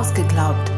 Ausgeglaubt. 0.00 0.70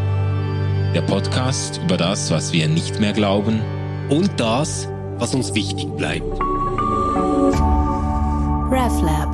Der 0.97 1.03
Podcast 1.03 1.81
über 1.85 1.97
das, 1.97 2.33
was 2.33 2.53
wir 2.53 2.67
nicht 2.67 2.99
mehr 2.99 3.13
glauben 3.13 3.63
und 4.11 4.41
das, 4.41 4.89
was 5.17 5.33
uns 5.33 5.55
wichtig 5.55 5.87
bleibt. 5.97 6.27
RefLab. 8.73 9.29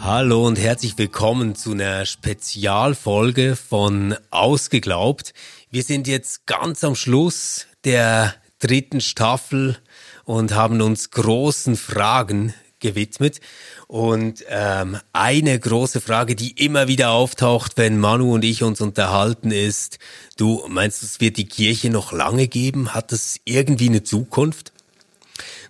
Hallo 0.00 0.48
und 0.48 0.58
herzlich 0.58 0.98
willkommen 0.98 1.54
zu 1.54 1.74
einer 1.74 2.06
Spezialfolge 2.06 3.54
von 3.54 4.16
Ausgeglaubt. 4.32 5.32
Wir 5.70 5.84
sind 5.84 6.08
jetzt 6.08 6.44
ganz 6.46 6.82
am 6.82 6.96
Schluss 6.96 7.68
der 7.84 8.34
dritten 8.58 9.00
Staffel 9.00 9.78
und 10.24 10.56
haben 10.56 10.82
uns 10.82 11.12
großen 11.12 11.76
Fragen 11.76 12.52
gewidmet. 12.80 13.40
Und 13.86 14.44
ähm, 14.48 14.98
eine 15.12 15.58
große 15.58 16.00
Frage, 16.00 16.34
die 16.34 16.52
immer 16.64 16.88
wieder 16.88 17.10
auftaucht, 17.10 17.76
wenn 17.76 17.98
Manu 17.98 18.34
und 18.34 18.44
ich 18.44 18.62
uns 18.62 18.80
unterhalten, 18.80 19.50
ist, 19.50 19.98
du 20.36 20.64
meinst, 20.68 21.02
es 21.02 21.20
wird 21.20 21.36
die 21.36 21.48
Kirche 21.48 21.90
noch 21.90 22.12
lange 22.12 22.48
geben? 22.48 22.94
Hat 22.94 23.12
das 23.12 23.40
irgendwie 23.44 23.88
eine 23.88 24.02
Zukunft? 24.02 24.72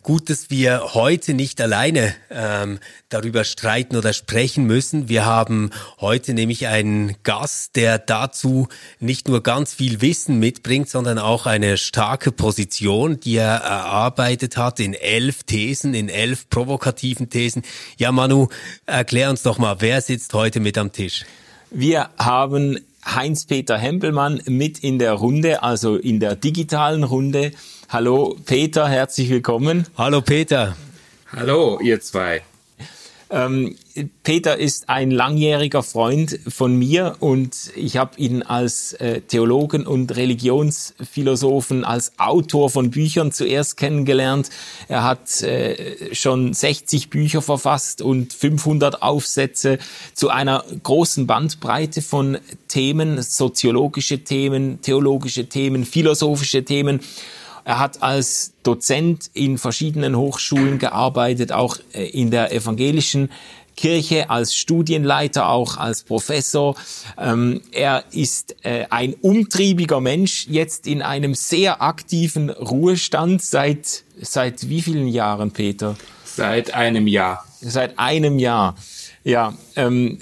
Gut, 0.03 0.31
dass 0.31 0.49
wir 0.49 0.95
heute 0.95 1.35
nicht 1.35 1.61
alleine 1.61 2.15
ähm, 2.31 2.79
darüber 3.11 3.45
streiten 3.45 3.97
oder 3.97 4.15
sprechen 4.15 4.65
müssen. 4.65 5.11
Wir 5.11 5.27
haben 5.27 5.71
heute 6.01 6.33
nämlich 6.33 6.69
einen 6.69 7.17
Gast, 7.23 7.77
der 7.77 7.99
dazu 7.99 8.69
nicht 8.99 9.29
nur 9.29 9.43
ganz 9.43 9.75
viel 9.75 10.01
Wissen 10.01 10.39
mitbringt, 10.39 10.89
sondern 10.89 11.19
auch 11.19 11.45
eine 11.45 11.77
starke 11.77 12.33
Position, 12.33 13.21
die 13.21 13.37
er 13.37 13.57
erarbeitet 13.57 14.57
hat 14.57 14.81
in 14.81 14.95
elf 14.95 15.43
Thesen, 15.43 15.93
in 15.93 16.09
elf 16.09 16.49
provokativen 16.49 17.29
Thesen. 17.29 17.63
Ja, 17.99 18.11
Manu, 18.11 18.49
erklär 18.87 19.29
uns 19.29 19.43
doch 19.43 19.59
mal, 19.59 19.83
wer 19.83 20.01
sitzt 20.01 20.33
heute 20.33 20.61
mit 20.61 20.79
am 20.79 20.93
Tisch? 20.93 21.27
Wir 21.71 22.09
haben 22.17 22.80
Heinz-Peter 23.15 23.77
Hempelmann 23.77 24.41
mit 24.47 24.79
in 24.79 24.99
der 24.99 25.13
Runde, 25.13 25.63
also 25.63 25.97
in 25.97 26.21
der 26.21 26.37
digitalen 26.37 27.05
Runde. 27.05 27.52
Hallo 27.89 28.37
Peter, 28.47 28.89
herzlich 28.89 29.30
willkommen. 29.30 29.87
Hallo 29.97 30.21
Peter. 30.21 30.77
Hallo 31.33 31.79
ihr 31.80 32.01
zwei. 32.01 32.43
Ähm, 33.33 33.77
Peter 34.25 34.59
ist 34.59 34.89
ein 34.89 35.13
langjähriger 35.13 35.85
Freund 35.85 36.41
von 36.49 36.77
mir 36.77 37.17
und 37.21 37.71
ich 37.77 37.97
habe 37.97 38.19
ihn 38.19 38.43
als 38.43 38.93
äh, 38.95 39.21
Theologen 39.21 39.87
und 39.87 40.17
Religionsphilosophen, 40.17 41.85
als 41.85 42.19
Autor 42.19 42.71
von 42.71 42.91
Büchern 42.91 43.31
zuerst 43.31 43.77
kennengelernt. 43.77 44.51
Er 44.89 45.05
hat 45.05 45.43
äh, 45.43 46.13
schon 46.13 46.53
60 46.55 47.09
Bücher 47.11 47.41
verfasst 47.41 48.03
und 48.03 48.33
500 48.33 49.01
Aufsätze 49.01 49.79
zu 50.13 50.31
einer 50.31 50.65
großen 50.83 51.29
Bandbreite 51.29 52.03
von 52.03 52.39
Themen, 52.67 53.23
soziologische 53.23 54.25
Themen, 54.25 54.81
theologische 54.83 55.49
Themen, 55.49 55.85
philosophische 55.85 56.65
Themen. 56.65 57.01
Er 57.65 57.79
hat 57.79 58.03
als 58.03 58.53
Dozent 58.63 59.30
in 59.35 59.59
verschiedenen 59.59 60.16
Hochschulen 60.16 60.79
gearbeitet, 60.79 61.53
auch 61.53 61.77
äh, 61.93 62.09
in 62.09 62.30
der 62.30 62.52
evangelischen 62.52 63.30
Kirche 63.77 64.28
als 64.28 64.55
Studienleiter, 64.55 65.49
auch 65.49 65.78
als 65.78 66.03
Professor. 66.03 66.77
Ähm, 67.17 67.62
er 67.72 68.05
ist 68.12 68.56
äh, 68.62 68.84
ein 68.91 69.15
umtriebiger 69.15 70.00
Mensch, 70.00 70.47
jetzt 70.49 70.87
in 70.87 71.00
einem 71.00 71.34
sehr 71.34 71.81
aktiven 71.81 72.50
Ruhestand 72.50 73.43
seit, 73.43 74.05
seit 74.21 74.69
wie 74.69 74.83
vielen 74.83 75.09
Jahren, 75.09 75.53
Peter? 75.53 75.97
Seit 76.25 76.75
einem 76.75 77.06
Jahr. 77.06 77.45
Seit 77.62 77.99
einem 77.99 78.39
Jahr. 78.39 78.77
Ja, 79.25 79.55
ähm, 79.77 80.19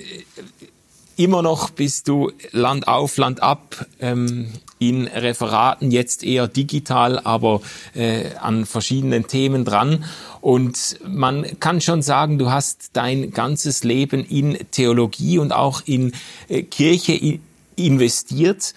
immer 1.16 1.42
noch 1.42 1.70
bist 1.70 2.06
du 2.08 2.30
Land 2.52 2.86
auf, 2.86 3.16
Land 3.16 3.42
ab 3.42 3.86
ähm, 4.00 4.52
in 4.78 5.06
Referaten, 5.06 5.90
jetzt 5.90 6.22
eher 6.22 6.48
digital, 6.48 7.18
aber 7.18 7.60
äh, 7.94 8.34
an 8.40 8.66
verschiedenen 8.66 9.26
Themen 9.26 9.64
dran. 9.64 10.04
Und 10.40 10.98
man 11.06 11.58
kann 11.60 11.80
schon 11.80 12.02
sagen, 12.02 12.38
du 12.38 12.50
hast 12.50 12.90
dein 12.92 13.30
ganzes 13.32 13.84
Leben 13.84 14.24
in 14.24 14.58
Theologie 14.70 15.38
und 15.38 15.52
auch 15.52 15.82
in 15.84 16.12
äh, 16.48 16.62
Kirche 16.62 17.38
investiert. 17.76 18.74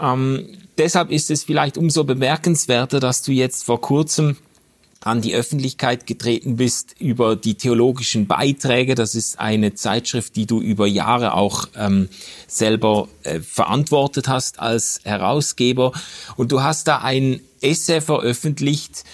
Ähm, 0.00 0.46
deshalb 0.78 1.10
ist 1.10 1.30
es 1.30 1.44
vielleicht 1.44 1.76
umso 1.76 2.04
bemerkenswerter, 2.04 3.00
dass 3.00 3.22
du 3.22 3.32
jetzt 3.32 3.64
vor 3.64 3.80
kurzem 3.80 4.36
an 5.04 5.20
die 5.20 5.34
Öffentlichkeit 5.34 6.06
getreten 6.06 6.56
bist 6.56 6.94
über 6.98 7.36
die 7.36 7.54
theologischen 7.54 8.26
Beiträge. 8.26 8.94
Das 8.94 9.14
ist 9.14 9.38
eine 9.40 9.74
Zeitschrift, 9.74 10.36
die 10.36 10.46
du 10.46 10.60
über 10.60 10.86
Jahre 10.86 11.34
auch 11.34 11.66
ähm, 11.76 12.08
selber 12.46 13.08
äh, 13.24 13.40
verantwortet 13.40 14.28
hast 14.28 14.60
als 14.60 15.00
Herausgeber. 15.04 15.92
Und 16.36 16.52
du 16.52 16.62
hast 16.62 16.88
da 16.88 16.98
ein 16.98 17.40
Essay 17.60 18.00
veröffentlicht 18.00 19.04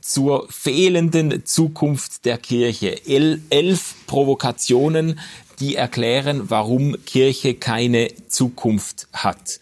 zur 0.00 0.46
fehlenden 0.50 1.44
Zukunft 1.44 2.24
der 2.24 2.38
Kirche. 2.38 3.06
El 3.06 3.40
elf 3.50 3.94
Provokationen, 4.06 5.20
die 5.60 5.76
erklären, 5.76 6.50
warum 6.50 6.96
Kirche 7.04 7.54
keine 7.54 8.08
Zukunft 8.28 9.08
hat. 9.12 9.60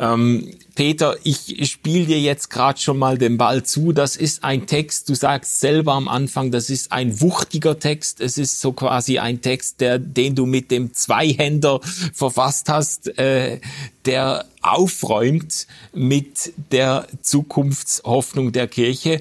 Ähm, 0.00 0.48
Peter, 0.74 1.16
ich 1.24 1.70
spiele 1.70 2.06
dir 2.06 2.20
jetzt 2.20 2.48
gerade 2.48 2.80
schon 2.80 2.96
mal 2.96 3.18
den 3.18 3.36
Ball 3.36 3.62
zu. 3.64 3.92
Das 3.92 4.16
ist 4.16 4.42
ein 4.42 4.66
Text, 4.66 5.10
du 5.10 5.14
sagst 5.14 5.60
selber 5.60 5.92
am 5.92 6.08
Anfang, 6.08 6.50
das 6.50 6.70
ist 6.70 6.90
ein 6.90 7.20
wuchtiger 7.20 7.78
Text. 7.78 8.22
Es 8.22 8.38
ist 8.38 8.62
so 8.62 8.72
quasi 8.72 9.18
ein 9.18 9.42
Text, 9.42 9.82
der, 9.82 9.98
den 9.98 10.34
du 10.34 10.46
mit 10.46 10.70
dem 10.70 10.94
Zweihänder 10.94 11.80
verfasst 12.14 12.70
hast, 12.70 13.18
äh, 13.18 13.60
der 14.06 14.46
aufräumt 14.62 15.66
mit 15.92 16.54
der 16.72 17.06
Zukunftshoffnung 17.20 18.52
der 18.52 18.68
Kirche. 18.68 19.20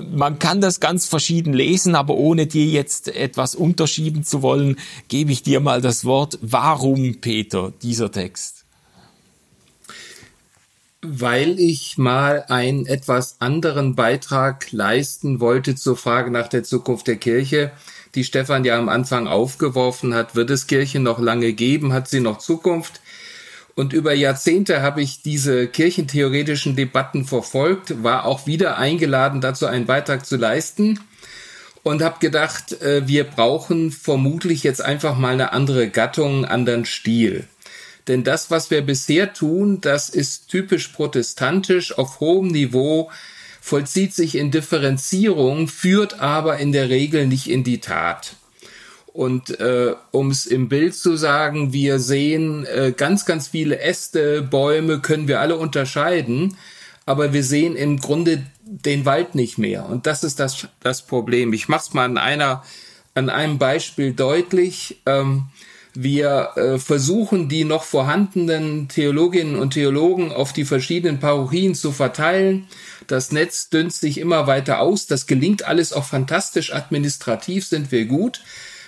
Man 0.00 0.38
kann 0.38 0.62
das 0.62 0.80
ganz 0.80 1.04
verschieden 1.04 1.52
lesen, 1.52 1.94
aber 1.94 2.14
ohne 2.14 2.46
dir 2.46 2.64
jetzt 2.64 3.08
etwas 3.08 3.54
unterschieben 3.54 4.24
zu 4.24 4.40
wollen, 4.40 4.76
gebe 5.08 5.32
ich 5.32 5.42
dir 5.42 5.60
mal 5.60 5.82
das 5.82 6.06
Wort. 6.06 6.38
Warum, 6.40 7.16
Peter, 7.20 7.74
dieser 7.82 8.10
Text? 8.10 8.53
Weil 11.06 11.58
ich 11.60 11.98
mal 11.98 12.44
einen 12.48 12.86
etwas 12.86 13.36
anderen 13.40 13.94
Beitrag 13.94 14.72
leisten 14.72 15.40
wollte 15.40 15.74
zur 15.74 15.96
Frage 15.96 16.30
nach 16.30 16.48
der 16.48 16.64
Zukunft 16.64 17.06
der 17.06 17.16
Kirche, 17.16 17.72
die 18.14 18.24
Stefan 18.24 18.64
ja 18.64 18.78
am 18.78 18.88
Anfang 18.88 19.26
aufgeworfen 19.26 20.14
hat. 20.14 20.34
Wird 20.34 20.50
es 20.50 20.66
Kirche 20.66 21.00
noch 21.00 21.18
lange 21.18 21.52
geben? 21.52 21.92
Hat 21.92 22.08
sie 22.08 22.20
noch 22.20 22.38
Zukunft? 22.38 23.00
Und 23.74 23.92
über 23.92 24.14
Jahrzehnte 24.14 24.82
habe 24.82 25.02
ich 25.02 25.22
diese 25.22 25.66
kirchentheoretischen 25.66 26.76
Debatten 26.76 27.24
verfolgt, 27.24 28.04
war 28.04 28.24
auch 28.24 28.46
wieder 28.46 28.78
eingeladen, 28.78 29.40
dazu 29.40 29.66
einen 29.66 29.86
Beitrag 29.86 30.24
zu 30.24 30.36
leisten 30.36 31.00
und 31.82 32.02
habe 32.02 32.20
gedacht, 32.20 32.80
äh, 32.82 33.06
wir 33.08 33.24
brauchen 33.24 33.90
vermutlich 33.90 34.62
jetzt 34.62 34.80
einfach 34.80 35.18
mal 35.18 35.34
eine 35.34 35.52
andere 35.52 35.88
Gattung, 35.88 36.36
einen 36.36 36.44
anderen 36.44 36.84
Stil. 36.84 37.48
Denn 38.08 38.24
das, 38.24 38.50
was 38.50 38.70
wir 38.70 38.82
bisher 38.82 39.32
tun, 39.32 39.80
das 39.80 40.10
ist 40.10 40.48
typisch 40.48 40.88
protestantisch 40.88 41.96
auf 41.96 42.20
hohem 42.20 42.48
Niveau, 42.48 43.10
vollzieht 43.60 44.14
sich 44.14 44.36
in 44.36 44.50
Differenzierung, 44.50 45.68
führt 45.68 46.20
aber 46.20 46.58
in 46.58 46.72
der 46.72 46.90
Regel 46.90 47.26
nicht 47.26 47.48
in 47.48 47.64
die 47.64 47.80
Tat. 47.80 48.36
Und 49.14 49.58
äh, 49.60 49.94
um 50.10 50.30
es 50.30 50.44
im 50.44 50.68
Bild 50.68 50.94
zu 50.94 51.16
sagen, 51.16 51.72
wir 51.72 51.98
sehen 51.98 52.66
äh, 52.66 52.92
ganz, 52.94 53.24
ganz 53.24 53.48
viele 53.48 53.78
Äste, 53.78 54.42
Bäume, 54.42 55.00
können 55.00 55.28
wir 55.28 55.40
alle 55.40 55.56
unterscheiden, 55.56 56.56
aber 57.06 57.32
wir 57.32 57.44
sehen 57.44 57.76
im 57.76 58.00
Grunde 58.00 58.44
den 58.64 59.04
Wald 59.04 59.34
nicht 59.34 59.56
mehr. 59.56 59.86
Und 59.86 60.06
das 60.06 60.24
ist 60.24 60.40
das, 60.40 60.66
das 60.80 61.02
Problem. 61.02 61.52
Ich 61.52 61.68
mache 61.68 61.82
es 61.86 61.94
mal 61.94 62.04
an 62.04 62.18
einer, 62.18 62.64
an 63.14 63.30
einem 63.30 63.58
Beispiel 63.58 64.12
deutlich. 64.12 65.00
Ähm, 65.06 65.44
wir 65.94 66.50
äh, 66.56 66.78
versuchen, 66.78 67.48
die 67.48 67.64
noch 67.64 67.84
vorhandenen 67.84 68.88
Theologinnen 68.88 69.56
und 69.56 69.74
Theologen 69.74 70.32
auf 70.32 70.52
die 70.52 70.64
verschiedenen 70.64 71.20
Parochien 71.20 71.74
zu 71.74 71.92
verteilen. 71.92 72.66
Das 73.06 73.30
Netz 73.30 73.68
dünnt 73.68 73.92
sich 73.92 74.18
immer 74.18 74.46
weiter 74.46 74.80
aus. 74.80 75.06
Das 75.06 75.26
gelingt 75.26 75.64
alles 75.64 75.92
auch 75.92 76.04
fantastisch. 76.04 76.74
Administrativ 76.74 77.66
sind 77.66 77.92
wir 77.92 78.06
gut. 78.06 78.40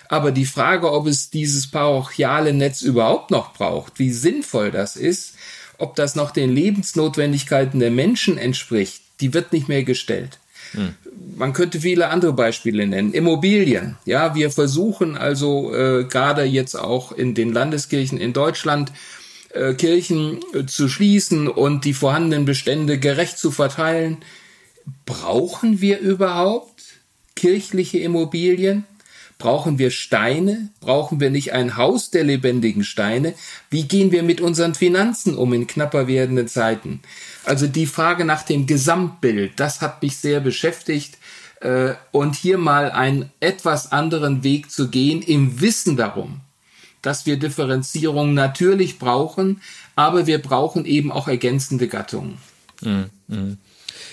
Aber 0.08 0.32
die 0.32 0.46
Frage, 0.46 0.92
ob 0.92 1.06
es 1.06 1.30
dieses 1.30 1.70
parochiale 1.70 2.52
Netz 2.52 2.82
überhaupt 2.82 3.30
noch 3.30 3.54
braucht, 3.54 3.98
wie 3.98 4.10
sinnvoll 4.10 4.70
das 4.70 4.96
ist, 4.96 5.34
ob 5.78 5.96
das 5.96 6.14
noch 6.14 6.30
den 6.30 6.52
Lebensnotwendigkeiten 6.52 7.80
der 7.80 7.90
Menschen 7.90 8.38
entspricht, 8.38 9.02
die 9.20 9.34
wird 9.34 9.52
nicht 9.52 9.68
mehr 9.68 9.84
gestellt. 9.84 10.38
Hm. 10.72 10.94
Man 11.36 11.52
könnte 11.52 11.80
viele 11.80 12.08
andere 12.08 12.32
Beispiele 12.32 12.86
nennen. 12.86 13.12
Immobilien. 13.12 13.96
Ja, 14.04 14.34
wir 14.34 14.50
versuchen 14.50 15.16
also 15.16 15.74
äh, 15.74 16.04
gerade 16.04 16.44
jetzt 16.44 16.74
auch 16.74 17.12
in 17.12 17.34
den 17.34 17.52
Landeskirchen 17.52 18.18
in 18.18 18.32
Deutschland 18.32 18.92
äh, 19.50 19.74
Kirchen 19.74 20.40
äh, 20.54 20.66
zu 20.66 20.88
schließen 20.88 21.48
und 21.48 21.84
die 21.84 21.94
vorhandenen 21.94 22.44
Bestände 22.44 22.98
gerecht 22.98 23.38
zu 23.38 23.50
verteilen. 23.50 24.18
Brauchen 25.04 25.80
wir 25.80 25.98
überhaupt 25.98 26.82
kirchliche 27.34 27.98
Immobilien? 27.98 28.84
Brauchen 29.38 29.78
wir 29.78 29.90
Steine? 29.90 30.70
Brauchen 30.80 31.20
wir 31.20 31.30
nicht 31.30 31.52
ein 31.52 31.76
Haus 31.76 32.10
der 32.10 32.24
lebendigen 32.24 32.84
Steine? 32.84 33.34
Wie 33.70 33.84
gehen 33.84 34.10
wir 34.10 34.22
mit 34.22 34.40
unseren 34.40 34.74
Finanzen 34.74 35.36
um 35.36 35.52
in 35.52 35.66
knapper 35.66 36.06
werdenden 36.06 36.48
Zeiten? 36.48 37.00
Also 37.46 37.66
die 37.68 37.86
Frage 37.86 38.24
nach 38.24 38.42
dem 38.42 38.66
Gesamtbild, 38.66 39.52
das 39.56 39.80
hat 39.80 40.02
mich 40.02 40.18
sehr 40.18 40.40
beschäftigt. 40.40 41.16
Äh, 41.60 41.94
und 42.12 42.34
hier 42.34 42.58
mal 42.58 42.90
einen 42.90 43.30
etwas 43.40 43.92
anderen 43.92 44.42
Weg 44.42 44.70
zu 44.70 44.88
gehen 44.88 45.22
im 45.22 45.60
Wissen 45.60 45.96
darum, 45.96 46.40
dass 47.00 47.24
wir 47.24 47.38
Differenzierung 47.38 48.34
natürlich 48.34 48.98
brauchen, 48.98 49.62
aber 49.94 50.26
wir 50.26 50.42
brauchen 50.42 50.84
eben 50.84 51.10
auch 51.10 51.28
ergänzende 51.28 51.88
Gattungen. 51.88 52.38
Mhm. 52.82 53.10
mhm. 53.28 53.58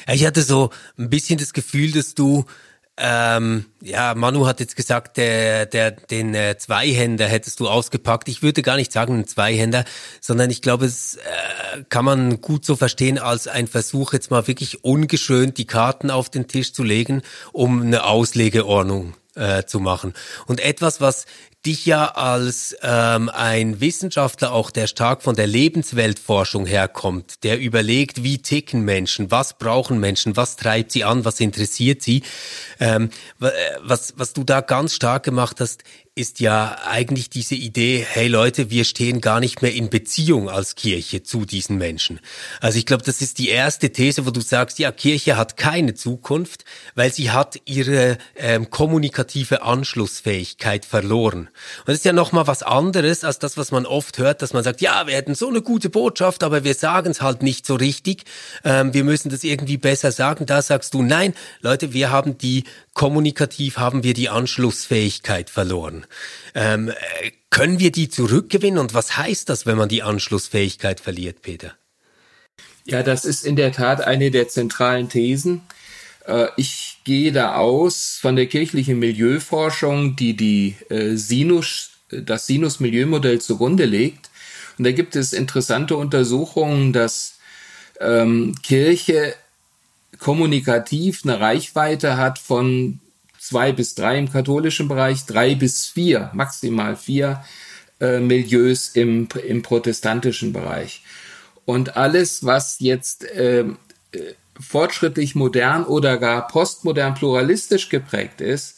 Ich 0.07 0.25
hatte 0.25 0.41
so 0.41 0.69
ein 0.97 1.09
bisschen 1.09 1.37
das 1.37 1.53
Gefühl, 1.53 1.91
dass 1.91 2.13
du 2.15 2.45
ähm, 2.97 3.65
ja, 3.81 4.13
Manu 4.13 4.45
hat 4.45 4.59
jetzt 4.59 4.75
gesagt, 4.75 5.17
der, 5.17 5.65
der, 5.65 5.91
den 5.91 6.35
äh, 6.35 6.57
Zweihänder 6.57 7.27
hättest 7.27 7.59
du 7.59 7.67
ausgepackt. 7.67 8.29
Ich 8.29 8.43
würde 8.43 8.61
gar 8.61 8.75
nicht 8.75 8.91
sagen 8.91 9.13
einen 9.15 9.27
Zweihänder, 9.27 9.83
sondern 10.21 10.51
ich 10.51 10.61
glaube, 10.61 10.85
es 10.85 11.15
äh, 11.15 11.83
kann 11.89 12.05
man 12.05 12.39
gut 12.39 12.65
so 12.65 12.75
verstehen 12.75 13.17
als 13.17 13.47
ein 13.47 13.67
Versuch, 13.67 14.13
jetzt 14.13 14.29
mal 14.29 14.47
wirklich 14.47 14.83
ungeschönt 14.83 15.57
die 15.57 15.65
Karten 15.65 16.11
auf 16.11 16.29
den 16.29 16.47
Tisch 16.47 16.73
zu 16.73 16.83
legen, 16.83 17.23
um 17.51 17.81
eine 17.81 18.05
Auslegeordnung 18.05 19.15
äh, 19.35 19.63
zu 19.65 19.79
machen. 19.79 20.13
Und 20.47 20.59
etwas, 20.59 21.01
was 21.01 21.25
dich 21.65 21.85
ja 21.85 22.07
als 22.07 22.75
ähm, 22.81 23.29
ein 23.29 23.79
Wissenschaftler 23.79 24.51
auch, 24.51 24.69
der 24.69 24.87
stark 24.87 25.23
von 25.23 25.35
der 25.35 25.47
Lebensweltforschung 25.47 26.65
herkommt, 26.65 27.43
der 27.43 27.57
überlegt, 27.59 28.23
wie 28.23 28.41
ticken 28.41 28.81
Menschen, 28.83 29.31
was 29.31 29.57
brauchen 29.57 29.99
Menschen, 29.99 30.35
was 30.35 30.57
treibt 30.57 30.91
sie 30.91 31.05
an, 31.05 31.23
was 31.23 31.39
interessiert 31.39 32.01
sie. 32.01 32.23
Ähm, 32.81 33.09
äh, 33.39 33.49
was, 33.81 34.13
was 34.17 34.33
du 34.33 34.43
da 34.43 34.59
ganz 34.59 34.93
stark 34.93 35.23
gemacht 35.23 35.61
hast, 35.61 35.83
ist 36.15 36.39
ja 36.39 36.77
eigentlich 36.85 37.31
diese 37.31 37.55
Idee, 37.55 38.05
hey 38.07 38.27
Leute, 38.27 38.69
wir 38.69 38.83
stehen 38.83 39.19
gar 39.19 39.39
nicht 39.39 39.63
mehr 39.63 39.73
in 39.73 39.89
Beziehung 39.89 40.47
als 40.47 40.75
Kirche 40.75 41.23
zu 41.23 41.45
diesen 41.45 41.79
Menschen. 41.79 42.19
Also 42.61 42.77
ich 42.77 42.85
glaube, 42.85 43.03
das 43.03 43.19
ist 43.19 43.39
die 43.39 43.49
erste 43.49 43.91
These, 43.91 44.27
wo 44.27 44.29
du 44.29 44.39
sagst, 44.39 44.77
ja, 44.77 44.91
Kirche 44.91 45.37
hat 45.37 45.57
keine 45.57 45.95
Zukunft, 45.95 46.65
weil 46.93 47.11
sie 47.11 47.31
hat 47.31 47.59
ihre 47.65 48.19
ähm, 48.35 48.69
kommunikative 48.69 49.63
Anschlussfähigkeit 49.63 50.85
verloren. 50.85 51.49
Und 51.79 51.87
das 51.87 51.95
ist 51.95 52.05
ja 52.05 52.13
nochmal 52.13 52.45
was 52.45 52.61
anderes 52.61 53.23
als 53.23 53.39
das, 53.39 53.57
was 53.57 53.71
man 53.71 53.87
oft 53.87 54.19
hört, 54.19 54.43
dass 54.43 54.53
man 54.53 54.63
sagt, 54.63 54.81
ja, 54.81 55.07
wir 55.07 55.15
hätten 55.15 55.33
so 55.33 55.49
eine 55.49 55.63
gute 55.63 55.89
Botschaft, 55.89 56.43
aber 56.43 56.63
wir 56.63 56.75
sagen 56.75 57.09
es 57.09 57.23
halt 57.23 57.41
nicht 57.41 57.65
so 57.65 57.73
richtig. 57.73 58.25
Ähm, 58.63 58.93
wir 58.93 59.03
müssen 59.03 59.31
das 59.31 59.43
irgendwie 59.43 59.77
besser 59.77 60.11
sagen. 60.11 60.45
Da 60.45 60.61
sagst 60.61 60.93
du, 60.93 61.01
nein, 61.01 61.33
Leute, 61.61 61.91
wir 61.91 62.11
haben 62.11 62.37
die 62.37 62.65
kommunikativ 62.93 63.77
haben 63.77 64.03
wir 64.03 64.13
die 64.13 64.29
Anschlussfähigkeit 64.29 65.49
verloren. 65.49 66.05
Ähm, 66.55 66.89
äh, 66.89 67.31
können 67.49 67.79
wir 67.79 67.91
die 67.91 68.09
zurückgewinnen 68.09 68.79
und 68.79 68.93
was 68.93 69.17
heißt 69.17 69.49
das, 69.49 69.65
wenn 69.65 69.77
man 69.77 69.89
die 69.89 70.03
Anschlussfähigkeit 70.03 70.99
verliert, 70.99 71.41
Peter? 71.41 71.73
Ja, 72.85 73.03
das 73.03 73.25
ist 73.25 73.45
in 73.45 73.55
der 73.55 73.71
Tat 73.71 74.01
eine 74.01 74.31
der 74.31 74.47
zentralen 74.47 75.09
Thesen. 75.09 75.61
Äh, 76.25 76.47
ich 76.57 76.97
gehe 77.03 77.31
da 77.31 77.55
aus 77.55 78.17
von 78.21 78.35
der 78.35 78.47
kirchlichen 78.47 78.99
Milieuforschung, 78.99 80.15
die 80.15 80.35
die 80.35 80.75
äh, 80.89 81.15
Sinus, 81.15 81.91
das 82.09 82.47
Sinus-Milieumodell 82.47 83.39
zugrunde 83.39 83.85
legt. 83.85 84.29
Und 84.77 84.85
da 84.85 84.91
gibt 84.91 85.15
es 85.15 85.33
interessante 85.33 85.95
Untersuchungen, 85.95 86.93
dass 86.93 87.37
ähm, 87.99 88.55
Kirche 88.63 89.35
kommunikativ 90.23 91.21
eine 91.25 91.41
Reichweite 91.41 92.15
hat 92.15 92.39
von 92.39 93.01
zwei 93.37 93.73
bis 93.73 93.93
drei 93.93 94.17
im 94.17 94.31
katholischen 94.31 94.87
Bereich, 94.87 95.25
drei 95.25 95.53
bis 95.53 95.85
vier, 95.85 96.31
maximal 96.33 96.95
vier 96.95 97.43
äh, 97.99 98.19
Milieus 98.19 98.87
im, 98.89 99.27
im 99.45 99.61
protestantischen 99.61 100.53
Bereich. 100.53 101.03
Und 101.65 101.97
alles, 101.97 102.45
was 102.45 102.77
jetzt 102.79 103.25
ähm, 103.33 103.77
äh, 104.13 104.19
fortschrittlich 104.57 105.35
modern 105.35 105.83
oder 105.83 106.17
gar 106.17 106.47
postmodern 106.47 107.15
pluralistisch 107.15 107.89
geprägt 107.89 108.39
ist, 108.39 108.77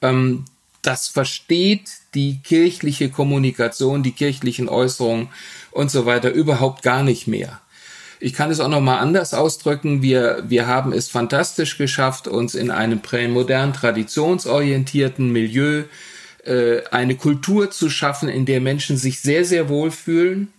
ähm, 0.00 0.46
das 0.80 1.08
versteht 1.08 1.90
die 2.14 2.38
kirchliche 2.42 3.10
Kommunikation, 3.10 4.02
die 4.02 4.12
kirchlichen 4.12 4.70
Äußerungen 4.70 5.28
und 5.72 5.90
so 5.90 6.06
weiter 6.06 6.30
überhaupt 6.30 6.82
gar 6.82 7.02
nicht 7.02 7.26
mehr. 7.26 7.60
Ich 8.26 8.32
kann 8.32 8.50
es 8.50 8.58
auch 8.58 8.66
noch 8.66 8.80
mal 8.80 8.98
anders 8.98 9.34
ausdrücken. 9.34 10.02
Wir, 10.02 10.42
wir 10.48 10.66
haben 10.66 10.92
es 10.92 11.08
fantastisch 11.08 11.78
geschafft, 11.78 12.26
uns 12.26 12.56
in 12.56 12.72
einem 12.72 12.98
prämodern 12.98 13.72
traditionsorientierten 13.72 15.30
Milieu 15.30 15.84
äh, 16.44 16.82
eine 16.90 17.14
Kultur 17.14 17.70
zu 17.70 17.88
schaffen, 17.88 18.28
in 18.28 18.44
der 18.44 18.60
Menschen 18.60 18.96
sich 18.96 19.20
sehr, 19.20 19.44
sehr 19.44 19.68
wohl 19.68 19.92
fühlen. 19.92 20.52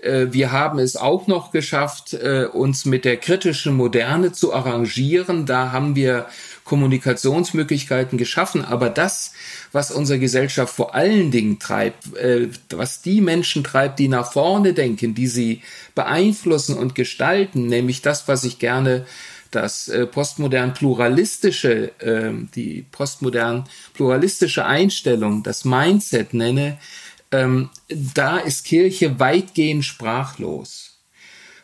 Äh, 0.00 0.26
wir 0.30 0.52
haben 0.52 0.78
es 0.78 0.94
auch 0.94 1.26
noch 1.26 1.50
geschafft, 1.50 2.14
äh, 2.14 2.44
uns 2.44 2.84
mit 2.84 3.04
der 3.04 3.16
kritischen 3.16 3.74
Moderne 3.74 4.30
zu 4.30 4.54
arrangieren. 4.54 5.44
Da 5.44 5.72
haben 5.72 5.96
wir 5.96 6.26
Kommunikationsmöglichkeiten 6.62 8.16
geschaffen. 8.16 8.64
Aber 8.64 8.90
das, 8.90 9.32
was 9.76 9.90
unsere 9.90 10.18
Gesellschaft 10.18 10.74
vor 10.74 10.94
allen 10.94 11.30
Dingen 11.30 11.58
treibt, 11.58 12.16
äh, 12.16 12.48
was 12.70 13.02
die 13.02 13.20
Menschen 13.20 13.62
treibt, 13.62 13.98
die 13.98 14.08
nach 14.08 14.32
vorne 14.32 14.72
denken, 14.72 15.14
die 15.14 15.26
sie 15.26 15.60
beeinflussen 15.94 16.78
und 16.78 16.94
gestalten, 16.94 17.66
nämlich 17.66 18.00
das, 18.00 18.26
was 18.26 18.44
ich 18.44 18.58
gerne 18.58 19.04
das 19.50 19.88
äh, 19.88 20.06
postmodern 20.06 20.72
pluralistische, 20.72 21.92
äh, 22.00 22.32
die 22.54 22.86
postmodern 22.90 23.68
pluralistische 23.92 24.64
Einstellung, 24.64 25.42
das 25.42 25.66
Mindset 25.66 26.32
nenne, 26.32 26.78
ähm, 27.30 27.68
da 27.88 28.38
ist 28.38 28.64
Kirche 28.64 29.20
weitgehend 29.20 29.84
sprachlos. 29.84 30.96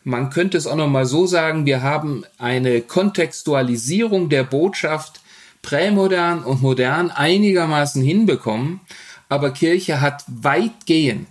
Man 0.05 0.29
könnte 0.29 0.59
es 0.59 0.67
auch 0.67 0.77
noch 0.77 0.89
mal 0.89 1.07
so 1.07 1.27
sagen, 1.27 1.65
wir 1.65 1.81
haben 1.81 2.25
eine 2.37 2.83
Kontextualisierung 2.83 4.29
der 4.29 4.45
Botschaft 4.45 5.22
prämodern 5.63 6.45
und 6.45 6.61
modern 6.61 7.11
einigermaßen 7.11 8.03
hinbekommen, 8.03 8.81
aber 9.29 9.53
Kirche 9.53 10.01
hat 10.01 10.25
weitgehend 10.27 11.29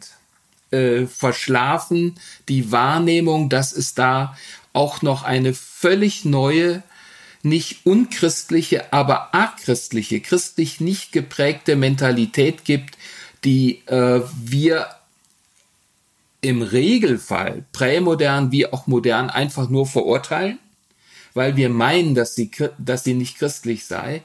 äh, 0.71 1.05
verschlafen 1.05 2.15
die 2.47 2.71
Wahrnehmung, 2.71 3.49
dass 3.49 3.73
es 3.73 3.93
da 3.93 4.35
auch 4.73 5.01
noch 5.01 5.23
eine 5.23 5.53
völlig 5.53 6.25
neue, 6.25 6.81
nicht 7.43 7.85
unchristliche, 7.85 8.93
aber 8.93 9.35
achristliche, 9.35 10.21
christlich 10.21 10.79
nicht 10.79 11.11
geprägte 11.11 11.75
Mentalität 11.75 12.65
gibt, 12.65 12.97
die 13.43 13.81
äh, 13.87 14.21
wir 14.41 14.87
im 16.41 16.61
Regelfall 16.61 17.65
prämodern 17.71 18.51
wie 18.51 18.65
auch 18.65 18.87
modern 18.87 19.29
einfach 19.29 19.69
nur 19.69 19.85
verurteilen, 19.85 20.57
weil 21.33 21.55
wir 21.55 21.69
meinen, 21.69 22.15
dass 22.15 22.35
sie, 22.35 22.51
dass 22.77 23.03
sie 23.03 23.13
nicht 23.13 23.37
christlich 23.37 23.85
sei. 23.85 24.21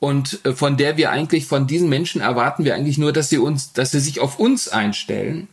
Und 0.00 0.44
äh, 0.44 0.52
von 0.52 0.76
der 0.76 0.96
wir 0.96 1.10
eigentlich, 1.10 1.46
von 1.46 1.66
diesen 1.66 1.88
Menschen 1.88 2.20
erwarten 2.20 2.64
wir 2.64 2.74
eigentlich 2.74 2.98
nur, 2.98 3.12
dass 3.12 3.28
sie 3.28 3.38
uns, 3.38 3.72
dass 3.72 3.92
sie 3.92 4.00
sich 4.00 4.20
auf 4.20 4.38
uns 4.38 4.68
einstellen 4.68 5.48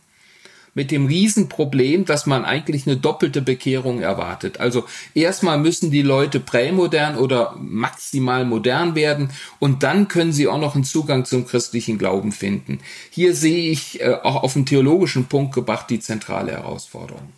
mit 0.74 0.90
dem 0.90 1.06
Riesenproblem, 1.06 2.04
dass 2.04 2.26
man 2.26 2.44
eigentlich 2.44 2.86
eine 2.86 2.96
doppelte 2.96 3.42
Bekehrung 3.42 4.00
erwartet. 4.00 4.60
Also 4.60 4.84
erstmal 5.14 5.58
müssen 5.58 5.90
die 5.90 6.02
Leute 6.02 6.40
prämodern 6.40 7.16
oder 7.16 7.56
maximal 7.58 8.44
modern 8.44 8.94
werden 8.94 9.30
und 9.58 9.82
dann 9.82 10.08
können 10.08 10.32
sie 10.32 10.48
auch 10.48 10.58
noch 10.58 10.74
einen 10.74 10.84
Zugang 10.84 11.24
zum 11.24 11.46
christlichen 11.46 11.98
Glauben 11.98 12.32
finden. 12.32 12.78
Hier 13.10 13.34
sehe 13.34 13.70
ich 13.70 14.00
äh, 14.00 14.14
auch 14.22 14.42
auf 14.42 14.52
den 14.52 14.66
theologischen 14.66 15.26
Punkt 15.26 15.54
gebracht 15.54 15.90
die 15.90 16.00
zentrale 16.00 16.52
Herausforderung. 16.52 17.32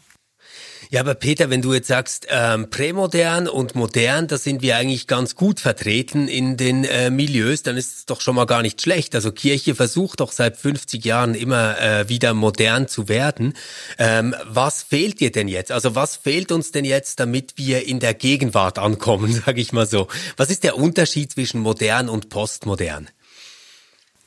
Ja, 0.92 1.00
aber 1.00 1.14
Peter, 1.14 1.48
wenn 1.48 1.62
du 1.62 1.72
jetzt 1.72 1.88
sagst, 1.88 2.26
ähm, 2.28 2.68
prämodern 2.68 3.48
und 3.48 3.74
modern, 3.74 4.28
da 4.28 4.36
sind 4.36 4.60
wir 4.60 4.76
eigentlich 4.76 5.06
ganz 5.06 5.34
gut 5.34 5.58
vertreten 5.58 6.28
in 6.28 6.58
den 6.58 6.84
äh, 6.84 7.08
Milieus, 7.08 7.62
dann 7.62 7.78
ist 7.78 7.96
es 7.96 8.04
doch 8.04 8.20
schon 8.20 8.34
mal 8.34 8.44
gar 8.44 8.60
nicht 8.60 8.82
schlecht. 8.82 9.14
Also 9.14 9.32
Kirche 9.32 9.74
versucht 9.74 10.20
doch 10.20 10.32
seit 10.32 10.58
50 10.58 11.02
Jahren 11.02 11.34
immer 11.34 11.80
äh, 11.80 12.10
wieder 12.10 12.34
modern 12.34 12.88
zu 12.88 13.08
werden. 13.08 13.54
Ähm, 13.96 14.34
was 14.44 14.82
fehlt 14.82 15.20
dir 15.20 15.32
denn 15.32 15.48
jetzt? 15.48 15.72
Also 15.72 15.94
was 15.94 16.16
fehlt 16.16 16.52
uns 16.52 16.72
denn 16.72 16.84
jetzt, 16.84 17.20
damit 17.20 17.54
wir 17.56 17.86
in 17.86 17.98
der 17.98 18.12
Gegenwart 18.12 18.78
ankommen, 18.78 19.32
sage 19.46 19.62
ich 19.62 19.72
mal 19.72 19.86
so? 19.86 20.08
Was 20.36 20.50
ist 20.50 20.62
der 20.62 20.76
Unterschied 20.76 21.32
zwischen 21.32 21.62
modern 21.62 22.10
und 22.10 22.28
postmodern? 22.28 23.08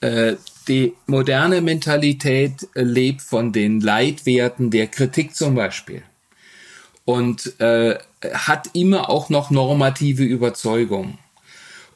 Äh, 0.02 0.38
die 0.68 0.94
moderne 1.06 1.62
Mentalität 1.62 2.68
lebt 2.74 3.22
von 3.22 3.54
den 3.54 3.82
Leitwerten 3.82 4.72
der 4.72 4.88
Kritik 4.88 5.36
zum 5.36 5.54
Beispiel 5.54 6.02
und 7.06 7.60
äh, 7.60 7.98
hat 8.34 8.72
immer 8.74 9.10
auch 9.10 9.30
noch 9.30 9.52
normative 9.52 10.24
Überzeugung. 10.24 11.18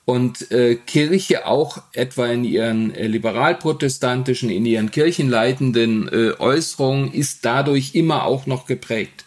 Und 0.05 0.51
äh, 0.51 0.75
Kirche 0.75 1.45
auch 1.45 1.83
etwa 1.93 2.25
in 2.27 2.43
ihren 2.43 2.95
äh, 2.95 3.05
liberal-protestantischen, 3.05 4.49
in 4.49 4.65
ihren 4.65 4.89
kirchenleitenden 4.89 6.07
äh, 6.07 6.31
Äußerungen 6.39 7.13
ist 7.13 7.45
dadurch 7.45 7.93
immer 7.93 8.23
auch 8.23 8.47
noch 8.47 8.65
geprägt. 8.65 9.25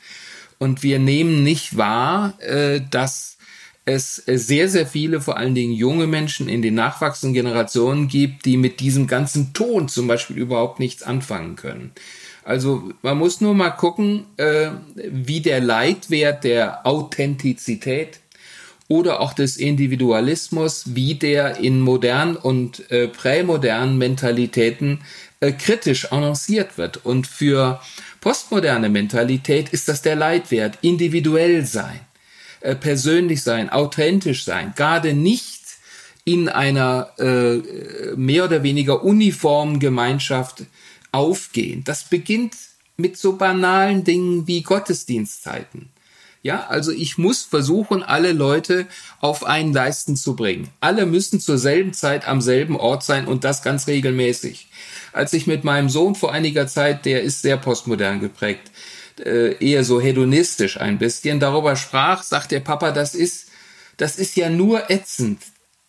Und 0.58 0.82
wir 0.82 0.98
nehmen 0.98 1.44
nicht 1.44 1.76
wahr, 1.76 2.34
äh, 2.40 2.80
dass 2.90 3.36
es 3.84 4.16
sehr, 4.16 4.68
sehr 4.68 4.86
viele, 4.86 5.20
vor 5.20 5.36
allen 5.36 5.54
Dingen 5.54 5.72
junge 5.72 6.06
Menschen 6.06 6.48
in 6.48 6.62
den 6.62 6.74
nachwachsenden 6.74 7.34
Generationen 7.34 8.08
gibt, 8.08 8.44
die 8.44 8.56
mit 8.56 8.80
diesem 8.80 9.06
ganzen 9.06 9.54
Ton 9.54 9.88
zum 9.88 10.06
Beispiel 10.06 10.38
überhaupt 10.38 10.78
nichts 10.78 11.02
anfangen 11.02 11.56
können. 11.56 11.92
Also 12.44 12.90
man 13.02 13.18
muss 13.18 13.40
nur 13.40 13.54
mal 13.54 13.70
gucken, 13.70 14.26
äh, 14.36 14.70
wie 14.94 15.40
der 15.40 15.60
Leitwert 15.60 16.44
der 16.44 16.86
Authentizität 16.86 18.20
oder 18.88 19.20
auch 19.20 19.32
des 19.32 19.56
Individualismus, 19.56 20.94
wie 20.94 21.14
der 21.14 21.58
in 21.58 21.80
modernen 21.80 22.36
und 22.36 22.90
äh, 22.90 23.08
prämodernen 23.08 23.96
Mentalitäten 23.96 25.00
äh, 25.40 25.52
kritisch 25.52 26.12
annonciert 26.12 26.78
wird. 26.78 27.04
Und 27.04 27.26
für 27.26 27.80
postmoderne 28.20 28.88
Mentalität 28.88 29.70
ist 29.70 29.88
das 29.88 30.02
der 30.02 30.16
Leitwert, 30.16 30.78
individuell 30.82 31.64
sein, 31.64 32.00
äh, 32.60 32.74
persönlich 32.74 33.42
sein, 33.42 33.70
authentisch 33.70 34.44
sein, 34.44 34.72
gerade 34.76 35.14
nicht 35.14 35.62
in 36.24 36.48
einer 36.48 37.10
äh, 37.18 37.56
mehr 38.14 38.44
oder 38.44 38.62
weniger 38.62 39.02
uniformen 39.02 39.80
Gemeinschaft 39.80 40.64
aufgehen. 41.12 41.84
Das 41.84 42.04
beginnt 42.04 42.54
mit 42.96 43.16
so 43.16 43.36
banalen 43.36 44.04
Dingen 44.04 44.46
wie 44.46 44.62
Gottesdienstzeiten. 44.62 45.90
Ja, 46.44 46.66
also 46.66 46.90
ich 46.90 47.18
muss 47.18 47.44
versuchen, 47.44 48.02
alle 48.02 48.32
Leute 48.32 48.88
auf 49.20 49.44
einen 49.44 49.72
Leisten 49.72 50.16
zu 50.16 50.34
bringen. 50.34 50.68
Alle 50.80 51.06
müssen 51.06 51.38
zur 51.38 51.56
selben 51.56 51.92
Zeit 51.92 52.26
am 52.26 52.40
selben 52.40 52.76
Ort 52.76 53.04
sein 53.04 53.28
und 53.28 53.44
das 53.44 53.62
ganz 53.62 53.86
regelmäßig. 53.86 54.68
Als 55.12 55.32
ich 55.34 55.46
mit 55.46 55.62
meinem 55.62 55.88
Sohn 55.88 56.16
vor 56.16 56.32
einiger 56.32 56.66
Zeit, 56.66 57.04
der 57.04 57.22
ist 57.22 57.42
sehr 57.42 57.56
postmodern 57.58 58.18
geprägt, 58.18 58.72
äh, 59.24 59.54
eher 59.64 59.84
so 59.84 60.00
hedonistisch 60.00 60.80
ein 60.80 60.98
bisschen, 60.98 61.38
darüber 61.38 61.76
sprach, 61.76 62.24
sagt 62.24 62.50
der 62.50 62.60
Papa, 62.60 62.90
das 62.90 63.14
ist, 63.14 63.46
das 63.96 64.18
ist 64.18 64.34
ja 64.34 64.50
nur 64.50 64.90
ätzend. 64.90 65.40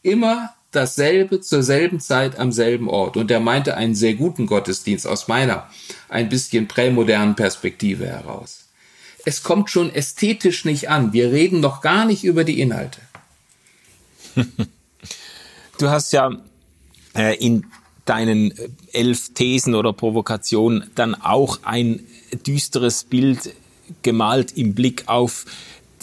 Immer 0.03 0.53
dasselbe 0.75 1.41
zur 1.41 1.63
selben 1.63 1.99
Zeit 1.99 2.37
am 2.39 2.51
selben 2.51 2.89
Ort. 2.89 3.17
Und 3.17 3.31
er 3.31 3.39
meinte 3.39 3.77
einen 3.77 3.95
sehr 3.95 4.13
guten 4.13 4.45
Gottesdienst 4.45 5.07
aus 5.07 5.27
meiner 5.27 5.69
ein 6.09 6.29
bisschen 6.29 6.67
prämodernen 6.67 7.35
Perspektive 7.35 8.05
heraus 8.07 8.63
es 9.25 9.43
kommt 9.43 9.69
schon 9.69 9.93
ästhetisch 9.93 10.65
nicht 10.65 10.89
an. 10.89 11.13
Wir 11.13 11.31
reden 11.31 11.59
noch 11.59 11.81
gar 11.81 12.05
nicht 12.05 12.23
über 12.23 12.43
die 12.43 12.59
Inhalte. 12.59 12.99
Du 15.79 15.89
hast 15.89 16.13
ja 16.13 16.29
äh, 17.15 17.35
in 17.43 17.65
deinen 18.05 18.51
äh, 18.51 18.69
elf 18.93 19.33
Thesen 19.33 19.73
oder 19.73 19.91
Provokationen 19.91 20.89
dann 20.93 21.15
auch 21.15 21.59
ein 21.63 22.05
düsteres 22.45 23.03
Bild 23.03 23.55
gemalt 24.03 24.55
im 24.55 24.75
Blick 24.75 25.05
auf 25.07 25.45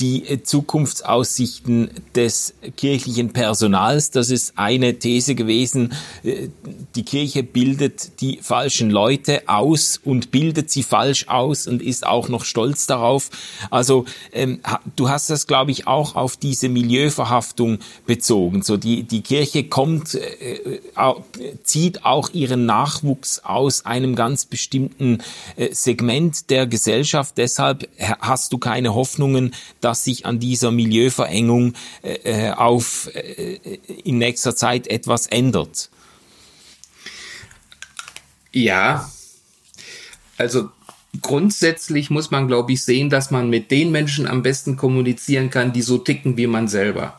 die 0.00 0.26
äh, 0.26 0.42
Zukunftsaussichten 0.42 1.90
des 2.14 2.54
kirchlichen 2.76 3.32
Personals. 3.32 4.10
Das 4.10 4.30
ist 4.30 4.54
eine 4.56 4.98
These 4.98 5.34
gewesen. 5.34 5.92
Äh, 6.22 6.48
die 6.94 7.04
Kirche 7.04 7.42
bildet 7.42 8.20
die 8.20 8.38
falschen 8.42 8.90
Leute 8.90 9.42
aus 9.46 10.00
und 10.02 10.30
bildet 10.30 10.70
sie 10.70 10.82
falsch 10.82 11.28
aus 11.28 11.66
und 11.66 11.82
ist 11.82 12.06
auch 12.06 12.28
noch 12.28 12.44
stolz 12.44 12.86
darauf. 12.86 13.30
Also 13.70 14.06
ähm, 14.32 14.60
du 14.96 15.08
hast 15.08 15.28
das, 15.30 15.46
glaube 15.46 15.70
ich, 15.70 15.86
auch 15.86 16.16
auf 16.16 16.36
diese 16.36 16.68
Milieuverhaftung 16.68 17.78
bezogen. 18.06 18.62
So 18.62 18.76
die 18.76 19.02
die 19.02 19.20
Kirche 19.22 19.64
kommt, 19.64 20.14
äh, 20.14 20.80
zieht 21.62 22.04
auch 22.04 22.30
ihren 22.32 22.66
Nachwuchs 22.66 23.40
aus 23.40 23.84
einem 23.84 24.14
ganz 24.14 24.44
bestimmten 24.44 25.18
Segment 25.70 26.50
der 26.50 26.66
Gesellschaft. 26.66 27.36
Deshalb 27.36 27.88
hast 28.20 28.52
du 28.52 28.58
keine 28.58 28.94
Hoffnungen, 28.94 29.54
dass 29.80 29.89
dass 29.90 30.04
sich 30.04 30.24
an 30.24 30.38
dieser 30.38 30.70
Milieuverengung 30.70 31.74
äh, 32.02 32.12
äh, 32.22 32.50
auf 32.52 33.10
äh, 33.12 33.56
in 34.04 34.18
nächster 34.18 34.54
Zeit 34.54 34.86
etwas 34.86 35.26
ändert? 35.26 35.90
Ja, 38.52 39.10
also 40.38 40.70
grundsätzlich 41.20 42.08
muss 42.08 42.30
man, 42.30 42.46
glaube 42.46 42.72
ich, 42.72 42.84
sehen, 42.84 43.10
dass 43.10 43.32
man 43.32 43.50
mit 43.50 43.72
den 43.72 43.90
Menschen 43.90 44.28
am 44.28 44.44
besten 44.44 44.76
kommunizieren 44.76 45.50
kann, 45.50 45.72
die 45.72 45.82
so 45.82 45.98
ticken 45.98 46.36
wie 46.36 46.46
man 46.46 46.68
selber. 46.68 47.18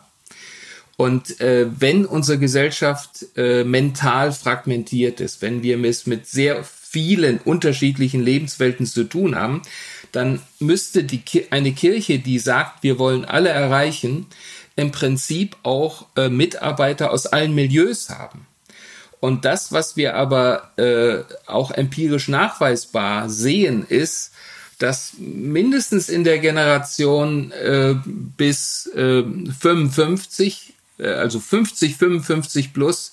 Und 0.96 1.42
äh, 1.42 1.68
wenn 1.78 2.06
unsere 2.06 2.40
Gesellschaft 2.40 3.26
äh, 3.36 3.66
mental 3.66 4.32
fragmentiert 4.32 5.20
ist, 5.20 5.42
wenn 5.42 5.62
wir 5.62 5.84
es 5.84 6.06
mit 6.06 6.26
sehr 6.26 6.64
vielen 6.64 7.40
unterschiedlichen 7.40 8.22
Lebenswelten 8.22 8.86
zu 8.86 9.04
tun 9.04 9.36
haben, 9.36 9.62
dann 10.12 10.42
müsste 10.60 11.04
die, 11.04 11.22
eine 11.52 11.72
Kirche, 11.72 12.20
die 12.20 12.40
sagt, 12.40 12.84
wir 12.84 13.00
wollen 13.00 13.26
alle 13.26 13.50
erreichen, 13.50 14.28
im 14.76 14.92
Prinzip 14.92 15.58
auch 15.64 16.06
äh, 16.16 16.30
Mitarbeiter 16.30 17.12
aus 17.12 17.28
allen 17.28 17.54
Milieus 17.54 18.10
haben. 18.10 18.48
Und 19.20 19.46
das, 19.46 19.72
was 19.72 19.96
wir 19.96 20.16
aber 20.16 20.72
äh, 20.78 21.24
auch 21.46 21.72
empirisch 21.72 22.28
nachweisbar 22.28 23.30
sehen, 23.30 23.86
ist, 23.88 24.32
dass 24.80 25.14
mindestens 25.20 26.10
in 26.10 26.24
der 26.24 26.40
Generation 26.40 27.52
äh, 27.52 27.96
bis 28.04 28.88
äh, 28.96 29.24
55, 29.60 30.74
äh, 30.98 31.08
also 31.08 31.40
50, 31.40 31.98
55 31.98 32.74
plus, 32.74 33.12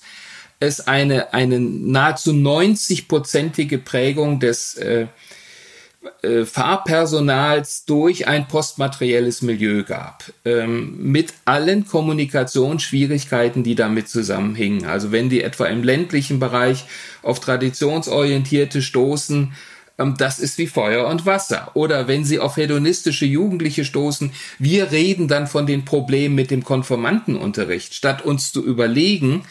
es 0.59 0.87
eine, 0.87 1.33
eine 1.33 1.59
nahezu 1.59 2.31
90-prozentige 2.31 3.77
Prägung 3.77 4.39
des 4.39 4.75
äh, 4.75 5.07
äh, 6.21 6.45
Fahrpersonals 6.45 7.85
durch 7.85 8.27
ein 8.27 8.47
postmaterielles 8.47 9.41
Milieu 9.41 9.83
gab, 9.83 10.23
ähm, 10.45 10.97
mit 10.97 11.33
allen 11.45 11.85
Kommunikationsschwierigkeiten, 11.87 13.63
die 13.63 13.75
damit 13.75 14.07
zusammenhingen. 14.07 14.85
Also 14.85 15.11
wenn 15.11 15.29
die 15.29 15.43
etwa 15.43 15.65
im 15.65 15.83
ländlichen 15.83 16.39
Bereich 16.39 16.85
auf 17.21 17.39
traditionsorientierte 17.41 18.81
stoßen, 18.81 19.53
ähm, 19.97 20.15
das 20.17 20.39
ist 20.39 20.57
wie 20.57 20.67
Feuer 20.67 21.07
und 21.07 21.25
Wasser. 21.25 21.71
Oder 21.73 22.07
wenn 22.07 22.23
sie 22.23 22.39
auf 22.39 22.57
hedonistische 22.57 23.25
Jugendliche 23.25 23.83
stoßen, 23.83 24.31
wir 24.57 24.91
reden 24.91 25.27
dann 25.27 25.47
von 25.47 25.67
den 25.67 25.85
Problemen 25.85 26.35
mit 26.35 26.49
dem 26.49 26.63
Konformantenunterricht, 26.63 27.93
statt 27.93 28.23
uns 28.23 28.51
zu 28.53 28.65
überlegen, 28.65 29.43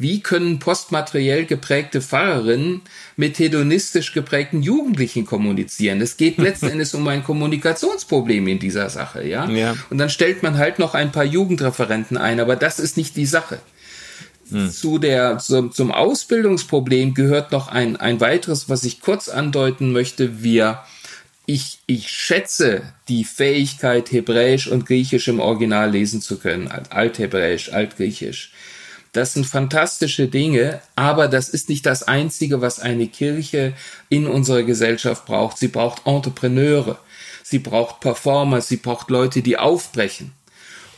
wie 0.00 0.20
können 0.20 0.58
postmateriell 0.60 1.44
geprägte 1.44 2.00
Pfarrerinnen 2.00 2.80
mit 3.16 3.38
hedonistisch 3.38 4.14
geprägten 4.14 4.62
Jugendlichen 4.62 5.26
kommunizieren? 5.26 6.00
Es 6.00 6.16
geht 6.16 6.38
letzten 6.38 6.70
Endes 6.70 6.94
um 6.94 7.06
ein 7.06 7.22
Kommunikationsproblem 7.22 8.48
in 8.48 8.58
dieser 8.58 8.88
Sache, 8.88 9.28
ja? 9.28 9.46
ja? 9.50 9.76
Und 9.90 9.98
dann 9.98 10.08
stellt 10.08 10.42
man 10.42 10.56
halt 10.56 10.78
noch 10.78 10.94
ein 10.94 11.12
paar 11.12 11.24
Jugendreferenten 11.24 12.16
ein, 12.16 12.40
aber 12.40 12.56
das 12.56 12.78
ist 12.78 12.96
nicht 12.96 13.14
die 13.14 13.26
Sache. 13.26 13.58
Hm. 14.50 14.70
Zu 14.70 14.96
der, 14.96 15.36
zum, 15.36 15.70
zum 15.70 15.92
Ausbildungsproblem 15.92 17.12
gehört 17.12 17.52
noch 17.52 17.68
ein, 17.68 17.98
ein 17.98 18.22
weiteres, 18.22 18.70
was 18.70 18.84
ich 18.84 19.02
kurz 19.02 19.28
andeuten 19.28 19.92
möchte. 19.92 20.42
Wir, 20.42 20.80
ich, 21.44 21.80
ich 21.84 22.08
schätze 22.08 22.84
die 23.10 23.24
Fähigkeit, 23.24 24.10
Hebräisch 24.10 24.66
und 24.66 24.86
Griechisch 24.86 25.28
im 25.28 25.40
Original 25.40 25.90
lesen 25.90 26.22
zu 26.22 26.38
können. 26.38 26.70
Althebräisch, 26.88 27.70
Altgriechisch. 27.70 28.52
Das 29.12 29.32
sind 29.32 29.46
fantastische 29.46 30.28
Dinge, 30.28 30.80
aber 30.94 31.26
das 31.26 31.48
ist 31.48 31.68
nicht 31.68 31.84
das 31.84 32.04
Einzige, 32.04 32.60
was 32.60 32.78
eine 32.78 33.08
Kirche 33.08 33.74
in 34.08 34.26
unserer 34.26 34.62
Gesellschaft 34.62 35.26
braucht. 35.26 35.58
Sie 35.58 35.68
braucht 35.68 36.06
Entrepreneure, 36.06 36.98
sie 37.42 37.58
braucht 37.58 38.00
Performer, 38.00 38.60
sie 38.60 38.76
braucht 38.76 39.10
Leute, 39.10 39.42
die 39.42 39.58
aufbrechen. 39.58 40.32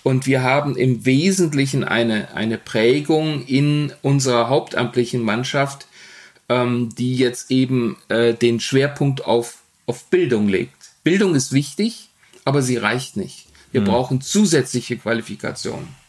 Und 0.03 0.27
wir 0.27 0.43
haben 0.43 0.77
im 0.77 1.07
Wesentlichen 1.07 1.85
eine, 1.85 2.35
eine 2.35 2.59
Prägung 2.59 3.47
in 3.47 3.93
unserer 4.03 4.49
hauptamtlichen 4.49 5.23
Mannschaft, 5.23 5.87
ähm, 6.49 6.91
die 6.97 7.17
jetzt 7.17 7.51
eben 7.51 7.97
äh, 8.09 8.35
den 8.35 8.61
Schwerpunkt 8.61 9.25
auf, 9.25 9.59
auf 9.87 10.05
Bildung 10.07 10.49
legt. 10.49 10.75
Bildung 11.05 11.35
ist 11.35 11.53
wichtig, 11.53 12.11
aber 12.45 12.63
sie 12.63 12.77
reicht 12.77 13.17
nicht. 13.17 13.47
Wir 13.71 13.81
mhm. 13.81 13.87
brauchen 13.87 14.21
zusätzliche 14.21 14.99
Qualifikationen. 14.99 16.02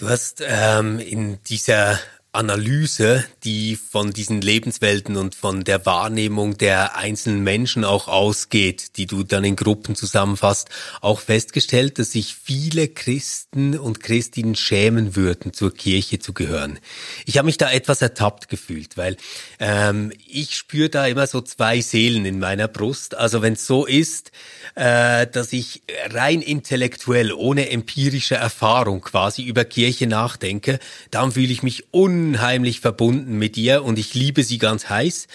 Du 0.00 0.08
hast 0.08 0.42
ähm, 0.42 0.98
in 0.98 1.42
dieser 1.44 1.98
Analyse, 2.32 3.24
die 3.42 3.74
von 3.74 4.12
diesen 4.12 4.40
Lebenswelten 4.40 5.16
und 5.16 5.34
von 5.34 5.64
der 5.64 5.84
Wahrnehmung 5.84 6.56
der 6.56 6.96
einzelnen 6.96 7.42
Menschen 7.42 7.84
auch 7.84 8.06
ausgeht, 8.06 8.96
die 8.98 9.06
du 9.06 9.24
dann 9.24 9.42
in 9.42 9.56
Gruppen 9.56 9.96
zusammenfasst, 9.96 10.68
auch 11.00 11.18
festgestellt, 11.18 11.98
dass 11.98 12.12
sich 12.12 12.36
viele 12.36 12.86
Christen 12.86 13.76
und 13.76 14.00
Christinnen 14.00 14.54
schämen 14.54 15.16
würden, 15.16 15.52
zur 15.52 15.74
Kirche 15.74 16.20
zu 16.20 16.32
gehören. 16.32 16.78
Ich 17.26 17.36
habe 17.36 17.46
mich 17.46 17.58
da 17.58 17.68
etwas 17.68 18.00
ertappt 18.00 18.48
gefühlt, 18.48 18.96
weil 18.96 19.16
ähm, 19.58 20.12
ich 20.28 20.56
spüre 20.56 20.88
da 20.88 21.06
immer 21.08 21.26
so 21.26 21.40
zwei 21.40 21.80
Seelen 21.80 22.26
in 22.26 22.38
meiner 22.38 22.68
Brust. 22.68 23.16
Also 23.16 23.42
wenn 23.42 23.54
es 23.54 23.66
so 23.66 23.86
ist, 23.86 24.30
äh, 24.76 25.26
dass 25.26 25.52
ich 25.52 25.82
rein 26.10 26.42
intellektuell, 26.42 27.32
ohne 27.32 27.70
empirische 27.70 28.36
Erfahrung 28.36 29.00
quasi 29.00 29.42
über 29.42 29.64
Kirche 29.64 30.06
nachdenke, 30.06 30.78
dann 31.10 31.32
fühle 31.32 31.52
ich 31.52 31.64
mich 31.64 31.92
un 31.92 32.19
unheimlich 32.20 32.80
verbunden 32.80 33.38
mit 33.38 33.56
ihr 33.56 33.82
und 33.82 33.98
ich 33.98 34.14
liebe 34.14 34.44
sie 34.44 34.58
ganz 34.58 34.88
heiß, 34.88 35.26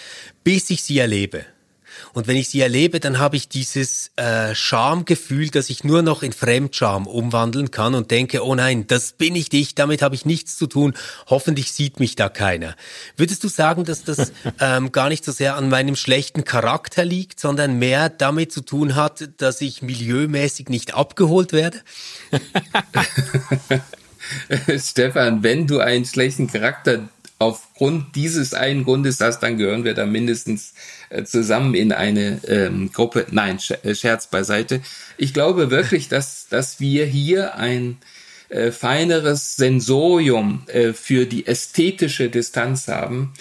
bis 0.44 0.70
ich 0.70 0.82
sie 0.82 0.98
erlebe. 0.98 1.44
Und 2.12 2.26
wenn 2.26 2.36
ich 2.36 2.48
sie 2.48 2.60
erlebe, 2.60 3.00
dann 3.00 3.18
habe 3.18 3.36
ich 3.36 3.48
dieses 3.48 4.10
äh, 4.16 4.54
Schamgefühl, 4.54 5.48
dass 5.48 5.70
ich 5.70 5.82
nur 5.82 6.02
noch 6.02 6.22
in 6.22 6.32
Fremdscham 6.32 7.06
umwandeln 7.06 7.70
kann 7.70 7.94
und 7.94 8.10
denke, 8.10 8.44
oh 8.44 8.54
nein, 8.54 8.86
das 8.86 9.12
bin 9.12 9.34
ich 9.34 9.48
dich, 9.48 9.74
damit 9.74 10.02
habe 10.02 10.14
ich 10.14 10.26
nichts 10.26 10.58
zu 10.58 10.66
tun. 10.66 10.94
Hoffentlich 11.26 11.72
sieht 11.72 11.98
mich 11.98 12.14
da 12.14 12.28
keiner. 12.28 12.76
Würdest 13.16 13.42
du 13.44 13.48
sagen, 13.48 13.84
dass 13.84 14.04
das 14.04 14.32
ähm, 14.60 14.92
gar 14.92 15.08
nicht 15.08 15.24
so 15.24 15.32
sehr 15.32 15.56
an 15.56 15.70
meinem 15.70 15.96
schlechten 15.96 16.44
Charakter 16.44 17.04
liegt, 17.04 17.40
sondern 17.40 17.78
mehr 17.78 18.10
damit 18.10 18.52
zu 18.52 18.60
tun 18.60 18.94
hat, 18.94 19.28
dass 19.38 19.60
ich 19.62 19.80
milieumäßig 19.82 20.68
nicht 20.68 20.94
abgeholt 20.94 21.52
werde? 21.52 21.80
Stefan, 24.78 25.42
wenn 25.42 25.66
du 25.66 25.78
einen 25.80 26.04
schlechten 26.04 26.46
Charakter 26.46 27.08
aufgrund 27.38 28.16
dieses 28.16 28.54
einen 28.54 28.84
Grundes 28.84 29.20
hast, 29.20 29.40
dann 29.40 29.58
gehören 29.58 29.84
wir 29.84 29.94
da 29.94 30.06
mindestens 30.06 30.72
äh, 31.10 31.24
zusammen 31.24 31.74
in 31.74 31.92
eine 31.92 32.40
ähm, 32.48 32.90
Gruppe. 32.92 33.26
Nein, 33.30 33.58
äh, 33.82 33.94
Scherz 33.94 34.28
beiseite. 34.28 34.80
Ich 35.18 35.34
glaube 35.34 35.70
wirklich, 35.70 36.08
dass, 36.08 36.48
dass 36.48 36.80
wir 36.80 37.04
hier 37.04 37.56
ein 37.56 37.98
äh, 38.48 38.70
feineres 38.70 39.56
Sensorium 39.56 40.62
äh, 40.68 40.92
für 40.92 41.26
die 41.26 41.46
ästhetische 41.46 42.30
Distanz 42.30 42.88
haben, 42.88 43.34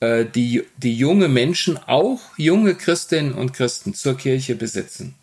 äh, 0.00 0.24
die, 0.24 0.64
die 0.76 0.94
junge 0.94 1.28
Menschen, 1.28 1.78
auch 1.78 2.20
junge 2.36 2.74
Christinnen 2.74 3.34
und 3.34 3.52
Christen 3.52 3.94
zur 3.94 4.16
Kirche 4.16 4.54
besitzen. 4.54 5.14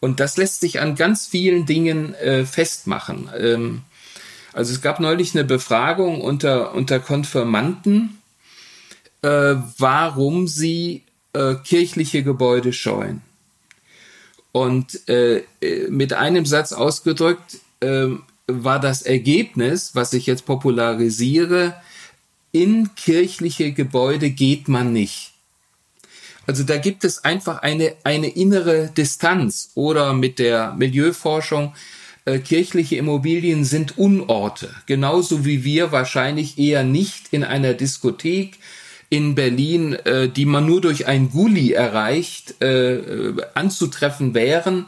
Und 0.00 0.20
das 0.20 0.36
lässt 0.36 0.60
sich 0.60 0.80
an 0.80 0.94
ganz 0.94 1.26
vielen 1.26 1.66
Dingen 1.66 2.14
äh, 2.14 2.44
festmachen. 2.44 3.30
Ähm, 3.38 3.82
also 4.56 4.72
es 4.72 4.80
gab 4.80 5.00
neulich 5.00 5.34
eine 5.34 5.44
Befragung 5.44 6.22
unter, 6.22 6.74
unter 6.74 6.98
Konfirmanden, 6.98 8.22
äh, 9.20 9.54
warum 9.76 10.48
sie 10.48 11.02
äh, 11.34 11.56
kirchliche 11.56 12.22
Gebäude 12.22 12.72
scheuen. 12.72 13.20
Und 14.52 15.06
äh, 15.10 15.42
mit 15.90 16.14
einem 16.14 16.46
Satz 16.46 16.72
ausgedrückt 16.72 17.58
äh, 17.80 18.06
war 18.46 18.80
das 18.80 19.02
Ergebnis, 19.02 19.94
was 19.94 20.14
ich 20.14 20.24
jetzt 20.24 20.46
popularisiere, 20.46 21.74
in 22.50 22.94
kirchliche 22.94 23.72
Gebäude 23.72 24.30
geht 24.30 24.68
man 24.68 24.90
nicht. 24.94 25.32
Also 26.46 26.62
da 26.62 26.78
gibt 26.78 27.04
es 27.04 27.24
einfach 27.24 27.58
eine, 27.58 27.94
eine 28.04 28.28
innere 28.28 28.86
Distanz 28.86 29.72
oder 29.74 30.14
mit 30.14 30.38
der 30.38 30.72
Milieuforschung 30.78 31.74
äh, 32.26 32.38
kirchliche 32.38 32.96
Immobilien 32.96 33.64
sind 33.64 33.96
Unorte, 33.96 34.68
genauso 34.86 35.44
wie 35.44 35.64
wir 35.64 35.92
wahrscheinlich 35.92 36.58
eher 36.58 36.84
nicht 36.84 37.28
in 37.30 37.44
einer 37.44 37.72
Diskothek 37.72 38.58
in 39.08 39.34
Berlin, 39.34 39.92
äh, 39.92 40.28
die 40.28 40.44
man 40.44 40.66
nur 40.66 40.80
durch 40.80 41.06
ein 41.06 41.30
Gully 41.30 41.72
erreicht, 41.72 42.60
äh, 42.60 42.96
äh 42.96 43.36
anzutreffen 43.54 44.34
wären. 44.34 44.86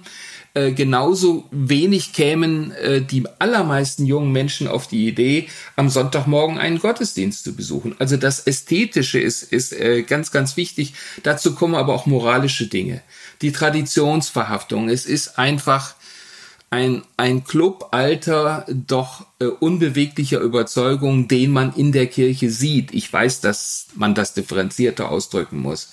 Äh, 0.54 0.72
genauso 0.72 1.46
wenig 1.52 2.12
kämen 2.12 2.72
äh, 2.72 3.00
die 3.00 3.24
allermeisten 3.38 4.06
jungen 4.06 4.32
Menschen 4.32 4.66
auf 4.66 4.88
die 4.88 5.06
Idee, 5.06 5.48
am 5.76 5.88
Sonntagmorgen 5.88 6.58
einen 6.58 6.80
Gottesdienst 6.80 7.44
zu 7.44 7.54
besuchen. 7.54 7.94
Also 8.00 8.16
das 8.16 8.40
Ästhetische 8.40 9.20
ist, 9.20 9.44
ist 9.44 9.72
äh, 9.72 10.02
ganz, 10.02 10.32
ganz 10.32 10.56
wichtig. 10.56 10.94
Dazu 11.22 11.54
kommen 11.54 11.76
aber 11.76 11.94
auch 11.94 12.06
moralische 12.06 12.66
Dinge. 12.66 13.02
Die 13.42 13.52
Traditionsverhaftung. 13.52 14.88
Es 14.88 15.06
ist 15.06 15.38
einfach 15.38 15.94
ein, 16.70 17.02
ein 17.16 17.44
Club 17.44 17.88
alter, 17.92 18.66
doch 18.68 19.26
äh, 19.40 19.46
unbeweglicher 19.46 20.40
Überzeugung, 20.40 21.28
den 21.28 21.50
man 21.50 21.74
in 21.74 21.92
der 21.92 22.06
Kirche 22.06 22.50
sieht. 22.50 22.92
Ich 22.92 23.10
weiß, 23.10 23.40
dass 23.40 23.86
man 23.94 24.14
das 24.14 24.34
differenzierter 24.34 25.10
ausdrücken 25.10 25.58
muss. 25.60 25.90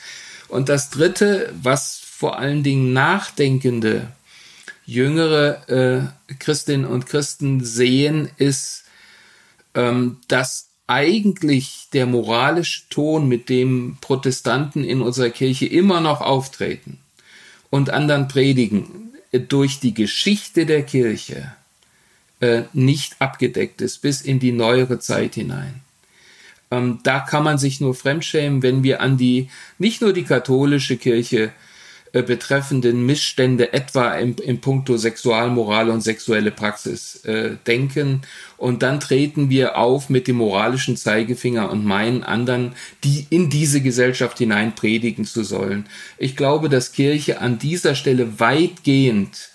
Und 0.49 0.69
das 0.69 0.89
Dritte, 0.89 1.53
was 1.61 1.97
vor 1.97 2.37
allen 2.37 2.63
Dingen 2.63 2.93
nachdenkende 2.93 4.09
jüngere 4.85 5.69
äh, 5.69 6.33
Christinnen 6.39 6.85
und 6.85 7.05
Christen 7.05 7.63
sehen, 7.63 8.29
ist, 8.37 8.83
ähm, 9.73 10.17
dass 10.27 10.69
eigentlich 10.87 11.87
der 11.93 12.05
moralische 12.05 12.83
Ton, 12.89 13.27
mit 13.27 13.49
dem 13.49 13.97
Protestanten 14.01 14.83
in 14.83 15.01
unserer 15.01 15.29
Kirche 15.29 15.65
immer 15.65 16.01
noch 16.01 16.21
auftreten 16.21 16.99
und 17.71 17.89
anderen 17.89 18.27
predigen, 18.27 19.04
durch 19.39 19.79
die 19.79 19.93
Geschichte 19.93 20.65
der 20.65 20.83
Kirche 20.83 21.51
äh, 22.39 22.63
nicht 22.73 23.15
abgedeckt 23.19 23.81
ist, 23.81 24.01
bis 24.01 24.21
in 24.21 24.39
die 24.39 24.51
neuere 24.51 24.99
Zeit 24.99 25.35
hinein. 25.35 25.81
Ähm, 26.71 26.99
da 27.03 27.19
kann 27.19 27.43
man 27.43 27.57
sich 27.57 27.79
nur 27.79 27.95
fremdschämen, 27.95 28.61
wenn 28.63 28.83
wir 28.83 29.01
an 29.01 29.17
die, 29.17 29.49
nicht 29.77 30.01
nur 30.01 30.13
die 30.13 30.23
katholische 30.23 30.97
Kirche 30.97 31.51
betreffenden 32.21 33.05
Missstände 33.05 33.73
etwa 33.73 34.13
im, 34.15 34.35
im 34.37 34.61
Punkto 34.61 34.95
Sexualmoral 34.97 35.89
und 35.89 36.01
sexuelle 36.01 36.51
Praxis 36.51 37.23
äh, 37.25 37.57
denken. 37.67 38.21
Und 38.57 38.83
dann 38.83 38.99
treten 38.99 39.49
wir 39.49 39.77
auf 39.77 40.09
mit 40.09 40.27
dem 40.27 40.37
moralischen 40.37 40.95
Zeigefinger 40.95 41.69
und 41.69 41.85
meinen 41.85 42.23
anderen, 42.23 42.73
die 43.03 43.27
in 43.29 43.49
diese 43.49 43.81
Gesellschaft 43.81 44.37
hinein 44.37 44.75
predigen 44.75 45.25
zu 45.25 45.43
sollen. 45.43 45.87
Ich 46.17 46.35
glaube, 46.35 46.69
dass 46.69 46.93
Kirche 46.93 47.41
an 47.41 47.59
dieser 47.59 47.95
Stelle 47.95 48.39
weitgehend 48.39 49.49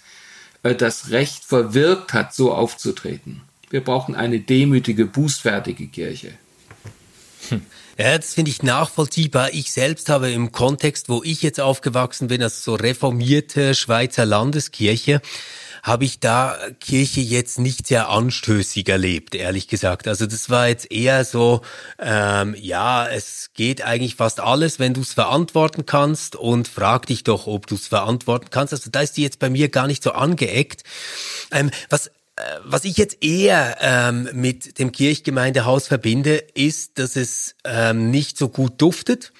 äh, 0.62 0.74
das 0.74 1.10
Recht 1.10 1.44
verwirkt 1.44 2.12
hat, 2.12 2.34
so 2.34 2.52
aufzutreten. 2.52 3.42
Wir 3.70 3.82
brauchen 3.82 4.14
eine 4.14 4.40
demütige, 4.40 5.06
bußfertige 5.06 5.86
Kirche. 5.86 6.32
Ja, 7.98 8.16
das 8.16 8.34
finde 8.34 8.50
ich 8.50 8.62
nachvollziehbar. 8.62 9.52
Ich 9.52 9.72
selbst 9.72 10.08
habe 10.08 10.30
im 10.30 10.52
Kontext, 10.52 11.08
wo 11.08 11.22
ich 11.22 11.42
jetzt 11.42 11.60
aufgewachsen 11.60 12.28
bin, 12.28 12.42
als 12.42 12.64
so 12.64 12.74
reformierte 12.74 13.74
Schweizer 13.74 14.24
Landeskirche, 14.24 15.20
habe 15.82 16.04
ich 16.04 16.20
da 16.20 16.56
Kirche 16.80 17.20
jetzt 17.20 17.58
nicht 17.58 17.86
sehr 17.86 18.08
anstößig 18.08 18.88
erlebt, 18.88 19.34
ehrlich 19.34 19.68
gesagt. 19.68 20.08
Also 20.08 20.26
das 20.26 20.50
war 20.50 20.68
jetzt 20.68 20.90
eher 20.90 21.24
so, 21.24 21.62
ähm, 21.98 22.54
ja, 22.58 23.06
es 23.06 23.50
geht 23.54 23.82
eigentlich 23.82 24.16
fast 24.16 24.40
alles, 24.40 24.78
wenn 24.78 24.94
du 24.94 25.00
es 25.00 25.14
verantworten 25.14 25.86
kannst 25.86 26.36
und 26.36 26.68
frag 26.68 27.06
dich 27.06 27.24
doch, 27.24 27.46
ob 27.46 27.66
du 27.66 27.76
es 27.76 27.88
verantworten 27.88 28.48
kannst. 28.50 28.72
Also 28.72 28.90
da 28.90 29.00
ist 29.00 29.16
die 29.16 29.22
jetzt 29.22 29.38
bei 29.38 29.50
mir 29.50 29.68
gar 29.68 29.86
nicht 29.86 30.02
so 30.02 30.12
angeeckt. 30.12 30.84
Ähm, 31.50 31.70
was 31.88 32.10
was 32.64 32.84
ich 32.84 32.96
jetzt 32.96 33.22
eher 33.22 33.76
ähm, 33.80 34.28
mit 34.32 34.78
dem 34.78 34.92
Kirchgemeindehaus 34.92 35.86
verbinde, 35.86 36.36
ist, 36.54 36.98
dass 36.98 37.16
es 37.16 37.54
ähm, 37.64 38.10
nicht 38.10 38.38
so 38.38 38.48
gut 38.48 38.74
duftet 38.78 39.32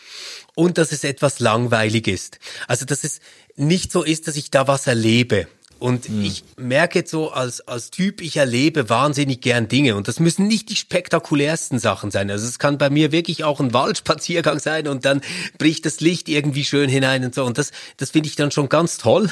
und 0.54 0.78
dass 0.78 0.92
es 0.92 1.04
etwas 1.04 1.40
langweilig 1.40 2.06
ist. 2.06 2.38
Also 2.66 2.84
dass 2.84 3.04
es 3.04 3.20
nicht 3.56 3.92
so 3.92 4.02
ist, 4.02 4.28
dass 4.28 4.36
ich 4.36 4.50
da 4.50 4.66
was 4.66 4.86
erlebe. 4.86 5.46
Und 5.80 6.10
mhm. 6.10 6.22
ich 6.22 6.44
merke 6.58 7.00
jetzt 7.00 7.10
so 7.10 7.30
als, 7.30 7.66
als 7.66 7.90
Typ, 7.90 8.20
ich 8.20 8.36
erlebe 8.36 8.90
wahnsinnig 8.90 9.40
gern 9.40 9.66
Dinge. 9.66 9.96
Und 9.96 10.08
das 10.08 10.20
müssen 10.20 10.46
nicht 10.46 10.68
die 10.68 10.76
spektakulärsten 10.76 11.78
Sachen 11.78 12.10
sein. 12.10 12.30
Also 12.30 12.46
es 12.46 12.58
kann 12.58 12.76
bei 12.76 12.90
mir 12.90 13.12
wirklich 13.12 13.44
auch 13.44 13.60
ein 13.60 13.72
Waldspaziergang 13.72 14.58
sein 14.58 14.86
und 14.86 15.06
dann 15.06 15.22
bricht 15.56 15.86
das 15.86 16.00
Licht 16.00 16.28
irgendwie 16.28 16.66
schön 16.66 16.90
hinein 16.90 17.24
und 17.24 17.34
so. 17.34 17.46
Und 17.46 17.56
das, 17.56 17.72
das 17.96 18.10
finde 18.10 18.28
ich 18.28 18.36
dann 18.36 18.50
schon 18.50 18.68
ganz 18.68 18.98
toll. 18.98 19.30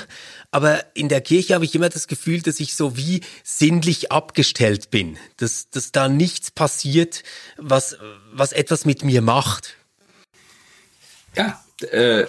Aber 0.50 0.82
in 0.94 1.10
der 1.10 1.20
Kirche 1.20 1.54
habe 1.54 1.66
ich 1.66 1.74
immer 1.74 1.90
das 1.90 2.08
Gefühl, 2.08 2.40
dass 2.40 2.60
ich 2.60 2.74
so 2.74 2.96
wie 2.96 3.20
sinnlich 3.44 4.10
abgestellt 4.10 4.90
bin. 4.90 5.18
Dass, 5.36 5.68
dass 5.68 5.92
da 5.92 6.08
nichts 6.08 6.50
passiert, 6.50 7.24
was, 7.58 7.98
was 8.32 8.52
etwas 8.52 8.86
mit 8.86 9.04
mir 9.04 9.20
macht. 9.20 9.74
Ja, 11.36 11.62
äh, 11.90 12.24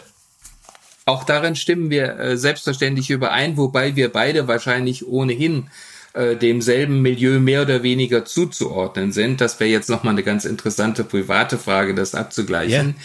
auch 1.10 1.24
darin 1.24 1.56
stimmen 1.56 1.90
wir 1.90 2.20
äh, 2.20 2.38
selbstverständlich 2.38 3.10
überein, 3.10 3.58
wobei 3.58 3.96
wir 3.96 4.10
beide 4.10 4.48
wahrscheinlich 4.48 5.08
ohnehin 5.08 5.68
äh, 6.14 6.36
demselben 6.36 7.02
Milieu 7.02 7.40
mehr 7.40 7.64
oder 7.64 7.82
weniger 7.82 8.26
zuzuordnen 8.26 9.12
sind. 9.12 9.42
Das 9.42 9.60
wäre 9.60 9.72
jetzt 9.72 9.90
nochmal 9.90 10.14
eine 10.14 10.24
ganz 10.24 10.46
interessante 10.46 11.04
private 11.04 11.58
Frage, 11.58 11.96
das 11.96 12.14
abzugleichen. 12.14 12.88
Yeah. 12.88 12.96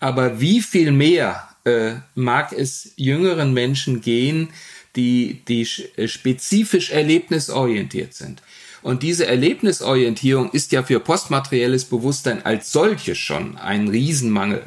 Aber 0.00 0.40
wie 0.40 0.60
viel 0.60 0.92
mehr 0.92 1.48
äh, 1.64 1.94
mag 2.14 2.52
es 2.52 2.92
jüngeren 2.96 3.52
Menschen 3.52 4.00
gehen, 4.00 4.50
die, 4.94 5.42
die 5.48 5.66
äh, 5.96 6.06
spezifisch 6.06 6.90
erlebnisorientiert 6.90 8.14
sind? 8.14 8.40
Und 8.82 9.02
diese 9.02 9.26
Erlebnisorientierung 9.26 10.52
ist 10.52 10.70
ja 10.70 10.84
für 10.84 11.00
postmaterielles 11.00 11.86
Bewusstsein 11.86 12.46
als 12.46 12.70
solches 12.70 13.18
schon 13.18 13.56
ein 13.56 13.88
Riesenmangel 13.88 14.62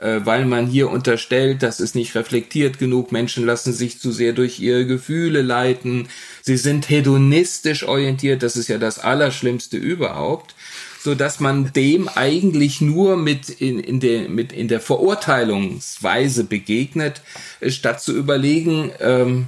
äh, 0.00 0.20
weil 0.24 0.44
man 0.44 0.66
hier 0.66 0.90
unterstellt, 0.90 1.62
das 1.62 1.80
ist 1.80 1.94
nicht 1.94 2.14
reflektiert 2.14 2.78
genug, 2.78 3.12
Menschen 3.12 3.46
lassen 3.46 3.72
sich 3.72 4.00
zu 4.00 4.12
sehr 4.12 4.32
durch 4.32 4.58
ihre 4.60 4.86
Gefühle 4.86 5.42
leiten, 5.42 6.08
sie 6.42 6.56
sind 6.56 6.88
hedonistisch 6.88 7.84
orientiert, 7.84 8.42
das 8.42 8.56
ist 8.56 8.68
ja 8.68 8.78
das 8.78 8.98
Allerschlimmste 8.98 9.76
überhaupt 9.76 10.54
so 11.02 11.14
dass 11.14 11.40
man 11.40 11.72
dem 11.72 12.08
eigentlich 12.08 12.82
nur 12.82 13.16
mit 13.16 13.48
in, 13.48 13.80
in, 13.80 14.00
der, 14.00 14.28
mit 14.28 14.52
in 14.52 14.68
der 14.68 14.80
Verurteilungsweise 14.80 16.44
begegnet, 16.44 17.22
statt 17.66 18.02
zu 18.02 18.14
überlegen, 18.14 18.92
ähm, 19.00 19.46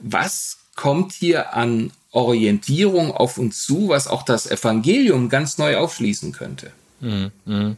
was 0.00 0.58
kommt 0.74 1.12
hier 1.12 1.54
an 1.54 1.92
Orientierung 2.10 3.12
auf 3.12 3.38
uns 3.38 3.64
zu, 3.64 3.88
was 3.88 4.08
auch 4.08 4.22
das 4.22 4.50
Evangelium 4.50 5.28
ganz 5.28 5.58
neu 5.58 5.76
aufschließen 5.76 6.32
könnte. 6.32 6.72
Mhm. 7.00 7.76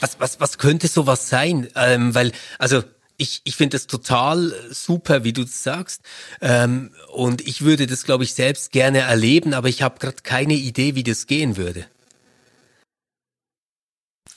Was, 0.00 0.18
was, 0.20 0.40
was 0.40 0.58
könnte 0.58 0.88
sowas 0.88 1.28
sein? 1.28 1.68
Ähm, 1.74 2.14
weil, 2.14 2.32
also 2.58 2.82
ich, 3.20 3.42
ich 3.44 3.56
finde 3.56 3.76
das 3.76 3.86
total 3.86 4.54
super, 4.70 5.24
wie 5.24 5.32
du 5.32 5.44
das 5.44 5.62
sagst. 5.62 6.02
Ähm, 6.40 6.90
und 7.12 7.46
ich 7.46 7.62
würde 7.62 7.86
das, 7.86 8.04
glaube 8.04 8.24
ich, 8.24 8.34
selbst 8.34 8.72
gerne 8.72 9.00
erleben, 9.00 9.52
aber 9.52 9.68
ich 9.68 9.82
habe 9.82 9.98
gerade 9.98 10.22
keine 10.22 10.54
Idee, 10.54 10.94
wie 10.94 11.02
das 11.02 11.26
gehen 11.26 11.56
würde. 11.56 11.86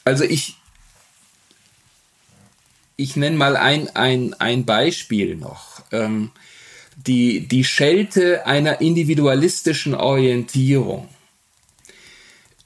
Also 0.03 0.25
ich, 0.25 0.57
ich 2.97 3.15
nenne 3.15 3.37
mal 3.37 3.55
ein, 3.55 3.89
ein, 3.95 4.33
ein 4.35 4.65
Beispiel 4.65 5.35
noch. 5.35 5.81
Ähm, 5.91 6.31
die, 6.95 7.47
die 7.47 7.63
Schelte 7.63 8.45
einer 8.45 8.81
individualistischen 8.81 9.95
Orientierung 9.95 11.07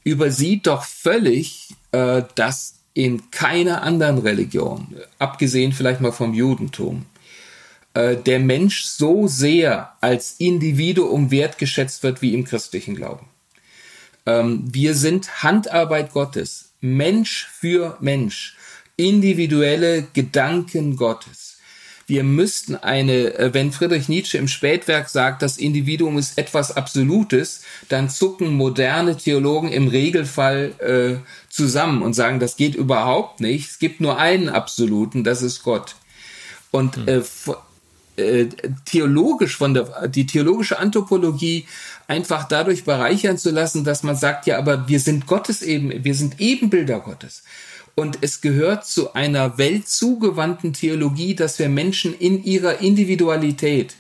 übersieht 0.04 0.68
doch 0.68 0.84
völlig, 0.84 1.70
äh, 1.92 2.24
dass 2.36 2.76
in 2.94 3.30
keiner 3.30 3.84
anderen 3.84 4.18
Religion, 4.18 4.96
abgesehen 5.20 5.72
vielleicht 5.72 6.02
mal 6.02 6.12
vom 6.12 6.34
Judentum, 6.34 7.06
äh, 7.94 8.16
der 8.18 8.40
Mensch 8.40 8.86
so 8.86 9.28
sehr 9.28 9.94
als 10.02 10.36
Individuum 10.40 11.32
wertgeschätzt 11.32 12.04
wird 12.04 12.22
wie 12.22 12.34
im 12.34 12.44
christlichen 12.44 12.96
Glauben. 12.96 13.28
Ähm, 14.26 14.64
wir 14.72 14.94
sind 14.94 15.44
Handarbeit 15.44 16.12
Gottes, 16.12 16.74
Mensch 16.82 17.48
für 17.48 17.98
Mensch, 18.00 18.58
individuelle 18.98 20.08
Gedanken 20.14 20.98
Gottes. 20.98 21.47
Wir 22.08 22.24
müssten 22.24 22.76
eine, 22.76 23.38
äh, 23.38 23.54
wenn 23.54 23.74
Friedrich 23.74 24.08
Nietzsche 24.08 24.38
im 24.38 24.48
Spätwerk 24.48 25.10
sagt, 25.10 25.42
das 25.42 25.58
Individuum 25.58 26.18
ist 26.18 26.38
etwas 26.38 26.76
Absolutes, 26.76 27.64
dann 27.90 28.10
zucken 28.10 28.54
moderne 28.54 29.18
Theologen 29.18 29.70
im 29.72 29.90
Regelfall 29.90 30.74
äh, 30.80 31.28
zusammen 31.50 32.02
und 32.02 32.14
sagen, 32.14 32.40
das 32.40 32.56
geht 32.56 32.76
überhaupt 32.76 33.42
nicht. 33.42 33.70
Es 33.70 33.80
gibt 33.80 34.00
nur 34.00 34.18
einen 34.18 34.48
Absoluten, 34.48 35.26
das 35.26 35.42
ist 35.42 35.64
Gott. 35.64 35.96
Und 36.72 36.96
hm. 36.96 37.08
äh, 37.08 37.22
äh, 38.18 38.48
theologisch 38.86 39.58
von 39.58 39.74
der 39.74 40.08
die 40.08 40.26
theologische 40.26 40.80
Anthropologie 40.80 41.68
einfach 42.08 42.48
dadurch 42.48 42.84
bereichern 42.84 43.38
zu 43.38 43.52
lassen, 43.52 43.84
dass 43.84 44.02
man 44.02 44.16
sagt, 44.16 44.48
ja, 44.48 44.58
aber 44.58 44.88
wir 44.88 45.00
sind 45.00 45.28
Gottes 45.28 45.62
eben, 45.62 46.04
wir 46.04 46.16
sind 46.16 46.40
Ebenbilder 46.40 47.00
Gottes. 47.00 47.44
Und 48.00 48.20
es 48.22 48.42
gehört 48.42 48.86
zu 48.86 49.16
einer 49.16 49.58
weltzugewandten 49.58 50.72
Theologie, 50.72 51.34
dass 51.34 51.58
wir 51.58 51.68
Menschen 51.68 52.16
in 52.16 52.44
ihrer 52.44 52.80
Individualität, 52.80 53.96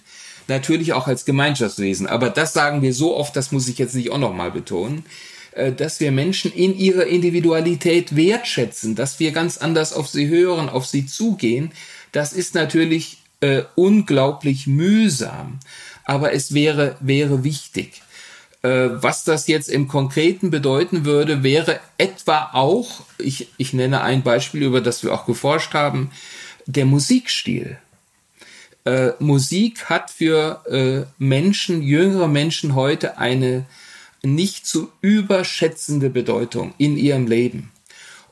natürlich 0.47 0.93
auch 0.93 1.07
als 1.07 1.25
Gemeinschaftswesen, 1.25 2.05
aber 2.05 2.29
das 2.29 2.53
sagen 2.53 2.83
wir 2.83 2.93
so 2.93 3.17
oft, 3.17 3.35
das 3.35 3.51
muss 3.51 3.67
ich 3.67 3.79
jetzt 3.79 3.95
nicht 3.95 4.11
auch 4.11 4.19
nochmal 4.19 4.51
betonen, 4.51 5.03
äh, 5.53 5.71
dass 5.71 5.99
wir 5.99 6.11
Menschen 6.11 6.53
in 6.53 6.77
ihrer 6.77 7.07
Individualität 7.07 8.15
wertschätzen, 8.15 8.93
dass 8.93 9.19
wir 9.19 9.31
ganz 9.31 9.57
anders 9.57 9.93
auf 9.93 10.07
sie 10.07 10.27
hören, 10.27 10.69
auf 10.69 10.85
sie 10.85 11.07
zugehen, 11.07 11.71
das 12.11 12.33
ist 12.33 12.53
natürlich 12.53 13.17
äh, 13.41 13.63
unglaublich 13.73 14.67
mühsam, 14.67 15.59
aber 16.05 16.33
es 16.33 16.53
wäre, 16.53 16.97
wäre 16.99 17.43
wichtig. 17.43 18.03
Äh, 18.67 19.01
was 19.01 19.23
das 19.23 19.47
jetzt 19.47 19.69
im 19.69 19.87
Konkreten 19.87 20.49
bedeuten 20.49 21.05
würde, 21.05 21.41
wäre 21.41 21.79
etwa 21.97 22.49
auch, 22.51 23.01
ich, 23.17 23.47
ich 23.57 23.71
nenne 23.71 24.01
ein 24.01 24.23
Beispiel, 24.23 24.63
über 24.63 24.81
das 24.81 25.03
wir 25.03 25.13
auch 25.13 25.25
geforscht 25.25 25.73
haben, 25.73 26.11
der 26.65 26.85
Musikstil. 26.85 27.77
Äh, 28.83 29.11
Musik 29.19 29.85
hat 29.85 30.11
für 30.11 30.63
äh, 30.69 31.05
Menschen, 31.17 31.81
jüngere 31.81 32.27
Menschen 32.27 32.75
heute 32.75 33.17
eine 33.17 33.65
nicht 34.21 34.65
zu 34.65 34.91
überschätzende 34.99 36.09
Bedeutung 36.09 36.73
in 36.77 36.97
ihrem 36.97 37.25
Leben. 37.25 37.71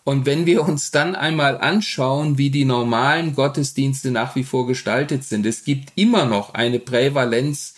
Und 0.03 0.25
wenn 0.25 0.45
wir 0.45 0.67
uns 0.67 0.91
dann 0.91 1.15
einmal 1.15 1.57
anschauen, 1.59 2.37
wie 2.37 2.49
die 2.49 2.65
normalen 2.65 3.35
Gottesdienste 3.35 4.11
nach 4.11 4.35
wie 4.35 4.43
vor 4.43 4.67
gestaltet 4.67 5.23
sind, 5.23 5.45
es 5.45 5.63
gibt 5.63 5.93
immer 5.95 6.25
noch 6.25 6.53
eine 6.53 6.79
Prävalenz 6.79 7.74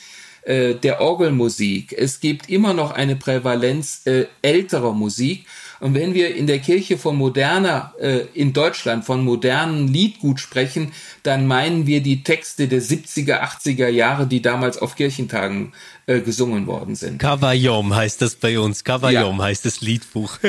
äh, 0.48 0.76
der 0.76 1.02
Orgelmusik, 1.02 1.94
es 1.94 2.20
gibt 2.20 2.50
immer 2.50 2.74
noch 2.74 2.92
eine 2.92 3.16
Prävalenz 3.16 4.02
äh, 4.06 4.26
älterer 4.42 4.94
Musik 4.94 5.46
und 5.80 5.94
wenn 5.94 6.14
wir 6.14 6.36
in 6.36 6.48
der 6.48 6.60
Kirche 6.60 6.98
von 6.98 7.16
moderner, 7.16 7.94
äh, 8.00 8.22
in 8.34 8.54
Deutschland 8.54 9.06
von 9.06 9.24
modernen 9.24 9.88
Liedgut 9.88 10.40
sprechen, 10.40 10.92
dann 11.24 11.46
meinen 11.46 11.86
wir 11.86 12.02
die 12.02 12.24
Texte 12.24 12.68
der 12.68 12.82
70er, 12.82 13.42
80er 13.42 13.88
Jahre, 13.88 14.26
die 14.26 14.42
damals 14.42 14.78
auf 14.80 14.96
Kirchentagen 14.96 15.74
äh, 16.08 16.22
gesungen 16.22 16.66
worden 16.66 16.96
sind. 16.96 17.20
Kavayom 17.20 17.96
heißt 17.96 18.22
das 18.22 18.36
bei 18.36 18.58
uns. 18.60 18.84
Kavayom 18.84 19.38
ja. 19.38 19.44
heißt 19.44 19.66
das 19.66 19.82
Liedbuch. 19.82 20.40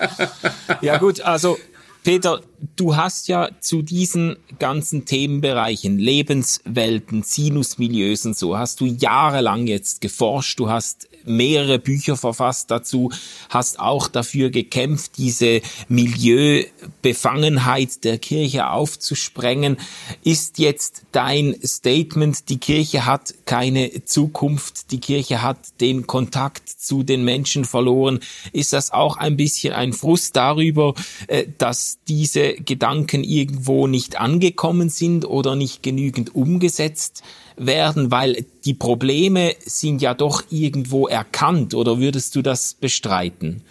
ja 0.80 0.96
gut, 0.98 1.20
also 1.20 1.58
Peter, 2.02 2.40
du 2.76 2.96
hast 2.96 3.28
ja 3.28 3.50
zu 3.60 3.82
diesen 3.82 4.36
ganzen 4.58 5.04
Themenbereichen, 5.04 5.98
Lebenswelten, 5.98 7.22
Sinusmilieus 7.22 8.26
und 8.26 8.36
so, 8.36 8.56
hast 8.56 8.80
du 8.80 8.86
jahrelang 8.86 9.66
jetzt 9.66 10.00
geforscht, 10.00 10.58
du 10.58 10.70
hast 10.70 11.10
mehrere 11.24 11.78
Bücher 11.78 12.16
verfasst 12.16 12.70
dazu, 12.70 13.10
hast 13.48 13.80
auch 13.80 14.08
dafür 14.08 14.50
gekämpft, 14.50 15.12
diese 15.18 15.60
Milieubefangenheit 15.88 18.04
der 18.04 18.18
Kirche 18.18 18.70
aufzusprengen. 18.70 19.76
Ist 20.24 20.58
jetzt 20.58 21.02
dein 21.12 21.54
Statement, 21.64 22.48
die 22.48 22.58
Kirche 22.58 23.06
hat 23.06 23.34
keine 23.44 24.04
Zukunft, 24.04 24.90
die 24.92 25.00
Kirche 25.00 25.42
hat 25.42 25.58
den 25.80 26.06
Kontakt 26.06 26.68
zu 26.68 27.02
den 27.02 27.24
Menschen 27.24 27.64
verloren, 27.64 28.20
ist 28.52 28.72
das 28.72 28.92
auch 28.92 29.16
ein 29.16 29.36
bisschen 29.36 29.74
ein 29.74 29.92
Frust 29.92 30.36
darüber, 30.36 30.94
äh, 31.26 31.46
dass 31.90 32.04
diese 32.04 32.54
Gedanken 32.54 33.24
irgendwo 33.24 33.86
nicht 33.86 34.20
angekommen 34.20 34.90
sind 34.90 35.24
oder 35.24 35.56
nicht 35.56 35.82
genügend 35.82 36.34
umgesetzt 36.34 37.22
werden, 37.56 38.10
weil 38.10 38.44
die 38.64 38.74
Probleme 38.74 39.54
sind 39.64 40.02
ja 40.02 40.14
doch 40.14 40.44
irgendwo 40.50 41.08
erkannt 41.08 41.74
oder 41.74 41.98
würdest 41.98 42.36
du 42.36 42.42
das 42.42 42.74
bestreiten? 42.74 43.62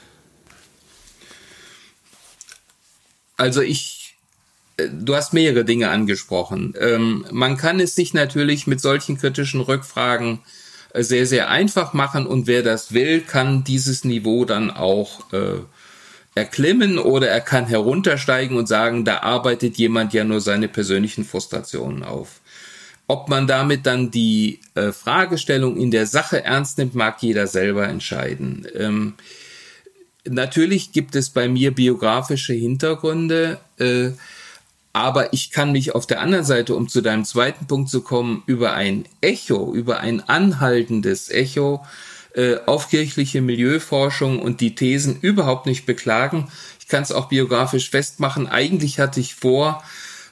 Also 3.38 3.62
ich, 3.62 4.16
äh, 4.78 4.90
du 4.90 5.16
hast 5.16 5.34
mehrere 5.34 5.64
Dinge 5.64 5.90
angesprochen. 5.90 6.74
Ähm, 6.80 7.26
man 7.32 7.56
kann 7.56 7.80
es 7.80 7.96
sich 7.96 8.14
natürlich 8.14 8.68
mit 8.68 8.82
solchen 8.82 9.18
kritischen 9.18 9.62
Rückfragen 9.62 10.40
äh, 10.94 11.04
sehr, 11.04 11.26
sehr 11.26 11.50
einfach 11.50 11.94
machen 11.94 12.28
und 12.28 12.48
wer 12.48 12.64
das 12.64 12.94
will, 12.94 13.22
kann 13.22 13.64
dieses 13.64 14.04
Niveau 14.04 14.44
dann 14.44 14.72
auch 14.72 15.32
äh, 15.32 15.60
erklimmen 16.40 16.98
oder 16.98 17.28
er 17.28 17.42
kann 17.42 17.68
heruntersteigen 17.68 18.58
und 18.58 18.68
sagen, 18.68 19.04
da 19.04 19.20
arbeitet 19.20 19.78
jemand 19.78 20.14
ja 20.14 20.24
nur 20.24 20.40
seine 20.40 20.70
persönlichen 20.70 21.26
Frustrationen 21.26 22.04
auf. 22.04 22.40
Ob 23.08 23.28
man 23.28 23.46
damit 23.46 23.86
dann 23.86 24.10
die 24.12 24.60
äh, 24.76 24.92
Fragestellung 24.92 25.76
in 25.78 25.92
der 25.92 26.06
Sache 26.06 26.44
ernst 26.44 26.78
nimmt, 26.78 26.96
mag 26.96 27.22
jeder 27.22 27.48
selber 27.48 27.88
entscheiden. 27.88 28.68
Ähm, 28.74 29.16
natürlich 30.24 30.92
gibt 30.92 31.16
es 31.16 31.30
bei 31.30 31.50
mir 31.50 31.72
biografische 31.76 32.54
Hintergründe, 32.54 33.58
äh, 33.80 34.12
aber 34.94 35.34
ich 35.34 35.52
kann 35.52 35.72
mich 35.72 35.94
auf 35.94 36.08
der 36.08 36.22
anderen 36.22 36.46
Seite, 36.46 36.76
um 36.76 36.88
zu 36.88 37.02
deinem 37.02 37.26
zweiten 37.26 37.68
Punkt 37.68 37.90
zu 37.90 38.02
kommen, 38.02 38.44
über 38.46 38.74
ein 38.74 39.06
Echo, 39.22 39.74
über 39.74 40.00
ein 40.00 40.22
anhaltendes 40.22 41.30
Echo 41.30 41.84
äh, 42.34 42.58
auf 42.66 42.90
kirchliche 42.90 43.42
Milieuforschung 43.42 44.40
und 44.40 44.62
die 44.62 44.76
Thesen 44.76 45.20
überhaupt 45.22 45.66
nicht 45.66 45.86
beklagen. 45.86 46.52
Ich 46.80 46.88
kann 46.88 47.04
es 47.04 47.12
auch 47.12 47.30
biografisch 47.30 47.90
festmachen. 47.90 48.48
Eigentlich 48.48 49.00
hatte 49.00 49.20
ich 49.20 49.36
vor, 49.36 49.84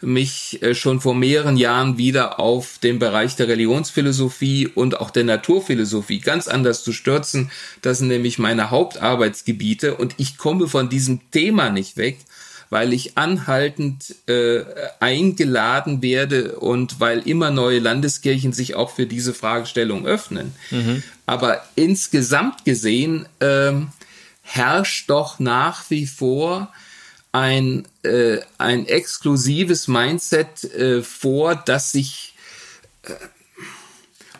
mich 0.01 0.61
äh, 0.61 0.75
schon 0.75 1.01
vor 1.01 1.15
mehreren 1.15 1.57
Jahren 1.57 1.97
wieder 1.97 2.39
auf 2.39 2.77
den 2.79 2.99
Bereich 2.99 3.35
der 3.35 3.47
Religionsphilosophie 3.47 4.67
und 4.67 4.99
auch 4.99 5.09
der 5.09 5.23
Naturphilosophie 5.23 6.19
ganz 6.19 6.47
anders 6.47 6.83
zu 6.83 6.93
stürzen. 6.93 7.51
Das 7.81 7.99
sind 7.99 8.09
nämlich 8.09 8.37
meine 8.37 8.69
Hauptarbeitsgebiete 8.69 9.95
und 9.95 10.15
ich 10.17 10.37
komme 10.37 10.67
von 10.67 10.89
diesem 10.89 11.31
Thema 11.31 11.69
nicht 11.69 11.97
weg, 11.97 12.19
weil 12.69 12.93
ich 12.93 13.17
anhaltend 13.17 14.15
äh, 14.27 14.63
eingeladen 14.99 16.01
werde 16.01 16.59
und 16.59 16.99
weil 16.99 17.19
immer 17.19 17.51
neue 17.51 17.79
Landeskirchen 17.79 18.53
sich 18.53 18.75
auch 18.75 18.91
für 18.91 19.05
diese 19.05 19.33
Fragestellung 19.33 20.05
öffnen. 20.05 20.53
Mhm. 20.71 21.03
Aber 21.25 21.63
insgesamt 21.75 22.65
gesehen 22.65 23.27
äh, 23.39 23.73
herrscht 24.41 25.09
doch 25.09 25.39
nach 25.39 25.89
wie 25.89 26.07
vor 26.07 26.71
ein, 27.31 27.87
äh, 28.03 28.39
ein 28.57 28.85
exklusives 28.85 29.87
Mindset 29.87 30.63
äh, 30.63 31.03
vor, 31.03 31.55
das 31.55 31.91
sich 31.91 32.33
äh, 33.03 33.13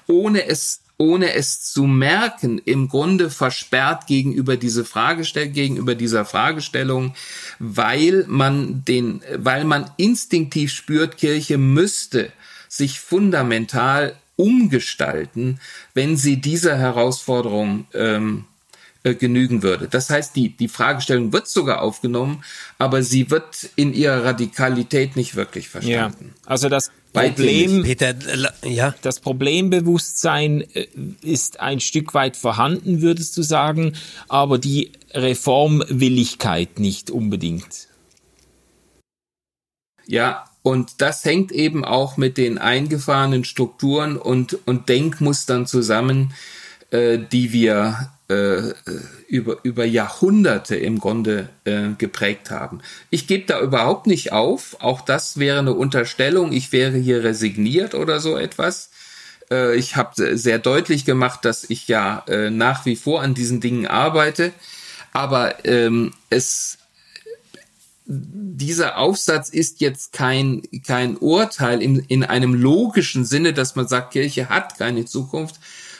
ohne 0.08 0.48
es 0.48 0.82
ohne 0.98 1.34
es 1.34 1.62
zu 1.62 1.84
merken, 1.84 2.60
im 2.66 2.88
Grunde 2.88 3.30
versperrt 3.30 4.08
gegenüber 4.08 4.58
diese 4.58 4.84
Fragestellung, 4.84 5.54
gegenüber 5.54 5.96
dieser 5.96 6.26
Fragestellung, 6.26 7.14
weil 7.60 8.26
man 8.28 8.84
den, 8.84 9.22
weil 9.36 9.64
man 9.64 9.90
instinktiv 9.98 10.72
spürt, 10.72 11.18
Kirche 11.18 11.58
müsste 11.58 12.32
sich 12.68 13.00
fundamental 13.00 14.16
umgestalten, 14.36 15.60
wenn 15.94 16.18
sie 16.18 16.38
dieser 16.38 16.78
Herausforderung 16.78 17.86
ähm, 17.94 18.46
äh, 19.04 19.16
genügen 19.16 19.64
würde. 19.64 19.88
Das 19.88 20.10
heißt, 20.10 20.36
die, 20.36 20.56
die 20.56 20.68
Fragestellung 20.68 21.34
wird 21.34 21.48
sogar 21.48 21.82
aufgenommen, 21.82 22.44
aber 22.78 23.04
sie 23.04 23.30
wird 23.32 23.70
in 23.76 23.94
ihrer 23.94 24.24
Radikalität 24.24 25.16
nicht 25.16 25.36
wirklich 25.36 25.70
verstanden. 25.70 26.34
Ja, 26.36 26.42
also 26.46 26.70
das 26.70 26.92
Problem, 27.14 27.84
Peter, 27.84 28.14
ja. 28.64 28.94
das 29.02 29.20
Problembewusstsein 29.20 30.62
äh, 30.74 30.88
ist 31.22 31.60
ein 31.60 31.80
Stück 31.80 32.14
weit 32.14 32.38
vorhanden, 32.38 33.02
würdest 33.02 33.36
du 33.38 33.42
sagen, 33.42 33.94
aber 34.28 34.58
die 34.58 34.92
Reformwilligkeit 35.12 36.80
nicht 36.80 37.10
unbedingt. 37.10 37.88
Ja, 40.06 40.46
und 40.62 41.02
das 41.02 41.24
hängt 41.24 41.52
eben 41.52 41.86
auch 41.86 42.18
mit 42.18 42.38
den 42.38 42.58
eingefahrenen 42.58 43.44
Strukturen 43.44 44.18
und, 44.18 44.58
und 44.68 44.90
Denkmustern 44.90 45.66
zusammen, 45.66 46.34
äh, 46.92 47.20
die 47.20 47.54
wir 47.54 48.12
äh, 48.30 48.74
über, 49.28 49.58
über 49.64 49.86
Jahrhunderte 49.86 50.76
im 50.76 51.00
Grunde 51.00 51.50
äh, 51.64 51.90
geprägt 51.98 52.52
haben. 52.52 52.82
Ich 53.10 53.28
gebe 53.28 53.46
da 53.46 53.62
überhaupt 53.62 54.08
nicht 54.08 54.32
auf. 54.32 54.78
Auch 54.80 55.02
das 55.02 55.38
wäre 55.38 55.60
eine 55.60 55.74
Unterstellung. 55.74 56.52
Ich 56.52 56.72
wäre 56.72 56.98
hier 56.98 57.24
resigniert 57.24 57.96
oder 57.96 58.20
so 58.20 58.38
etwas. 58.38 58.90
Äh, 59.50 59.76
ich 59.78 59.96
habe 59.96 60.38
sehr 60.38 60.60
deutlich 60.60 61.06
gemacht, 61.06 61.46
dass 61.46 61.70
ich 61.70 61.88
ja 61.88 62.24
äh, 62.28 62.50
nach 62.50 62.86
wie 62.86 62.96
vor 62.96 63.22
an 63.22 63.34
diesen 63.34 63.62
Dingen 63.62 63.88
arbeite. 63.88 64.52
Aber 65.14 65.66
ähm, 65.66 66.14
es 66.30 66.78
dieser 68.10 68.98
Aufsatz 68.98 69.50
ist 69.50 69.82
jetzt 69.82 70.14
kein, 70.14 70.62
kein 70.86 71.18
Urteil 71.18 71.82
in, 71.82 72.00
in 72.00 72.24
einem 72.24 72.54
logischen 72.54 73.26
Sinne, 73.26 73.52
dass 73.52 73.76
man 73.76 73.88
sagt, 73.88 74.14
Kirche 74.14 74.48
hat 74.48 74.78
keine 74.78 75.04
Zukunft, 75.04 75.60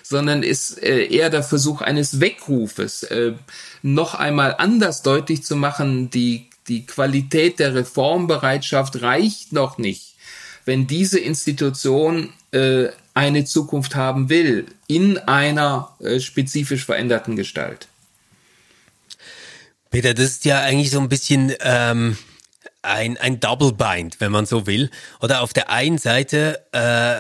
sondern 0.10 0.44
ist 0.44 0.82
äh, 0.82 1.06
eher 1.06 1.30
der 1.30 1.44
Versuch 1.44 1.82
eines 1.82 2.20
Weckrufes, 2.20 3.04
äh, 3.04 3.34
noch 3.82 4.16
einmal 4.16 4.56
anders 4.58 5.02
deutlich 5.02 5.44
zu 5.44 5.56
machen, 5.56 6.10
die, 6.10 6.48
die 6.68 6.86
Qualität 6.86 7.60
der 7.60 7.76
Reformbereitschaft 7.76 9.02
reicht 9.02 9.54
noch 9.54 9.78
nicht, 9.78 10.16
wenn 10.66 10.88
diese 10.88 11.20
Institution 11.20 12.32
äh, 12.52 12.88
eine 13.14 13.46
Zukunft 13.46 13.96
haben 13.96 14.30
will, 14.30 14.68
in 14.88 15.18
einer 15.18 15.96
äh, 16.00 16.20
spezifisch 16.20 16.86
veränderten 16.86 17.36
Gestalt. 17.36 17.88
Peter, 19.90 20.14
das 20.14 20.26
ist 20.26 20.46
ja 20.46 20.62
eigentlich 20.62 20.92
so 20.92 21.00
ein 21.00 21.10
bisschen 21.10 21.54
ähm, 21.62 22.18
ein, 22.88 23.18
ein 23.18 23.40
Double 23.40 23.74
Bind, 23.74 24.20
wenn 24.20 24.32
man 24.32 24.46
so 24.46 24.66
will. 24.68 24.90
Oder 25.22 25.42
auf 25.42 25.54
der 25.54 25.70
einen 25.70 25.98
Seite 25.98 26.66
äh, 26.72 27.16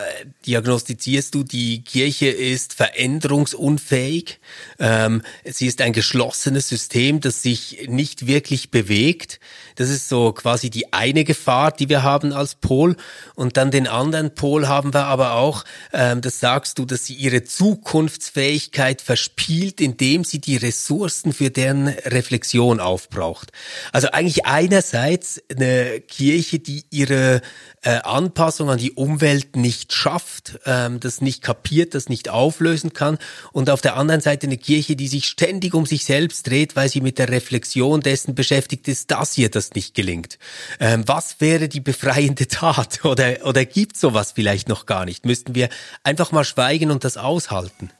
diagnostizierst 0.45 1.35
du, 1.35 1.43
die 1.43 1.83
Kirche 1.83 2.27
ist 2.27 2.73
veränderungsunfähig. 2.73 4.39
Ähm, 4.79 5.21
sie 5.45 5.67
ist 5.67 5.81
ein 5.81 5.93
geschlossenes 5.93 6.69
System, 6.69 7.19
das 7.21 7.41
sich 7.41 7.87
nicht 7.87 8.27
wirklich 8.27 8.71
bewegt. 8.71 9.39
Das 9.77 9.89
ist 9.89 10.09
so 10.09 10.33
quasi 10.33 10.69
die 10.69 10.91
eine 10.91 11.23
Gefahr, 11.23 11.71
die 11.71 11.87
wir 11.87 12.03
haben 12.03 12.33
als 12.33 12.55
Pol. 12.55 12.97
Und 13.35 13.57
dann 13.57 13.71
den 13.71 13.87
anderen 13.87 14.33
Pol 14.33 14.67
haben 14.67 14.93
wir 14.93 15.05
aber 15.05 15.33
auch, 15.33 15.63
ähm, 15.93 16.21
das 16.21 16.39
sagst 16.39 16.79
du, 16.79 16.85
dass 16.85 17.05
sie 17.05 17.13
ihre 17.13 17.43
Zukunftsfähigkeit 17.43 19.01
verspielt, 19.01 19.79
indem 19.79 20.23
sie 20.23 20.39
die 20.39 20.57
Ressourcen 20.57 21.31
für 21.31 21.51
deren 21.51 21.87
Reflexion 21.87 22.79
aufbraucht. 22.79 23.51
Also 23.91 24.09
eigentlich 24.09 24.45
einerseits 24.45 25.41
eine 25.49 26.01
Kirche, 26.01 26.59
die 26.59 26.83
ihre 26.89 27.41
äh, 27.83 27.99
Anpassung 27.99 28.69
an 28.69 28.79
die 28.79 28.91
Umwelt 28.91 29.55
nicht 29.55 29.93
schafft, 29.93 30.59
ähm, 30.65 30.99
das 30.99 31.21
nicht 31.21 31.43
kapiert, 31.43 31.93
das 31.93 32.09
nicht 32.09 32.29
auflösen 32.29 32.93
kann 32.93 33.19
und 33.51 33.69
auf 33.69 33.81
der 33.81 33.95
anderen 33.95 34.21
Seite 34.21 34.47
eine 34.47 34.57
Kirche, 34.57 34.95
die 34.95 35.07
sich 35.07 35.27
ständig 35.27 35.73
um 35.75 35.85
sich 35.85 36.03
selbst 36.03 36.47
dreht, 36.47 36.75
weil 36.75 36.89
sie 36.89 37.01
mit 37.01 37.19
der 37.19 37.29
Reflexion 37.29 38.01
dessen 38.01 38.33
beschäftigt 38.33 38.87
ist, 38.87 39.11
dass 39.11 39.37
ihr 39.37 39.49
das 39.49 39.66
nicht 39.75 39.93
gelingt. 39.95 40.39
Ähm, 40.79 41.03
was 41.07 41.39
wäre 41.39 41.69
die 41.69 41.79
befreiende 41.79 42.47
Tat 42.47 43.05
oder, 43.05 43.45
oder 43.45 43.65
gibt 43.65 43.97
sowas 43.97 44.31
vielleicht 44.33 44.67
noch 44.67 44.85
gar 44.85 45.05
nicht? 45.05 45.25
Müssten 45.25 45.55
wir 45.55 45.69
einfach 46.03 46.31
mal 46.31 46.43
schweigen 46.43 46.91
und 46.91 47.03
das 47.03 47.17
aushalten? 47.17 47.91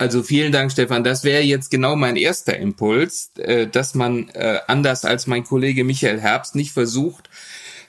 Also 0.00 0.22
vielen 0.22 0.50
Dank, 0.50 0.72
Stefan. 0.72 1.04
Das 1.04 1.24
wäre 1.24 1.42
jetzt 1.42 1.70
genau 1.70 1.94
mein 1.94 2.16
erster 2.16 2.56
Impuls, 2.56 3.32
äh, 3.36 3.66
dass 3.66 3.94
man 3.94 4.30
äh, 4.30 4.60
anders 4.66 5.04
als 5.04 5.26
mein 5.26 5.44
Kollege 5.44 5.84
Michael 5.84 6.18
Herbst 6.18 6.54
nicht 6.54 6.72
versucht, 6.72 7.28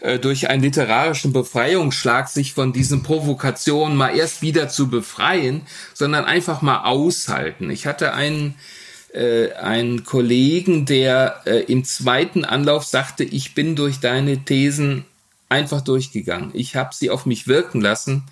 äh, 0.02 0.20
durch 0.20 0.50
einen 0.50 0.62
literarischen 0.62 1.32
Befreiungsschlag 1.32 2.28
sich 2.28 2.54
von 2.54 2.74
diesen 2.74 3.02
Provokationen 3.02 3.96
mal 3.96 4.14
erst 4.14 4.42
wieder 4.42 4.68
zu 4.68 4.90
befreien, 4.90 5.62
sondern 5.94 6.26
einfach 6.26 6.62
mal 6.62 6.84
aushalten. 6.84 7.70
Ich 7.70 7.86
hatte 7.86 8.14
einen 8.14 8.56
äh, 9.14 9.52
einen 9.54 10.04
Kollegen, 10.04 10.86
der 10.86 11.42
äh, 11.46 11.64
im 11.64 11.84
zweiten 11.84 12.46
Anlauf 12.46 12.86
sagte, 12.86 13.24
ich 13.24 13.54
bin 13.54 13.76
durch 13.76 14.00
deine 14.00 14.46
Thesen 14.46 15.06
einfach 15.50 15.82
durchgegangen. 15.82 16.52
Ich 16.54 16.76
habe 16.76 16.96
sie 16.96 17.10
auf 17.10 17.26
mich 17.26 17.48
wirken 17.48 17.82
lassen 17.82 18.24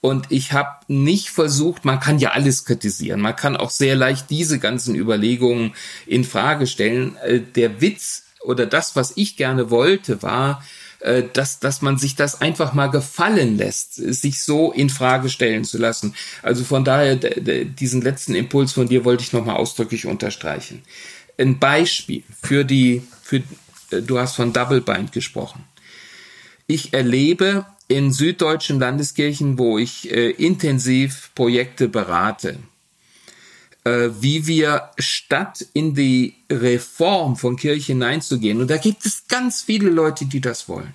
und 0.00 0.26
ich 0.30 0.52
habe 0.52 0.84
nicht 0.88 1.30
versucht, 1.30 1.84
man 1.84 2.00
kann 2.00 2.18
ja 2.18 2.30
alles 2.30 2.64
kritisieren, 2.64 3.20
man 3.20 3.36
kann 3.36 3.56
auch 3.56 3.70
sehr 3.70 3.96
leicht 3.96 4.30
diese 4.30 4.58
ganzen 4.58 4.94
Überlegungen 4.94 5.74
in 6.06 6.24
Frage 6.24 6.66
stellen. 6.66 7.16
Äh, 7.16 7.40
der 7.40 7.80
Witz 7.80 8.24
oder 8.42 8.66
das, 8.66 8.96
was 8.96 9.12
ich 9.16 9.36
gerne 9.36 9.70
wollte, 9.70 10.22
war, 10.22 10.62
äh, 11.00 11.24
dass, 11.32 11.60
dass 11.60 11.82
man 11.82 11.98
sich 11.98 12.14
das 12.14 12.40
einfach 12.40 12.74
mal 12.74 12.88
gefallen 12.88 13.56
lässt, 13.56 13.94
sich 13.94 14.42
so 14.42 14.70
in 14.72 14.90
Frage 14.90 15.30
stellen 15.30 15.64
zu 15.64 15.78
lassen. 15.78 16.14
Also 16.42 16.64
von 16.64 16.84
daher, 16.84 17.16
diesen 17.16 18.02
letzten 18.02 18.34
Impuls 18.34 18.72
von 18.72 18.88
dir 18.88 19.04
wollte 19.04 19.22
ich 19.22 19.32
nochmal 19.32 19.56
ausdrücklich 19.56 20.06
unterstreichen. 20.06 20.82
Ein 21.38 21.58
Beispiel 21.58 22.22
für 22.42 22.64
die, 22.64 23.02
für, 23.22 23.42
äh, 23.90 24.02
du 24.02 24.18
hast 24.18 24.36
von 24.36 24.52
Double 24.52 24.82
Bind 24.82 25.12
gesprochen. 25.12 25.64
Ich 26.66 26.92
erlebe 26.92 27.64
in 27.88 28.12
süddeutschen 28.12 28.78
Landeskirchen, 28.78 29.58
wo 29.58 29.78
ich 29.78 30.10
äh, 30.10 30.30
intensiv 30.30 31.30
Projekte 31.34 31.88
berate, 31.88 32.58
wie 33.84 34.46
wir 34.46 34.90
statt 34.98 35.66
in 35.72 35.94
die 35.94 36.34
Reform 36.50 37.36
von 37.36 37.56
Kirche 37.56 37.92
hineinzugehen, 37.92 38.60
und 38.60 38.68
da 38.70 38.76
gibt 38.76 39.06
es 39.06 39.26
ganz 39.28 39.62
viele 39.62 39.88
Leute, 39.88 40.26
die 40.26 40.40
das 40.40 40.68
wollen, 40.68 40.92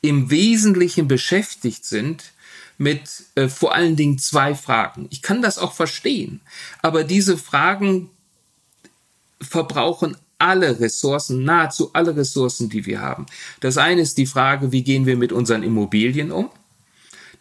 im 0.00 0.30
Wesentlichen 0.30 1.06
beschäftigt 1.08 1.84
sind 1.84 2.32
mit 2.78 3.24
äh, 3.34 3.48
vor 3.48 3.74
allen 3.74 3.94
Dingen 3.94 4.18
zwei 4.18 4.54
Fragen. 4.54 5.06
Ich 5.10 5.20
kann 5.20 5.42
das 5.42 5.58
auch 5.58 5.74
verstehen, 5.74 6.40
aber 6.80 7.04
diese 7.04 7.36
Fragen 7.36 8.08
verbrauchen 9.40 10.16
alle 10.38 10.80
Ressourcen, 10.80 11.44
nahezu 11.44 11.90
alle 11.92 12.16
Ressourcen, 12.16 12.70
die 12.70 12.86
wir 12.86 13.02
haben. 13.02 13.26
Das 13.60 13.76
eine 13.76 14.00
ist 14.00 14.16
die 14.16 14.26
Frage, 14.26 14.72
wie 14.72 14.82
gehen 14.82 15.04
wir 15.04 15.16
mit 15.16 15.32
unseren 15.32 15.62
Immobilien 15.62 16.32
um? 16.32 16.50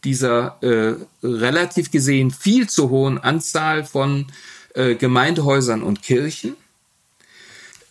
Dieser 0.04 0.58
äh, 0.62 0.96
relativ 1.24 1.92
gesehen 1.92 2.32
viel 2.32 2.68
zu 2.70 2.90
hohen 2.90 3.18
Anzahl 3.18 3.86
von 3.86 4.28
äh, 4.74 4.96
Gemeindehäusern 4.96 5.84
und 5.84 6.02
Kirchen. 6.02 6.56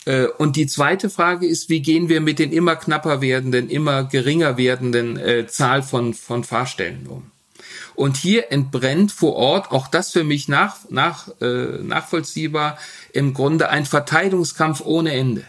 Äh, 0.04 0.26
und 0.38 0.56
die 0.56 0.66
zweite 0.66 1.10
Frage 1.10 1.46
ist, 1.46 1.68
wie 1.68 1.80
gehen 1.80 2.08
wir 2.08 2.20
mit 2.20 2.38
den 2.38 2.52
immer 2.52 2.76
knapper 2.76 3.20
werdenden, 3.20 3.68
immer 3.68 4.04
geringer 4.04 4.56
werdenden 4.56 5.18
äh, 5.18 5.46
Zahl 5.46 5.82
von, 5.82 6.14
von 6.14 6.44
Fahrstellen 6.44 7.06
um? 7.06 7.30
Und 7.94 8.16
hier 8.16 8.52
entbrennt 8.52 9.10
vor 9.10 9.34
Ort, 9.34 9.72
auch 9.72 9.88
das 9.88 10.12
für 10.12 10.22
mich 10.22 10.46
nach, 10.46 10.76
nach, 10.88 11.28
äh, 11.40 11.82
nachvollziehbar, 11.82 12.78
im 13.12 13.34
Grunde 13.34 13.70
ein 13.70 13.86
Verteidigungskampf 13.86 14.82
ohne 14.84 15.12
Ende. 15.12 15.44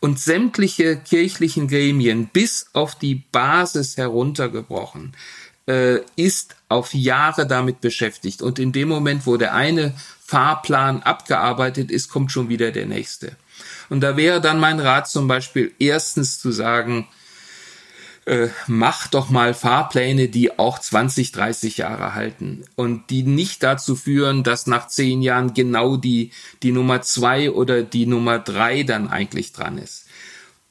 Und 0.00 0.18
sämtliche 0.18 0.96
kirchlichen 0.96 1.68
Gremien 1.68 2.26
bis 2.26 2.66
auf 2.72 2.96
die 2.96 3.22
Basis 3.30 3.96
heruntergebrochen 3.96 5.14
äh, 5.68 6.00
ist 6.16 6.56
auf 6.68 6.92
Jahre 6.92 7.46
damit 7.46 7.80
beschäftigt. 7.80 8.42
Und 8.42 8.58
in 8.58 8.72
dem 8.72 8.88
Moment, 8.88 9.26
wo 9.26 9.36
der 9.36 9.54
eine 9.54 9.94
Fahrplan 10.26 11.02
abgearbeitet 11.02 11.90
ist, 11.90 12.08
kommt 12.08 12.32
schon 12.32 12.48
wieder 12.48 12.72
der 12.72 12.86
nächste. 12.86 13.36
Und 13.88 14.00
da 14.00 14.16
wäre 14.16 14.40
dann 14.40 14.60
mein 14.60 14.80
Rat 14.80 15.08
zum 15.08 15.28
Beispiel 15.28 15.72
erstens 15.78 16.38
zu 16.38 16.50
sagen, 16.50 17.06
äh, 18.26 18.48
mach 18.66 19.06
doch 19.06 19.30
mal 19.30 19.54
Fahrpläne, 19.54 20.28
die 20.28 20.58
auch 20.58 20.80
20, 20.80 21.30
30 21.30 21.76
Jahre 21.78 22.14
halten 22.14 22.64
und 22.74 23.10
die 23.10 23.22
nicht 23.22 23.62
dazu 23.62 23.94
führen, 23.94 24.42
dass 24.42 24.66
nach 24.66 24.88
zehn 24.88 25.22
Jahren 25.22 25.54
genau 25.54 25.96
die, 25.96 26.32
die 26.64 26.72
Nummer 26.72 27.02
zwei 27.02 27.52
oder 27.52 27.82
die 27.82 28.06
Nummer 28.06 28.40
drei 28.40 28.82
dann 28.82 29.08
eigentlich 29.08 29.52
dran 29.52 29.78
ist. 29.78 30.06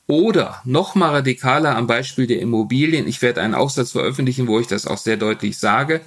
Oder 0.07 0.61
noch 0.65 0.93
mal 0.95 1.11
radikaler 1.11 1.75
am 1.75 1.87
Beispiel 1.87 2.27
der 2.27 2.39
Immobilien. 2.39 3.07
Ich 3.07 3.21
werde 3.21 3.41
einen 3.41 3.55
Aufsatz 3.55 3.91
veröffentlichen, 3.91 4.47
wo 4.47 4.59
ich 4.59 4.67
das 4.67 4.85
auch 4.85 4.99
sehr 4.99 5.17
deutlich 5.17 5.57
sage. 5.57 6.01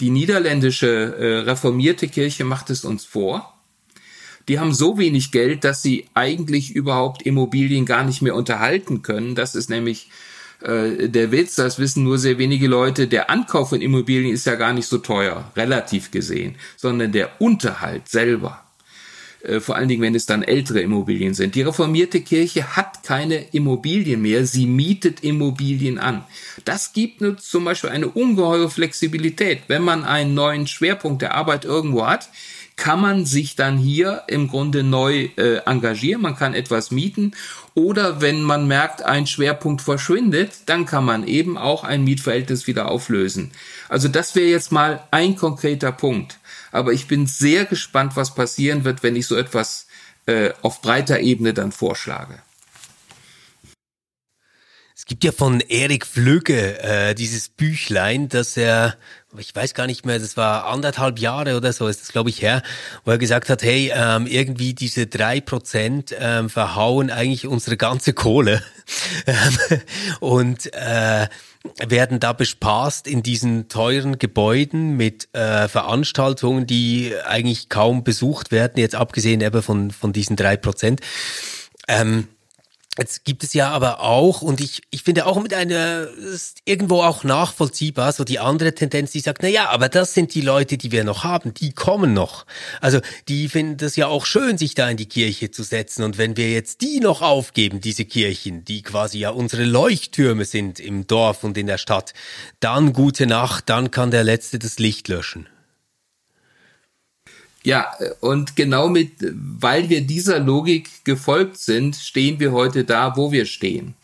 Die 0.00 0.10
niederländische 0.10 0.88
äh, 0.88 1.38
reformierte 1.40 2.08
Kirche 2.08 2.44
macht 2.44 2.70
es 2.70 2.84
uns 2.84 3.04
vor. 3.04 3.54
Die 4.48 4.58
haben 4.58 4.72
so 4.72 4.98
wenig 4.98 5.30
Geld, 5.30 5.62
dass 5.64 5.82
sie 5.82 6.06
eigentlich 6.14 6.74
überhaupt 6.74 7.22
Immobilien 7.22 7.84
gar 7.84 8.02
nicht 8.04 8.22
mehr 8.22 8.34
unterhalten 8.34 9.02
können. 9.02 9.34
Das 9.34 9.54
ist 9.54 9.68
nämlich 9.68 10.10
äh, 10.62 11.08
der 11.08 11.30
Witz, 11.32 11.54
das 11.54 11.78
wissen 11.78 12.04
nur 12.04 12.18
sehr 12.18 12.38
wenige 12.38 12.66
Leute, 12.66 13.06
der 13.06 13.30
Ankauf 13.30 13.68
von 13.68 13.82
Immobilien 13.82 14.32
ist 14.32 14.46
ja 14.46 14.54
gar 14.54 14.72
nicht 14.72 14.86
so 14.86 14.98
teuer, 14.98 15.50
relativ 15.54 16.10
gesehen, 16.10 16.56
sondern 16.76 17.12
der 17.12 17.40
Unterhalt 17.40 18.08
selber. 18.08 18.64
Äh, 19.42 19.60
vor 19.60 19.76
allen 19.76 19.88
Dingen, 19.88 20.02
wenn 20.02 20.14
es 20.14 20.26
dann 20.26 20.42
ältere 20.42 20.80
Immobilien 20.80 21.34
sind. 21.34 21.54
Die 21.54 21.62
reformierte 21.62 22.20
Kirche 22.20 22.76
hat 22.76 23.02
keine 23.02 23.36
Immobilien 23.52 24.22
mehr, 24.22 24.46
sie 24.46 24.66
mietet 24.66 25.22
Immobilien 25.22 25.98
an. 25.98 26.24
Das 26.64 26.92
gibt 26.92 27.22
uns 27.22 27.48
zum 27.48 27.64
Beispiel 27.64 27.90
eine 27.90 28.08
ungeheure 28.08 28.70
Flexibilität. 28.70 29.62
Wenn 29.68 29.82
man 29.82 30.04
einen 30.04 30.34
neuen 30.34 30.66
Schwerpunkt 30.66 31.22
der 31.22 31.34
Arbeit 31.34 31.64
irgendwo 31.64 32.06
hat, 32.06 32.28
kann 32.76 33.00
man 33.00 33.26
sich 33.26 33.56
dann 33.56 33.76
hier 33.76 34.22
im 34.26 34.48
Grunde 34.48 34.82
neu 34.82 35.28
äh, 35.36 35.58
engagieren, 35.66 36.22
man 36.22 36.34
kann 36.34 36.54
etwas 36.54 36.90
mieten 36.90 37.32
oder 37.74 38.22
wenn 38.22 38.42
man 38.42 38.66
merkt, 38.66 39.02
ein 39.02 39.26
Schwerpunkt 39.26 39.82
verschwindet, 39.82 40.52
dann 40.66 40.86
kann 40.86 41.04
man 41.04 41.26
eben 41.26 41.58
auch 41.58 41.84
ein 41.84 42.04
Mietverhältnis 42.04 42.66
wieder 42.66 42.90
auflösen. 42.90 43.52
Also 43.90 44.08
das 44.08 44.34
wäre 44.34 44.48
jetzt 44.48 44.72
mal 44.72 45.02
ein 45.10 45.36
konkreter 45.36 45.92
Punkt. 45.92 46.39
Aber 46.72 46.92
ich 46.92 47.06
bin 47.06 47.26
sehr 47.26 47.64
gespannt, 47.64 48.16
was 48.16 48.34
passieren 48.34 48.84
wird, 48.84 49.02
wenn 49.02 49.16
ich 49.16 49.26
so 49.26 49.36
etwas 49.36 49.86
äh, 50.26 50.52
auf 50.62 50.82
breiter 50.82 51.20
Ebene 51.20 51.54
dann 51.54 51.72
vorschlage. 51.72 52.40
Es 55.00 55.06
gibt 55.06 55.24
ja 55.24 55.32
von 55.32 55.60
Erik 55.60 56.04
Flügge 56.04 56.78
äh, 56.82 57.14
dieses 57.14 57.48
Büchlein, 57.48 58.28
dass 58.28 58.58
er, 58.58 58.96
ich 59.38 59.56
weiß 59.56 59.72
gar 59.72 59.86
nicht 59.86 60.04
mehr, 60.04 60.18
das 60.18 60.36
war 60.36 60.66
anderthalb 60.66 61.18
Jahre 61.18 61.56
oder 61.56 61.72
so, 61.72 61.88
ist 61.88 62.02
das 62.02 62.12
glaube 62.12 62.28
ich 62.28 62.42
her, 62.42 62.62
wo 63.06 63.10
er 63.10 63.16
gesagt 63.16 63.48
hat, 63.48 63.62
hey, 63.62 63.90
ähm, 63.94 64.26
irgendwie 64.26 64.74
diese 64.74 65.06
drei 65.06 65.40
Prozent 65.40 66.14
ähm, 66.18 66.50
verhauen 66.50 67.10
eigentlich 67.10 67.46
unsere 67.46 67.78
ganze 67.78 68.12
Kohle 68.12 68.62
und 70.20 70.72
äh, 70.74 71.28
werden 71.78 72.20
da 72.20 72.32
bespaßt 72.32 73.06
in 73.06 73.22
diesen 73.22 73.68
teuren 73.68 74.18
Gebäuden 74.18 74.96
mit 74.96 75.28
äh, 75.34 75.68
Veranstaltungen, 75.68 76.66
die 76.66 77.12
eigentlich 77.26 77.68
kaum 77.68 78.02
besucht 78.02 78.50
werden, 78.50 78.78
jetzt 78.78 78.94
abgesehen 78.94 79.40
eben 79.40 79.62
von, 79.62 79.90
von 79.90 80.12
diesen 80.12 80.36
drei 80.36 80.56
Prozent. 80.56 81.00
Ähm, 81.86 82.28
Jetzt 82.98 83.24
gibt 83.24 83.44
es 83.44 83.54
ja 83.54 83.70
aber 83.70 84.00
auch, 84.00 84.42
und 84.42 84.60
ich, 84.60 84.82
ich 84.90 85.04
finde 85.04 85.24
auch 85.26 85.40
mit 85.40 85.54
einer, 85.54 86.08
ist 86.08 86.58
irgendwo 86.64 87.02
auch 87.02 87.22
nachvollziehbar, 87.22 88.12
so 88.12 88.24
die 88.24 88.40
andere 88.40 88.74
Tendenz, 88.74 89.12
die 89.12 89.20
sagt, 89.20 89.42
na 89.42 89.48
ja, 89.48 89.68
aber 89.70 89.88
das 89.88 90.12
sind 90.12 90.34
die 90.34 90.40
Leute, 90.40 90.76
die 90.76 90.90
wir 90.90 91.04
noch 91.04 91.22
haben, 91.22 91.54
die 91.54 91.72
kommen 91.72 92.12
noch. 92.14 92.46
Also, 92.80 93.00
die 93.28 93.48
finden 93.48 93.76
das 93.76 93.94
ja 93.94 94.08
auch 94.08 94.26
schön, 94.26 94.58
sich 94.58 94.74
da 94.74 94.90
in 94.90 94.96
die 94.96 95.08
Kirche 95.08 95.52
zu 95.52 95.62
setzen. 95.62 96.02
Und 96.02 96.18
wenn 96.18 96.36
wir 96.36 96.50
jetzt 96.50 96.80
die 96.80 96.98
noch 96.98 97.22
aufgeben, 97.22 97.80
diese 97.80 98.04
Kirchen, 98.04 98.64
die 98.64 98.82
quasi 98.82 99.20
ja 99.20 99.30
unsere 99.30 99.64
Leuchttürme 99.64 100.44
sind 100.44 100.80
im 100.80 101.06
Dorf 101.06 101.44
und 101.44 101.56
in 101.56 101.68
der 101.68 101.78
Stadt, 101.78 102.12
dann 102.58 102.92
gute 102.92 103.28
Nacht, 103.28 103.68
dann 103.68 103.92
kann 103.92 104.10
der 104.10 104.24
Letzte 104.24 104.58
das 104.58 104.80
Licht 104.80 105.06
löschen. 105.06 105.46
Ja, 107.62 107.92
und 108.20 108.56
genau 108.56 108.88
mit, 108.88 109.12
weil 109.20 109.90
wir 109.90 110.00
dieser 110.00 110.38
Logik 110.38 111.04
gefolgt 111.04 111.58
sind, 111.58 111.96
stehen 111.96 112.40
wir 112.40 112.52
heute 112.52 112.84
da, 112.84 113.16
wo 113.16 113.32
wir 113.32 113.44
stehen. 113.44 113.94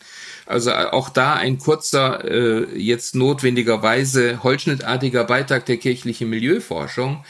Also 0.45 0.71
auch 0.71 1.09
da 1.09 1.33
ein 1.33 1.57
kurzer, 1.57 2.23
äh, 2.23 2.79
jetzt 2.79 3.15
notwendigerweise 3.15 4.43
holzschnittartiger 4.43 5.25
Beitrag 5.25 5.65
der 5.65 5.77
kirchlichen 5.77 6.29
Milieuforschung. 6.29 7.25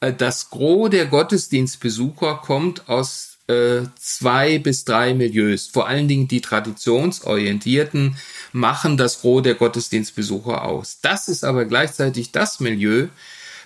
Äh, 0.00 0.12
das 0.12 0.50
Gros 0.50 0.90
der 0.90 1.06
Gottesdienstbesucher 1.06 2.40
kommt 2.44 2.88
aus 2.88 3.38
äh, 3.46 3.82
zwei 3.96 4.58
bis 4.58 4.84
drei 4.84 5.14
Milieus. 5.14 5.68
Vor 5.68 5.86
allen 5.86 6.08
Dingen 6.08 6.28
die 6.28 6.40
traditionsorientierten 6.40 8.16
machen 8.52 8.96
das 8.96 9.20
Gros 9.20 9.42
der 9.42 9.54
Gottesdienstbesucher 9.54 10.64
aus. 10.64 10.98
Das 11.00 11.28
ist 11.28 11.44
aber 11.44 11.64
gleichzeitig 11.64 12.32
das 12.32 12.58
Milieu, 12.58 13.06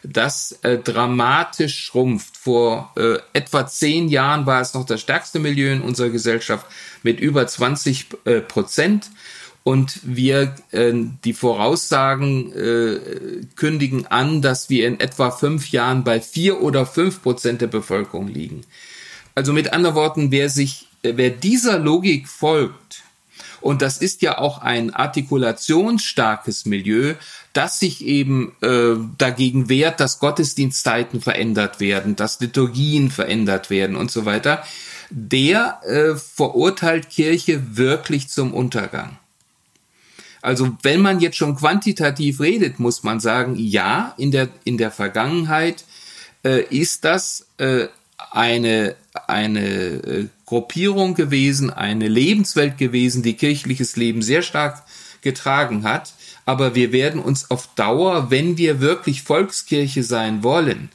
das 0.02 0.58
äh, 0.62 0.78
dramatisch 0.78 1.78
schrumpft. 1.84 2.36
Vor 2.36 2.92
äh, 2.96 3.18
etwa 3.32 3.66
zehn 3.66 4.08
Jahren 4.08 4.46
war 4.46 4.60
es 4.60 4.74
noch 4.74 4.84
das 4.84 5.00
stärkste 5.00 5.38
Milieu 5.38 5.72
in 5.72 5.82
unserer 5.82 6.10
Gesellschaft 6.10 6.66
mit 7.02 7.20
über 7.20 7.46
20 7.46 8.06
äh, 8.24 8.40
Prozent. 8.40 9.10
Und 9.64 10.00
wir, 10.02 10.56
äh, 10.72 10.92
die 11.24 11.32
Voraussagen 11.32 12.52
äh, 12.52 13.46
kündigen 13.54 14.06
an, 14.06 14.42
dass 14.42 14.70
wir 14.70 14.88
in 14.88 14.98
etwa 14.98 15.30
fünf 15.30 15.70
Jahren 15.70 16.02
bei 16.02 16.20
vier 16.20 16.60
oder 16.60 16.84
fünf 16.84 17.22
Prozent 17.22 17.60
der 17.60 17.68
Bevölkerung 17.68 18.26
liegen. 18.26 18.62
Also 19.36 19.52
mit 19.52 19.72
anderen 19.72 19.94
Worten, 19.94 20.30
wer 20.32 20.48
sich, 20.48 20.88
äh, 21.02 21.12
wer 21.14 21.30
dieser 21.30 21.78
Logik 21.78 22.28
folgt, 22.28 23.02
und 23.62 23.80
das 23.80 23.98
ist 23.98 24.22
ja 24.22 24.38
auch 24.38 24.58
ein 24.58 24.92
artikulationsstarkes 24.92 26.66
Milieu, 26.66 27.14
das 27.52 27.78
sich 27.78 28.04
eben 28.04 28.52
äh, 28.62 28.94
dagegen 29.18 29.68
wehrt, 29.68 30.00
dass 30.00 30.18
Gottesdienstzeiten 30.18 31.20
verändert 31.20 31.80
werden, 31.80 32.16
dass 32.16 32.40
Liturgien 32.40 33.10
verändert 33.10 33.68
werden 33.70 33.96
und 33.96 34.10
so 34.10 34.24
weiter, 34.24 34.64
der 35.10 35.80
äh, 35.84 36.16
verurteilt 36.16 37.10
Kirche 37.10 37.76
wirklich 37.76 38.28
zum 38.28 38.54
Untergang. 38.54 39.18
Also 40.40 40.76
wenn 40.82 41.00
man 41.00 41.20
jetzt 41.20 41.36
schon 41.36 41.56
quantitativ 41.56 42.40
redet, 42.40 42.80
muss 42.80 43.02
man 43.02 43.20
sagen, 43.20 43.54
ja, 43.56 44.14
in 44.16 44.30
der, 44.30 44.48
in 44.64 44.78
der 44.78 44.90
Vergangenheit 44.90 45.84
äh, 46.44 46.62
ist 46.62 47.04
das 47.04 47.46
äh, 47.58 47.86
eine, 48.30 48.96
eine 49.28 49.60
äh, 49.60 50.26
Gruppierung 50.46 51.14
gewesen, 51.14 51.70
eine 51.70 52.08
Lebenswelt 52.08 52.78
gewesen, 52.78 53.22
die 53.22 53.34
kirchliches 53.34 53.96
Leben 53.96 54.22
sehr 54.22 54.42
stark 54.42 54.82
getragen 55.20 55.84
hat 55.84 56.12
aber 56.44 56.74
wir 56.74 56.92
werden 56.92 57.20
uns 57.20 57.50
auf 57.50 57.68
Dauer, 57.74 58.30
wenn 58.30 58.58
wir 58.58 58.80
wirklich 58.80 59.22
Volkskirche 59.22 60.02
sein 60.02 60.42
wollen, 60.42 60.90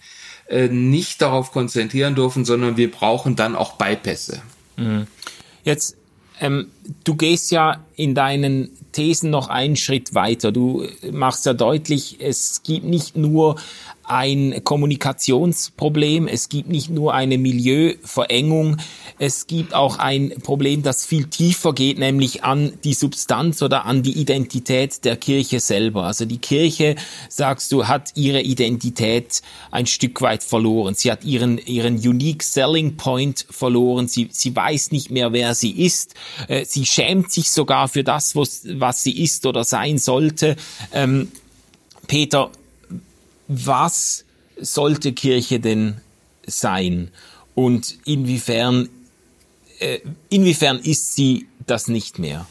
äh, 0.47 0.67
nicht 0.67 1.21
darauf 1.21 1.51
konzentrieren 1.51 2.15
dürfen, 2.15 2.45
sondern 2.45 2.77
wir 2.77 2.91
brauchen 2.91 3.35
dann 3.35 3.55
auch 3.55 3.73
Bypässe. 3.73 4.41
Mhm. 4.77 5.07
Jetzt, 5.63 5.97
ähm, 6.39 6.67
du 7.03 7.15
gehst 7.15 7.51
ja 7.51 7.83
in 7.95 8.15
deinen 8.15 8.69
Thesen 8.91 9.29
noch 9.29 9.47
einen 9.49 9.75
Schritt 9.75 10.13
weiter. 10.13 10.51
Du 10.51 10.87
machst 11.11 11.45
ja 11.45 11.53
deutlich, 11.53 12.17
es 12.19 12.63
gibt 12.63 12.85
nicht 12.85 13.17
nur 13.17 13.55
ein 14.07 14.63
Kommunikationsproblem, 14.63 16.27
es 16.27 16.47
gibt 16.47 16.69
nicht 16.69 16.89
nur 16.89 17.13
eine 17.13 17.37
Milieuverengung, 17.37 18.77
es 19.19 19.47
gibt 19.47 19.73
auch 19.73 19.99
ein 19.99 20.33
Problem, 20.43 20.81
das 20.81 21.05
viel 21.05 21.25
tiefer 21.25 21.73
geht, 21.73 21.99
nämlich 21.99 22.43
an 22.43 22.73
die 22.83 22.93
Substanz 22.93 23.61
oder 23.61 23.85
an 23.85 24.03
die 24.03 24.17
Identität 24.17 25.03
der 25.03 25.17
Kirche 25.17 25.59
selber. 25.59 26.03
Also 26.03 26.23
die 26.25 26.37
Kirche, 26.37 26.95
sagst 27.27 27.71
du, 27.71 27.87
hat 27.87 28.11
ihre 28.15 28.41
Identität 28.41 29.41
ein 29.71 29.87
Stück 29.87 30.21
weit 30.21 30.43
verloren. 30.43 30.95
Sie 30.95 31.11
hat 31.11 31.25
ihren, 31.25 31.57
ihren 31.57 31.95
Unique 31.95 32.43
Selling 32.43 32.95
Point 32.95 33.45
verloren. 33.49 34.07
Sie, 34.07 34.29
sie 34.31 34.55
weiß 34.55 34.91
nicht 34.91 35.11
mehr, 35.11 35.33
wer 35.33 35.53
sie 35.53 35.71
ist. 35.71 36.13
Äh, 36.47 36.63
sie 36.77 36.85
schämt 36.85 37.31
sich 37.31 37.49
sogar 37.49 37.87
für 37.87 38.03
das, 38.03 38.35
was 38.35 39.01
sie 39.03 39.23
ist 39.23 39.47
oder 39.47 39.63
sein 39.63 39.97
sollte. 39.97 40.55
Ähm, 40.93 41.31
Peter, 42.05 42.51
was 43.47 44.25
sollte 44.59 45.13
Kirche 45.13 45.59
denn 45.59 46.01
sein 46.45 47.09
und 47.55 47.97
inwiefern, 48.05 48.89
äh, 49.79 50.01
inwiefern 50.29 50.77
ist 50.77 51.15
sie 51.15 51.47
das 51.65 51.87
nicht 51.87 52.19
mehr? 52.19 52.45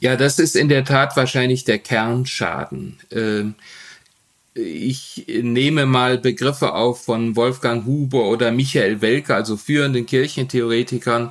Ja, 0.00 0.16
das 0.16 0.40
ist 0.40 0.56
in 0.56 0.68
der 0.68 0.84
Tat 0.84 1.16
wahrscheinlich 1.16 1.62
der 1.62 1.78
Kernschaden. 1.78 2.98
Ähm, 3.12 3.54
ich 4.54 5.26
nehme 5.26 5.84
mal 5.84 6.16
Begriffe 6.18 6.74
auf 6.74 7.02
von 7.04 7.34
Wolfgang 7.34 7.84
Huber 7.86 8.28
oder 8.28 8.52
Michael 8.52 9.00
Welke, 9.00 9.34
also 9.34 9.56
führenden 9.56 10.06
Kirchentheoretikern, 10.06 11.30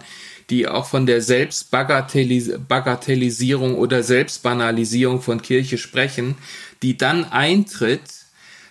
die 0.50 0.68
auch 0.68 0.88
von 0.88 1.06
der 1.06 1.22
Selbstbagatellisierung 1.22 3.76
oder 3.76 4.04
Selbstbanalisierung 4.04 5.22
von 5.22 5.42
Kirche 5.42 5.78
sprechen, 5.78 6.36
die 6.82 6.98
dann 6.98 7.24
eintritt, 7.24 8.02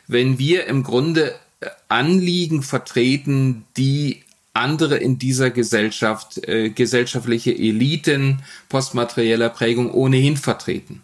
wenn 0.06 0.38
wir 0.38 0.66
im 0.66 0.82
Grunde 0.82 1.34
äh, 1.60 1.68
Anliegen 1.88 2.62
vertreten, 2.62 3.64
die 3.78 4.20
andere 4.52 4.98
in 4.98 5.18
dieser 5.18 5.50
Gesellschaft, 5.50 6.46
äh, 6.46 6.68
gesellschaftliche 6.68 7.52
Eliten 7.52 8.42
postmaterieller 8.68 9.48
Prägung 9.48 9.90
ohnehin 9.90 10.36
vertreten. 10.36 11.00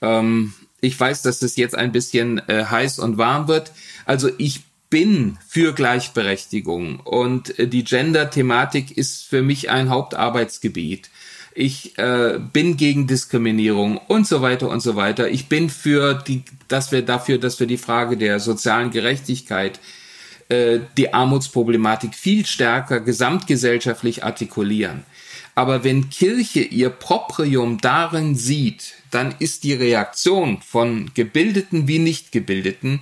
Ähm, 0.00 0.54
ich 0.84 0.98
weiß, 0.98 1.22
dass 1.22 1.42
es 1.42 1.56
jetzt 1.56 1.74
ein 1.74 1.92
bisschen 1.92 2.40
äh, 2.48 2.64
heiß 2.64 2.98
und 2.98 3.18
warm 3.18 3.48
wird. 3.48 3.72
Also 4.04 4.30
ich 4.38 4.62
bin 4.90 5.38
für 5.48 5.72
Gleichberechtigung 5.72 7.00
und 7.00 7.58
äh, 7.58 7.66
die 7.66 7.84
Gender-Thematik 7.84 8.96
ist 8.96 9.24
für 9.24 9.42
mich 9.42 9.70
ein 9.70 9.90
Hauptarbeitsgebiet. 9.90 11.10
Ich 11.54 11.98
äh, 11.98 12.38
bin 12.52 12.76
gegen 12.76 13.06
Diskriminierung 13.06 13.98
und 14.08 14.26
so 14.26 14.42
weiter 14.42 14.68
und 14.68 14.80
so 14.80 14.96
weiter. 14.96 15.28
Ich 15.28 15.48
bin 15.48 15.70
für 15.70 16.14
die, 16.14 16.42
dass 16.68 16.92
wir 16.92 17.02
dafür, 17.02 17.38
dass 17.38 17.60
wir 17.60 17.66
die 17.66 17.76
Frage 17.76 18.16
der 18.16 18.40
sozialen 18.40 18.90
Gerechtigkeit, 18.90 19.78
äh, 20.48 20.80
die 20.96 21.14
Armutsproblematik 21.14 22.14
viel 22.14 22.44
stärker 22.44 23.00
gesamtgesellschaftlich 23.00 24.24
artikulieren. 24.24 25.04
Aber 25.54 25.84
wenn 25.84 26.10
Kirche 26.10 26.60
ihr 26.60 26.90
Proprium 26.90 27.80
darin 27.80 28.34
sieht, 28.34 28.94
dann 29.10 29.34
ist 29.38 29.64
die 29.64 29.74
Reaktion 29.74 30.60
von 30.62 31.12
Gebildeten 31.14 31.86
wie 31.86 32.00
Nichtgebildeten 32.00 33.00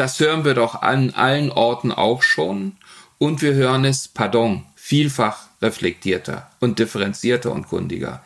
das 0.00 0.18
hören 0.18 0.46
wir 0.46 0.54
doch 0.54 0.80
an 0.80 1.10
allen 1.10 1.50
Orten 1.50 1.92
auch 1.92 2.22
schon. 2.22 2.72
Und 3.18 3.42
wir 3.42 3.52
hören 3.52 3.84
es, 3.84 4.08
pardon, 4.08 4.64
vielfach 4.74 5.48
reflektierter 5.60 6.50
und 6.58 6.78
differenzierter 6.78 7.52
und 7.52 7.68
kundiger. 7.68 8.24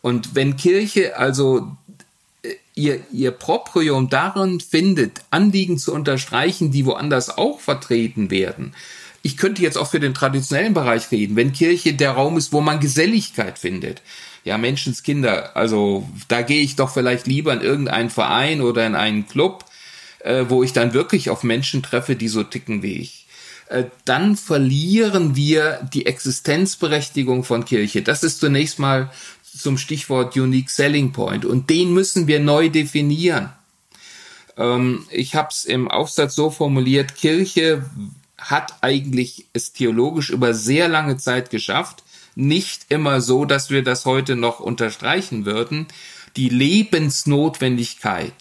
Und 0.00 0.34
wenn 0.34 0.56
Kirche 0.56 1.16
also 1.16 1.76
äh, 2.42 2.54
ihr, 2.74 3.00
ihr 3.12 3.30
Proprium 3.30 4.08
darin 4.08 4.58
findet, 4.58 5.20
Anliegen 5.30 5.78
zu 5.78 5.94
unterstreichen, 5.94 6.72
die 6.72 6.86
woanders 6.86 7.38
auch 7.38 7.60
vertreten 7.60 8.32
werden, 8.32 8.74
ich 9.22 9.36
könnte 9.36 9.62
jetzt 9.62 9.78
auch 9.78 9.90
für 9.90 10.00
den 10.00 10.14
traditionellen 10.14 10.74
Bereich 10.74 11.10
reden, 11.10 11.36
wenn 11.36 11.52
Kirche 11.52 11.94
der 11.94 12.12
Raum 12.12 12.36
ist, 12.36 12.52
wo 12.52 12.60
man 12.60 12.80
Geselligkeit 12.80 13.58
findet. 13.58 14.02
Ja, 14.44 14.58
Menschenskinder, 14.58 15.56
also 15.56 16.08
da 16.26 16.42
gehe 16.42 16.62
ich 16.62 16.74
doch 16.74 16.92
vielleicht 16.92 17.28
lieber 17.28 17.52
in 17.52 17.60
irgendeinen 17.60 18.10
Verein 18.10 18.60
oder 18.60 18.84
in 18.84 18.96
einen 18.96 19.28
Club, 19.28 19.64
äh, 20.20 20.46
wo 20.48 20.64
ich 20.64 20.72
dann 20.72 20.94
wirklich 20.94 21.30
auf 21.30 21.44
Menschen 21.44 21.82
treffe, 21.82 22.16
die 22.16 22.28
so 22.28 22.42
ticken 22.42 22.82
wie 22.82 22.94
ich. 22.94 23.26
Äh, 23.68 23.84
dann 24.04 24.36
verlieren 24.36 25.36
wir 25.36 25.88
die 25.92 26.06
Existenzberechtigung 26.06 27.44
von 27.44 27.64
Kirche. 27.64 28.02
Das 28.02 28.24
ist 28.24 28.40
zunächst 28.40 28.80
mal 28.80 29.10
zum 29.56 29.78
Stichwort 29.78 30.36
Unique 30.36 30.70
Selling 30.70 31.12
Point 31.12 31.44
und 31.44 31.70
den 31.70 31.94
müssen 31.94 32.26
wir 32.26 32.40
neu 32.40 32.68
definieren. 32.68 33.52
Ähm, 34.56 35.06
ich 35.10 35.36
habe 35.36 35.48
es 35.52 35.64
im 35.64 35.88
Aufsatz 35.88 36.34
so 36.34 36.50
formuliert, 36.50 37.14
Kirche 37.14 37.84
hat 38.50 38.82
eigentlich 38.82 39.46
es 39.52 39.72
theologisch 39.72 40.30
über 40.30 40.54
sehr 40.54 40.88
lange 40.88 41.16
Zeit 41.16 41.50
geschafft, 41.50 42.02
nicht 42.34 42.86
immer 42.88 43.20
so, 43.20 43.44
dass 43.44 43.70
wir 43.70 43.82
das 43.82 44.04
heute 44.04 44.36
noch 44.36 44.60
unterstreichen 44.60 45.44
würden, 45.44 45.86
die 46.36 46.48
Lebensnotwendigkeit 46.48 48.34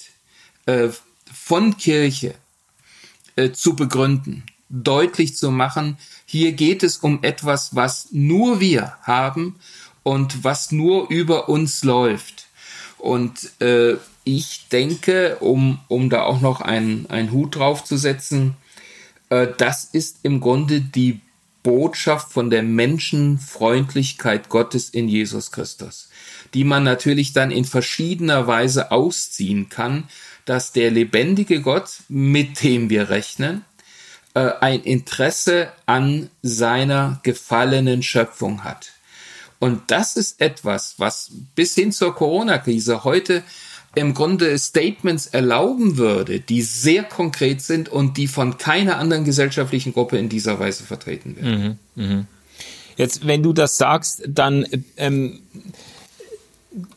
äh, 0.66 0.90
von 1.32 1.78
Kirche 1.78 2.36
äh, 3.36 3.52
zu 3.52 3.76
begründen, 3.76 4.44
deutlich 4.70 5.36
zu 5.36 5.52
machen, 5.52 5.98
hier 6.26 6.54
geht 6.54 6.84
es 6.84 6.98
um 6.98 7.24
etwas, 7.24 7.76
was 7.76 8.08
nur 8.12 8.60
wir 8.62 8.94
haben 9.02 9.60
und 10.04 10.44
was 10.44 10.72
nur 10.72 11.10
über 11.10 11.50
uns 11.50 11.84
läuft. 11.84 12.48
Und 12.98 13.52
äh, 13.62 13.96
ich 14.24 14.70
denke, 14.70 15.38
um, 15.40 15.80
um 15.88 16.10
da 16.10 16.24
auch 16.24 16.40
noch 16.40 16.62
einen, 16.62 17.10
einen 17.10 17.32
Hut 17.32 17.56
drauf 17.56 17.84
zu 17.84 17.98
setzen, 17.98 18.56
äh, 18.56 18.61
das 19.58 19.86
ist 19.86 20.20
im 20.24 20.42
Grunde 20.42 20.82
die 20.82 21.22
Botschaft 21.64 22.32
von 22.32 22.50
der 22.50 22.64
Menschenfreundlichkeit 22.64 24.50
Gottes 24.50 24.90
in 24.90 25.08
Jesus 25.08 25.52
Christus, 25.52 26.10
die 26.54 26.64
man 26.64 26.84
natürlich 26.84 27.34
dann 27.34 27.52
in 27.52 27.66
verschiedener 27.66 28.48
Weise 28.48 28.92
ausziehen 28.92 29.70
kann, 29.70 30.10
dass 30.46 30.72
der 30.72 30.92
lebendige 30.92 31.62
Gott, 31.62 32.02
mit 32.10 32.64
dem 32.64 32.90
wir 32.90 33.10
rechnen, 33.10 33.64
äh, 34.34 34.52
ein 34.60 34.82
Interesse 34.84 35.72
an 35.86 36.30
seiner 36.42 37.20
gefallenen 37.24 38.02
Schöpfung 38.02 38.64
hat. 38.64 38.92
Und 39.60 39.92
das 39.92 40.18
ist 40.18 40.42
etwas, 40.42 40.96
was 40.98 41.32
bis 41.54 41.76
hin 41.76 41.92
zur 41.92 42.16
Corona-Krise 42.16 43.04
heute 43.04 43.44
im 43.96 44.14
Grunde 44.14 44.58
Statements 44.58 45.28
erlauben 45.28 45.98
würde, 45.98 46.40
die 46.40 46.62
sehr 46.62 47.04
konkret 47.04 47.62
sind 47.62 47.90
und 47.90 48.18
die 48.18 48.28
von 48.28 48.58
keiner 48.58 48.98
anderen 48.98 49.26
gesellschaftlichen 49.26 49.94
Gruppe 49.94 50.18
in 50.18 50.30
dieser 50.30 50.60
Weise 50.60 50.84
vertreten 50.84 51.36
werden. 51.36 51.80
Mhm, 51.96 52.04
mh. 52.04 52.26
Jetzt, 52.98 53.26
wenn 53.26 53.42
du 53.42 53.54
das 53.54 53.78
sagst, 53.78 54.24
dann 54.28 54.66
ähm, 54.98 55.40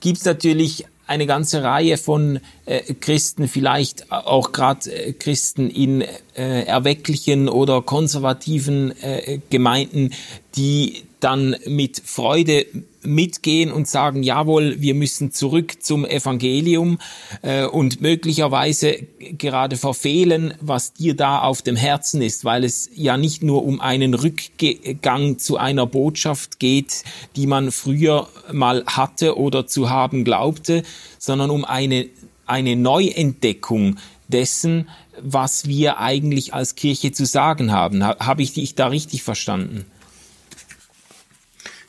gibt 0.00 0.18
es 0.18 0.24
natürlich 0.24 0.86
eine 1.06 1.26
ganze 1.26 1.62
Reihe 1.62 1.98
von 1.98 2.40
äh, 2.66 2.94
Christen, 2.94 3.48
vielleicht 3.48 4.10
auch 4.10 4.52
gerade 4.52 4.90
äh, 4.90 5.12
Christen 5.12 5.68
in 5.68 6.02
äh, 6.34 6.64
erwecklichen 6.64 7.48
oder 7.48 7.82
konservativen 7.82 8.92
äh, 9.02 9.40
Gemeinden, 9.50 10.12
die 10.56 11.04
dann 11.24 11.56
mit 11.66 12.02
Freude 12.04 12.66
mitgehen 13.02 13.72
und 13.72 13.88
sagen, 13.88 14.22
jawohl, 14.22 14.80
wir 14.82 14.94
müssen 14.94 15.32
zurück 15.32 15.82
zum 15.82 16.04
Evangelium 16.04 16.98
äh, 17.40 17.64
und 17.64 18.02
möglicherweise 18.02 18.98
gerade 19.38 19.76
verfehlen, 19.76 20.52
was 20.60 20.92
dir 20.92 21.16
da 21.16 21.40
auf 21.40 21.62
dem 21.62 21.76
Herzen 21.76 22.20
ist, 22.20 22.44
weil 22.44 22.62
es 22.62 22.90
ja 22.94 23.16
nicht 23.16 23.42
nur 23.42 23.64
um 23.64 23.80
einen 23.80 24.12
Rückgang 24.12 25.38
zu 25.38 25.56
einer 25.56 25.86
Botschaft 25.86 26.60
geht, 26.60 27.04
die 27.36 27.46
man 27.46 27.72
früher 27.72 28.28
mal 28.52 28.84
hatte 28.86 29.38
oder 29.38 29.66
zu 29.66 29.88
haben 29.88 30.24
glaubte, 30.24 30.82
sondern 31.18 31.48
um 31.48 31.64
eine, 31.64 32.06
eine 32.44 32.76
Neuentdeckung 32.76 33.96
dessen, 34.28 34.88
was 35.22 35.68
wir 35.68 36.00
eigentlich 36.00 36.52
als 36.52 36.74
Kirche 36.74 37.12
zu 37.12 37.24
sagen 37.24 37.72
haben. 37.72 38.04
Habe 38.04 38.42
ich 38.42 38.52
dich 38.52 38.74
da 38.74 38.88
richtig 38.88 39.22
verstanden? 39.22 39.86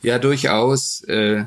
Ja, 0.05 0.19
durchaus. 0.19 1.01
Äh, 1.05 1.45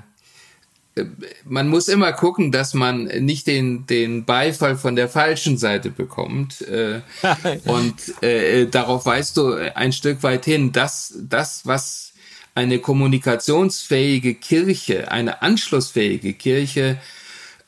man 1.45 1.69
muss 1.69 1.87
immer 1.87 2.13
gucken, 2.13 2.51
dass 2.51 2.75
man 2.75 3.05
nicht 3.05 3.47
den, 3.47 3.87
den 3.87 4.25
Beifall 4.25 4.77
von 4.77 4.97
der 4.97 5.09
falschen 5.09 5.59
Seite 5.59 5.91
bekommt. 5.91 6.63
Äh, 6.63 7.03
und 7.67 8.21
äh, 8.21 8.67
darauf 8.67 9.07
weißt 9.07 9.37
du 9.37 9.53
ein 9.53 9.93
Stück 9.93 10.25
weit 10.25 10.45
hin, 10.45 10.73
dass 10.73 11.15
das, 11.21 11.67
was 11.67 12.15
eine 12.57 12.81
kommunikationsfähige 12.81 14.35
Kirche, 14.35 15.13
eine 15.13 15.41
anschlussfähige 15.41 16.35
Kirche 16.35 16.99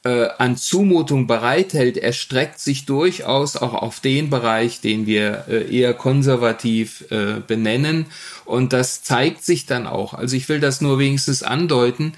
äh, 0.05 0.29
an 0.39 0.57
Zumutung 0.57 1.27
bereithält, 1.27 1.99
erstreckt 1.99 2.59
sich 2.59 2.87
durchaus 2.87 3.57
auch 3.57 3.75
auf 3.75 4.01
den 4.01 4.31
Bereich, 4.31 4.81
den 4.81 5.07
wir 5.07 5.45
äh, 5.49 5.77
eher 5.77 5.95
konservativ 5.95 7.05
äh, 7.11 7.41
benennen. 7.47 8.07
Und 8.45 8.73
das 8.73 9.03
zeigt 9.03 9.45
sich 9.45 9.67
dann 9.67 9.87
auch. 9.87 10.15
Also 10.15 10.37
ich 10.37 10.49
will 10.49 10.61
das 10.61 10.81
nur 10.81 10.99
wenigstens 10.99 11.43
andeuten. 11.43 12.15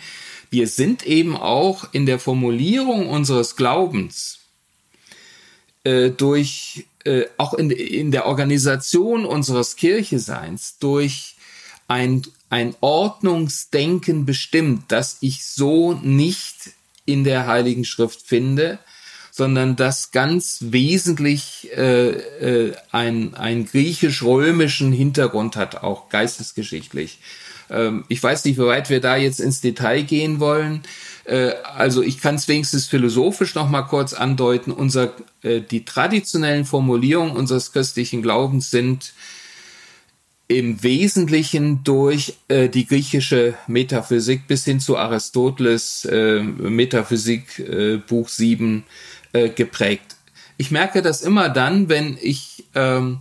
Wir 0.51 0.68
sind 0.68 1.05
eben 1.07 1.37
auch 1.37 1.89
in 1.93 2.07
der 2.07 2.18
Formulierung 2.18 3.09
unseres 3.09 3.57
Glaubens 3.57 4.39
äh, 5.85 6.11
durch, 6.11 6.87
äh, 7.05 7.24
auch 7.37 7.55
in, 7.55 7.70
in 7.70 8.12
der 8.12 8.26
Organisation 8.26 9.24
unseres 9.24 9.76
Kircheseins, 9.76 10.78
durch 10.78 11.37
ein, 11.89 12.22
ein 12.49 12.74
Ordnungsdenken 12.80 14.24
bestimmt, 14.24 14.93
dass 14.93 15.16
ich 15.20 15.45
so 15.45 15.95
nicht 15.95 16.70
in 17.12 17.24
der 17.24 17.46
Heiligen 17.46 17.84
Schrift 17.84 18.22
finde, 18.22 18.78
sondern 19.30 19.76
das 19.76 20.10
ganz 20.10 20.58
wesentlich 20.60 21.70
äh, 21.76 22.10
äh, 22.10 22.74
ein, 22.90 23.34
ein 23.34 23.66
griechisch-römischen 23.66 24.92
Hintergrund 24.92 25.56
hat, 25.56 25.82
auch 25.82 26.08
geistesgeschichtlich. 26.10 27.18
Ähm, 27.70 28.04
ich 28.08 28.22
weiß 28.22 28.44
nicht, 28.44 28.58
wie 28.58 28.66
weit 28.66 28.90
wir 28.90 29.00
da 29.00 29.16
jetzt 29.16 29.40
ins 29.40 29.60
Detail 29.60 30.02
gehen 30.02 30.38
wollen. 30.38 30.82
Äh, 31.24 31.52
also 31.76 32.02
ich 32.02 32.20
kann 32.20 32.34
es 32.34 32.46
wenigstens 32.48 32.86
philosophisch 32.86 33.54
noch 33.54 33.70
mal 33.70 33.82
kurz 33.82 34.12
andeuten. 34.12 34.70
Unser, 34.70 35.14
äh, 35.42 35.60
die 35.60 35.84
traditionellen 35.84 36.66
Formulierungen 36.66 37.34
unseres 37.34 37.72
christlichen 37.72 38.22
Glaubens 38.22 38.70
sind 38.70 39.14
im 40.59 40.82
Wesentlichen 40.82 41.84
durch 41.84 42.34
äh, 42.48 42.68
die 42.68 42.86
griechische 42.86 43.55
Metaphysik 43.66 44.46
bis 44.46 44.64
hin 44.64 44.80
zu 44.80 44.96
Aristoteles 44.96 46.05
äh, 46.05 46.40
Metaphysik 46.40 47.59
äh, 47.59 47.96
Buch 47.96 48.28
7 48.28 48.84
äh, 49.32 49.48
geprägt. 49.48 50.16
Ich 50.57 50.70
merke 50.70 51.03
das 51.03 51.22
immer 51.22 51.48
dann, 51.48 51.88
wenn 51.88 52.18
ich 52.20 52.64
ähm, 52.74 53.20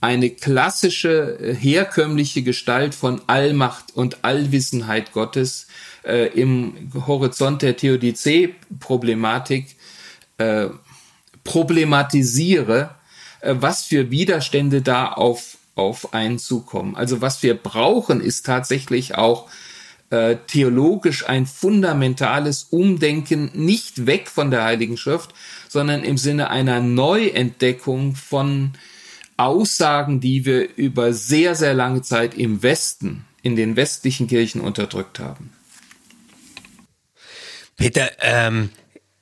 eine 0.00 0.30
klassische 0.30 1.38
äh, 1.38 1.54
herkömmliche 1.54 2.42
Gestalt 2.42 2.94
von 2.94 3.20
Allmacht 3.26 3.94
und 3.94 4.24
Allwissenheit 4.24 5.12
Gottes 5.12 5.66
äh, 6.04 6.28
im 6.28 6.90
Horizont 7.06 7.62
der 7.62 7.76
Theodizee-Problematik 7.76 9.76
problematisiere, 11.44 12.96
was 13.42 13.84
für 13.84 14.10
Widerstände 14.10 14.82
da 14.82 15.06
auf 15.06 15.56
auf 15.74 16.12
einen 16.12 16.38
zukommen. 16.38 16.96
Also 16.96 17.20
was 17.20 17.42
wir 17.42 17.54
brauchen, 17.54 18.20
ist 18.20 18.44
tatsächlich 18.44 19.14
auch 19.14 19.48
äh, 20.10 20.36
theologisch 20.46 21.26
ein 21.26 21.46
fundamentales 21.46 22.64
Umdenken, 22.64 23.50
nicht 23.54 24.06
weg 24.06 24.28
von 24.28 24.50
der 24.50 24.64
Heiligen 24.64 24.96
Schrift, 24.96 25.34
sondern 25.68 26.04
im 26.04 26.18
Sinne 26.18 26.50
einer 26.50 26.80
Neuentdeckung 26.80 28.14
von 28.14 28.72
Aussagen, 29.38 30.20
die 30.20 30.44
wir 30.44 30.76
über 30.76 31.14
sehr, 31.14 31.54
sehr 31.54 31.72
lange 31.72 32.02
Zeit 32.02 32.34
im 32.34 32.62
Westen, 32.62 33.24
in 33.40 33.56
den 33.56 33.76
westlichen 33.76 34.26
Kirchen 34.26 34.60
unterdrückt 34.60 35.18
haben. 35.18 35.52
Peter, 37.76 38.10
ähm, 38.20 38.68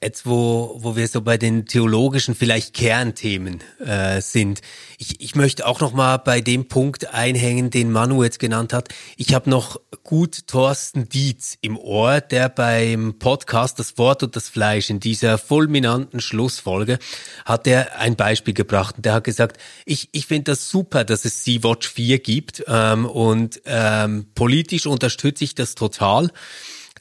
jetzt 0.03 0.25
wo, 0.25 0.77
wo 0.79 0.97
wir 0.97 1.07
so 1.09 1.21
bei 1.21 1.37
den 1.37 1.67
theologischen 1.67 2.35
vielleicht 2.35 2.75
Kernthemen 2.75 3.61
äh, 3.85 4.21
sind, 4.23 4.63
ich, 4.97 5.21
ich 5.21 5.35
möchte 5.35 5.67
auch 5.67 5.81
noch 5.81 5.93
mal 5.93 6.17
bei 6.17 6.41
dem 6.41 6.69
Punkt 6.69 7.13
einhängen, 7.13 7.71
den 7.71 7.91
Manu 7.91 8.23
jetzt 8.23 8.39
genannt 8.39 8.73
hat. 8.73 8.89
Ich 9.17 9.35
habe 9.35 9.49
noch 9.49 9.81
gut 10.03 10.47
Thorsten 10.47 11.09
Dietz 11.09 11.59
im 11.61 11.79
Ohr, 11.79 12.21
der 12.21 12.49
beim 12.49 13.19
Podcast 13.19 13.79
Das 13.79 13.99
Wort 13.99 14.23
und 14.23 14.37
das 14.37 14.49
Fleisch 14.49 14.91
in 14.91 15.01
dieser 15.01 15.39
fulminanten 15.39 16.21
Schlussfolge 16.21 16.99
hat 17.45 17.67
er 17.67 17.99
ein 17.99 18.17
Beispiel 18.17 18.55
gebracht. 18.55 18.97
Der 18.99 19.15
hat 19.15 19.25
gesagt, 19.25 19.59
ich, 19.85 20.09
ich 20.13 20.27
finde 20.27 20.53
das 20.53 20.71
super, 20.71 21.05
dass 21.05 21.25
es 21.25 21.45
Sea-Watch 21.45 21.89
4 21.89 22.19
gibt 22.21 22.65
ähm, 22.69 23.05
und 23.05 23.61
ähm, 23.67 24.27
politisch 24.35 24.87
unterstütze 24.87 25.45
ich 25.45 25.55
das 25.55 25.75
total. 25.75 26.31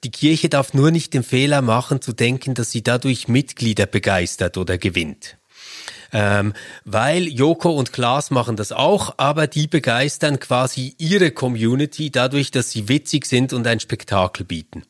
Die 0.04 0.12
Kirche 0.12 0.50
darf 0.50 0.74
nur 0.74 0.92
nicht 0.92 1.14
den 1.14 1.24
Fehler 1.24 1.62
machen, 1.62 2.02
zu 2.02 2.14
denken, 2.14 2.54
dass 2.54 2.72
sie 2.72 2.84
dadurch 2.84 3.28
Mitglieder 3.28 3.86
begeistert 3.86 4.58
oder 4.58 4.78
gewinnt. 4.78 5.38
Ähm, 6.12 6.54
weil 6.86 7.28
Joko 7.28 7.72
und 7.72 7.94
Klaas 7.94 8.32
machen 8.32 8.56
das 8.56 8.72
auch, 8.72 9.14
aber 9.18 9.46
die 9.46 9.68
begeistern 9.68 10.40
quasi 10.40 10.96
ihre 10.98 11.32
Community 11.32 12.10
dadurch, 12.10 12.50
dass 12.50 12.72
sie 12.72 12.90
witzig 12.90 13.26
sind 13.26 13.54
und 13.54 13.68
ein 13.68 13.80
Spektakel 13.80 14.46
bieten. 14.46 14.84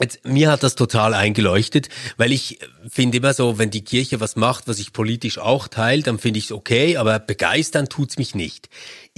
Jetzt, 0.00 0.24
mir 0.24 0.50
hat 0.52 0.62
das 0.62 0.76
total 0.76 1.12
eingeleuchtet, 1.12 1.88
weil 2.16 2.30
ich 2.30 2.60
finde 2.88 3.18
immer 3.18 3.34
so, 3.34 3.58
wenn 3.58 3.70
die 3.70 3.82
Kirche 3.82 4.20
was 4.20 4.36
macht, 4.36 4.68
was 4.68 4.78
ich 4.78 4.92
politisch 4.92 5.38
auch 5.38 5.66
teile, 5.66 6.02
dann 6.02 6.20
finde 6.20 6.38
ich 6.38 6.46
es 6.46 6.52
okay, 6.52 6.96
aber 6.96 7.18
begeistern 7.18 7.88
tut's 7.88 8.16
mich 8.16 8.34
nicht. 8.34 8.68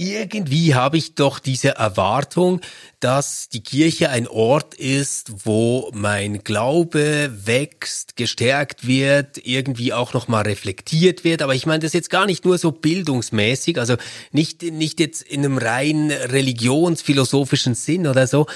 Irgendwie 0.03 0.73
habe 0.73 0.97
ich 0.97 1.13
doch 1.13 1.37
diese 1.37 1.75
Erwartung, 1.75 2.59
dass 3.01 3.49
die 3.49 3.61
Kirche 3.61 4.09
ein 4.09 4.27
Ort 4.27 4.73
ist, 4.73 5.45
wo 5.45 5.91
mein 5.93 6.43
Glaube 6.43 7.31
wächst, 7.45 8.15
gestärkt 8.15 8.87
wird, 8.87 9.45
irgendwie 9.45 9.93
auch 9.93 10.15
nochmal 10.15 10.41
reflektiert 10.41 11.23
wird. 11.23 11.43
Aber 11.43 11.53
ich 11.53 11.67
meine 11.67 11.81
das 11.83 11.93
jetzt 11.93 12.09
gar 12.09 12.25
nicht 12.25 12.45
nur 12.45 12.57
so 12.57 12.71
bildungsmäßig, 12.71 13.77
also 13.77 13.95
nicht, 14.31 14.63
nicht 14.63 14.99
jetzt 14.99 15.21
in 15.21 15.45
einem 15.45 15.59
rein 15.59 16.09
religionsphilosophischen 16.09 17.75
Sinn 17.75 18.07
oder 18.07 18.25
so. 18.25 18.47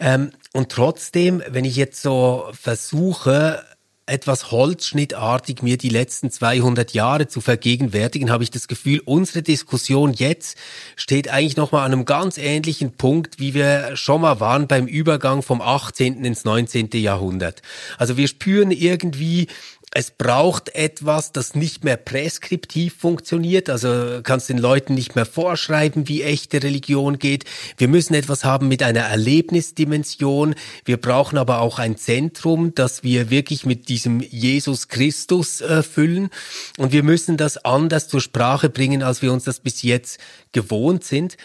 Ähm, 0.00 0.30
und 0.54 0.70
trotzdem, 0.70 1.42
wenn 1.50 1.66
ich 1.66 1.76
jetzt 1.76 2.00
so 2.00 2.48
versuche, 2.58 3.62
etwas 4.06 4.50
holzschnittartig 4.50 5.62
mir 5.62 5.78
die 5.78 5.88
letzten 5.88 6.30
200 6.30 6.92
Jahre 6.92 7.26
zu 7.26 7.40
vergegenwärtigen, 7.40 8.30
habe 8.30 8.44
ich 8.44 8.50
das 8.50 8.68
Gefühl, 8.68 9.00
unsere 9.04 9.42
Diskussion 9.42 10.12
jetzt 10.12 10.58
steht 10.96 11.28
eigentlich 11.28 11.56
nochmal 11.56 11.86
an 11.86 11.92
einem 11.92 12.04
ganz 12.04 12.36
ähnlichen 12.36 12.92
Punkt, 12.92 13.38
wie 13.38 13.54
wir 13.54 13.96
schon 13.96 14.20
mal 14.20 14.40
waren 14.40 14.68
beim 14.68 14.86
Übergang 14.86 15.42
vom 15.42 15.62
18. 15.62 16.24
ins 16.24 16.44
19. 16.44 16.90
Jahrhundert. 16.92 17.62
Also 17.96 18.16
wir 18.18 18.28
spüren 18.28 18.70
irgendwie, 18.70 19.48
es 19.96 20.10
braucht 20.10 20.74
etwas, 20.74 21.30
das 21.30 21.54
nicht 21.54 21.84
mehr 21.84 21.96
präskriptiv 21.96 22.96
funktioniert, 22.96 23.70
also 23.70 24.20
kannst 24.24 24.48
den 24.48 24.58
Leuten 24.58 24.94
nicht 24.94 25.14
mehr 25.14 25.24
vorschreiben, 25.24 26.08
wie 26.08 26.24
echte 26.24 26.64
Religion 26.64 27.20
geht. 27.20 27.44
Wir 27.76 27.86
müssen 27.86 28.14
etwas 28.14 28.44
haben 28.44 28.66
mit 28.66 28.82
einer 28.82 29.02
Erlebnisdimension. 29.02 30.56
Wir 30.84 30.96
brauchen 30.96 31.38
aber 31.38 31.60
auch 31.60 31.78
ein 31.78 31.96
Zentrum, 31.96 32.74
das 32.74 33.04
wir 33.04 33.30
wirklich 33.30 33.66
mit 33.66 33.88
diesem 33.88 34.20
Jesus 34.20 34.88
Christus 34.88 35.60
äh, 35.60 35.84
füllen. 35.84 36.30
Und 36.76 36.90
wir 36.90 37.04
müssen 37.04 37.36
das 37.36 37.64
anders 37.64 38.08
zur 38.08 38.20
Sprache 38.20 38.70
bringen, 38.70 39.04
als 39.04 39.22
wir 39.22 39.32
uns 39.32 39.44
das 39.44 39.60
bis 39.60 39.82
jetzt 39.82 40.18
gewohnt 40.50 41.04
sind. 41.04 41.36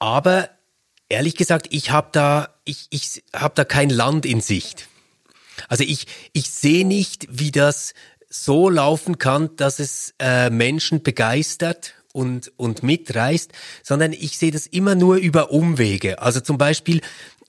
Aber 0.00 0.48
ehrlich 1.08 1.36
gesagt, 1.36 1.68
ich 1.70 1.92
habe 1.92 2.08
da, 2.10 2.48
ich, 2.64 2.88
ich 2.90 3.22
habe 3.32 3.54
da 3.54 3.64
kein 3.64 3.90
Land 3.90 4.26
in 4.26 4.40
Sicht. 4.40 4.88
Also 5.68 5.84
ich, 5.84 6.06
ich 6.32 6.50
sehe 6.50 6.86
nicht, 6.86 7.26
wie 7.30 7.50
das 7.50 7.94
so 8.28 8.68
laufen 8.68 9.18
kann, 9.18 9.50
dass 9.56 9.78
es 9.78 10.14
äh, 10.18 10.50
Menschen 10.50 11.02
begeistert 11.02 11.94
und, 12.12 12.52
und 12.56 12.82
mitreißt, 12.82 13.52
sondern 13.82 14.12
ich 14.12 14.38
sehe 14.38 14.50
das 14.50 14.66
immer 14.66 14.94
nur 14.94 15.16
über 15.16 15.50
Umwege. 15.50 16.20
Also 16.20 16.40
zum 16.40 16.58
Beispiel, 16.58 17.00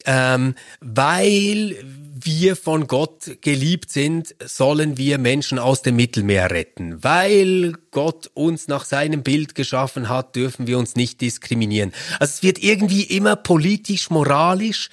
ähm, 0.06 0.56
weil 0.80 1.78
wir 2.26 2.56
von 2.56 2.88
Gott 2.88 3.41
geliebt 3.41 3.91
sind, 3.91 4.36
sollen 4.43 4.97
wir 4.97 5.18
Menschen 5.18 5.60
aus 5.60 5.82
dem 5.82 5.95
Mittelmeer 5.95 6.51
retten. 6.51 7.04
Weil 7.04 7.74
Gott 7.91 8.30
uns 8.34 8.68
nach 8.68 8.86
seinem 8.86 9.24
Bild 9.24 9.56
geschaffen 9.56 10.10
hat, 10.10 10.36
dürfen 10.36 10.68
wir 10.68 10.78
uns 10.78 10.95
nicht 10.95 11.22
diskriminieren. 11.22 11.93
Also 12.20 12.34
es 12.36 12.43
wird 12.43 12.60
irgendwie 12.60 13.04
immer 13.04 13.36
politisch, 13.36 14.10
moralisch, 14.10 14.89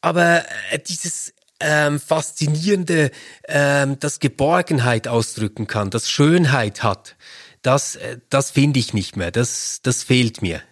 aber 0.00 0.44
äh, 0.70 0.78
dieses 0.78 1.32
ähm, 1.60 2.00
Faszinierende, 2.00 3.10
ähm, 3.46 3.98
das 4.00 4.20
Geborgenheit 4.20 5.08
ausdrücken 5.08 5.66
kann, 5.66 5.90
das 5.90 6.08
Schönheit 6.08 6.82
hat, 6.82 7.16
das, 7.62 7.96
äh, 7.96 8.18
das 8.30 8.50
finde 8.50 8.78
ich 8.78 8.94
nicht 8.94 9.16
mehr. 9.16 9.30
Das, 9.30 9.80
das 9.82 10.02
fehlt 10.04 10.42
mir. 10.42 10.62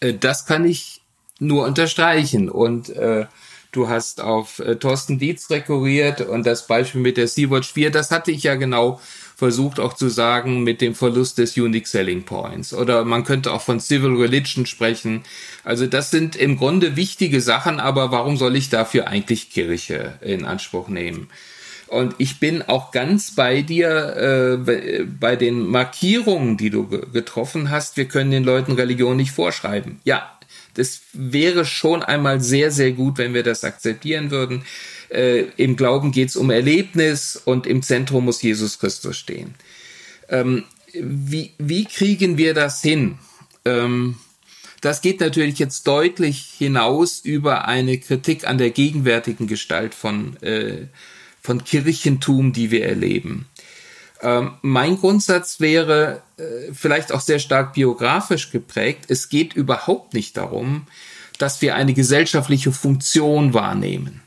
Äh, 0.00 0.14
das 0.14 0.46
kann 0.46 0.64
ich 0.64 1.02
nur 1.38 1.66
unterstreichen. 1.66 2.50
Und 2.50 2.90
äh, 2.90 3.26
du 3.72 3.88
hast 3.88 4.20
auf 4.20 4.58
äh, 4.58 4.76
Thorsten 4.76 5.18
Dietz 5.18 5.50
rekurriert 5.50 6.20
und 6.20 6.46
das 6.46 6.66
Beispiel 6.66 7.00
mit 7.00 7.16
der 7.16 7.28
Sea-Watch 7.28 7.72
4, 7.72 7.90
das 7.90 8.10
hatte 8.10 8.30
ich 8.30 8.42
ja 8.42 8.54
genau 8.56 9.00
versucht 9.40 9.80
auch 9.80 9.94
zu 9.94 10.10
sagen 10.10 10.64
mit 10.64 10.82
dem 10.82 10.94
Verlust 10.94 11.38
des 11.38 11.56
Unique 11.56 11.86
Selling 11.86 12.24
Points. 12.24 12.74
Oder 12.74 13.06
man 13.06 13.24
könnte 13.24 13.54
auch 13.54 13.62
von 13.62 13.80
Civil 13.80 14.16
Religion 14.16 14.66
sprechen. 14.66 15.22
Also 15.64 15.86
das 15.86 16.10
sind 16.10 16.36
im 16.36 16.58
Grunde 16.58 16.94
wichtige 16.94 17.40
Sachen, 17.40 17.80
aber 17.80 18.12
warum 18.12 18.36
soll 18.36 18.54
ich 18.54 18.68
dafür 18.68 19.08
eigentlich 19.08 19.48
Kirche 19.48 20.18
in 20.20 20.44
Anspruch 20.44 20.88
nehmen? 20.88 21.30
Und 21.86 22.16
ich 22.18 22.38
bin 22.38 22.60
auch 22.60 22.92
ganz 22.92 23.34
bei 23.34 23.62
dir 23.62 24.58
äh, 24.68 25.04
bei 25.04 25.36
den 25.36 25.66
Markierungen, 25.66 26.58
die 26.58 26.68
du 26.68 26.86
getroffen 26.86 27.70
hast. 27.70 27.96
Wir 27.96 28.04
können 28.04 28.30
den 28.30 28.44
Leuten 28.44 28.72
Religion 28.72 29.16
nicht 29.16 29.32
vorschreiben. 29.32 30.00
Ja, 30.04 30.38
das 30.74 31.00
wäre 31.14 31.64
schon 31.64 32.02
einmal 32.02 32.40
sehr, 32.40 32.70
sehr 32.70 32.92
gut, 32.92 33.16
wenn 33.16 33.32
wir 33.32 33.42
das 33.42 33.64
akzeptieren 33.64 34.30
würden. 34.30 34.64
Äh, 35.10 35.46
Im 35.56 35.76
Glauben 35.76 36.12
geht 36.12 36.28
es 36.28 36.36
um 36.36 36.50
Erlebnis 36.50 37.40
und 37.44 37.66
im 37.66 37.82
Zentrum 37.82 38.26
muss 38.26 38.42
Jesus 38.42 38.78
Christus 38.78 39.16
stehen. 39.16 39.54
Ähm, 40.28 40.64
wie, 40.92 41.52
wie 41.58 41.84
kriegen 41.84 42.38
wir 42.38 42.54
das 42.54 42.80
hin? 42.80 43.18
Ähm, 43.64 44.16
das 44.80 45.02
geht 45.02 45.20
natürlich 45.20 45.58
jetzt 45.58 45.86
deutlich 45.86 46.54
hinaus 46.56 47.20
über 47.20 47.66
eine 47.66 47.98
Kritik 47.98 48.46
an 48.46 48.56
der 48.56 48.70
gegenwärtigen 48.70 49.46
Gestalt 49.46 49.94
von, 49.94 50.36
äh, 50.42 50.86
von 51.42 51.64
Kirchentum, 51.64 52.52
die 52.52 52.70
wir 52.70 52.86
erleben. 52.86 53.46
Ähm, 54.22 54.52
mein 54.62 54.96
Grundsatz 54.96 55.60
wäre 55.60 56.22
äh, 56.36 56.72
vielleicht 56.72 57.12
auch 57.12 57.20
sehr 57.20 57.40
stark 57.40 57.74
biografisch 57.74 58.50
geprägt. 58.50 59.06
Es 59.08 59.28
geht 59.28 59.54
überhaupt 59.54 60.14
nicht 60.14 60.36
darum, 60.36 60.86
dass 61.38 61.62
wir 61.62 61.74
eine 61.74 61.94
gesellschaftliche 61.94 62.70
Funktion 62.70 63.54
wahrnehmen 63.54 64.22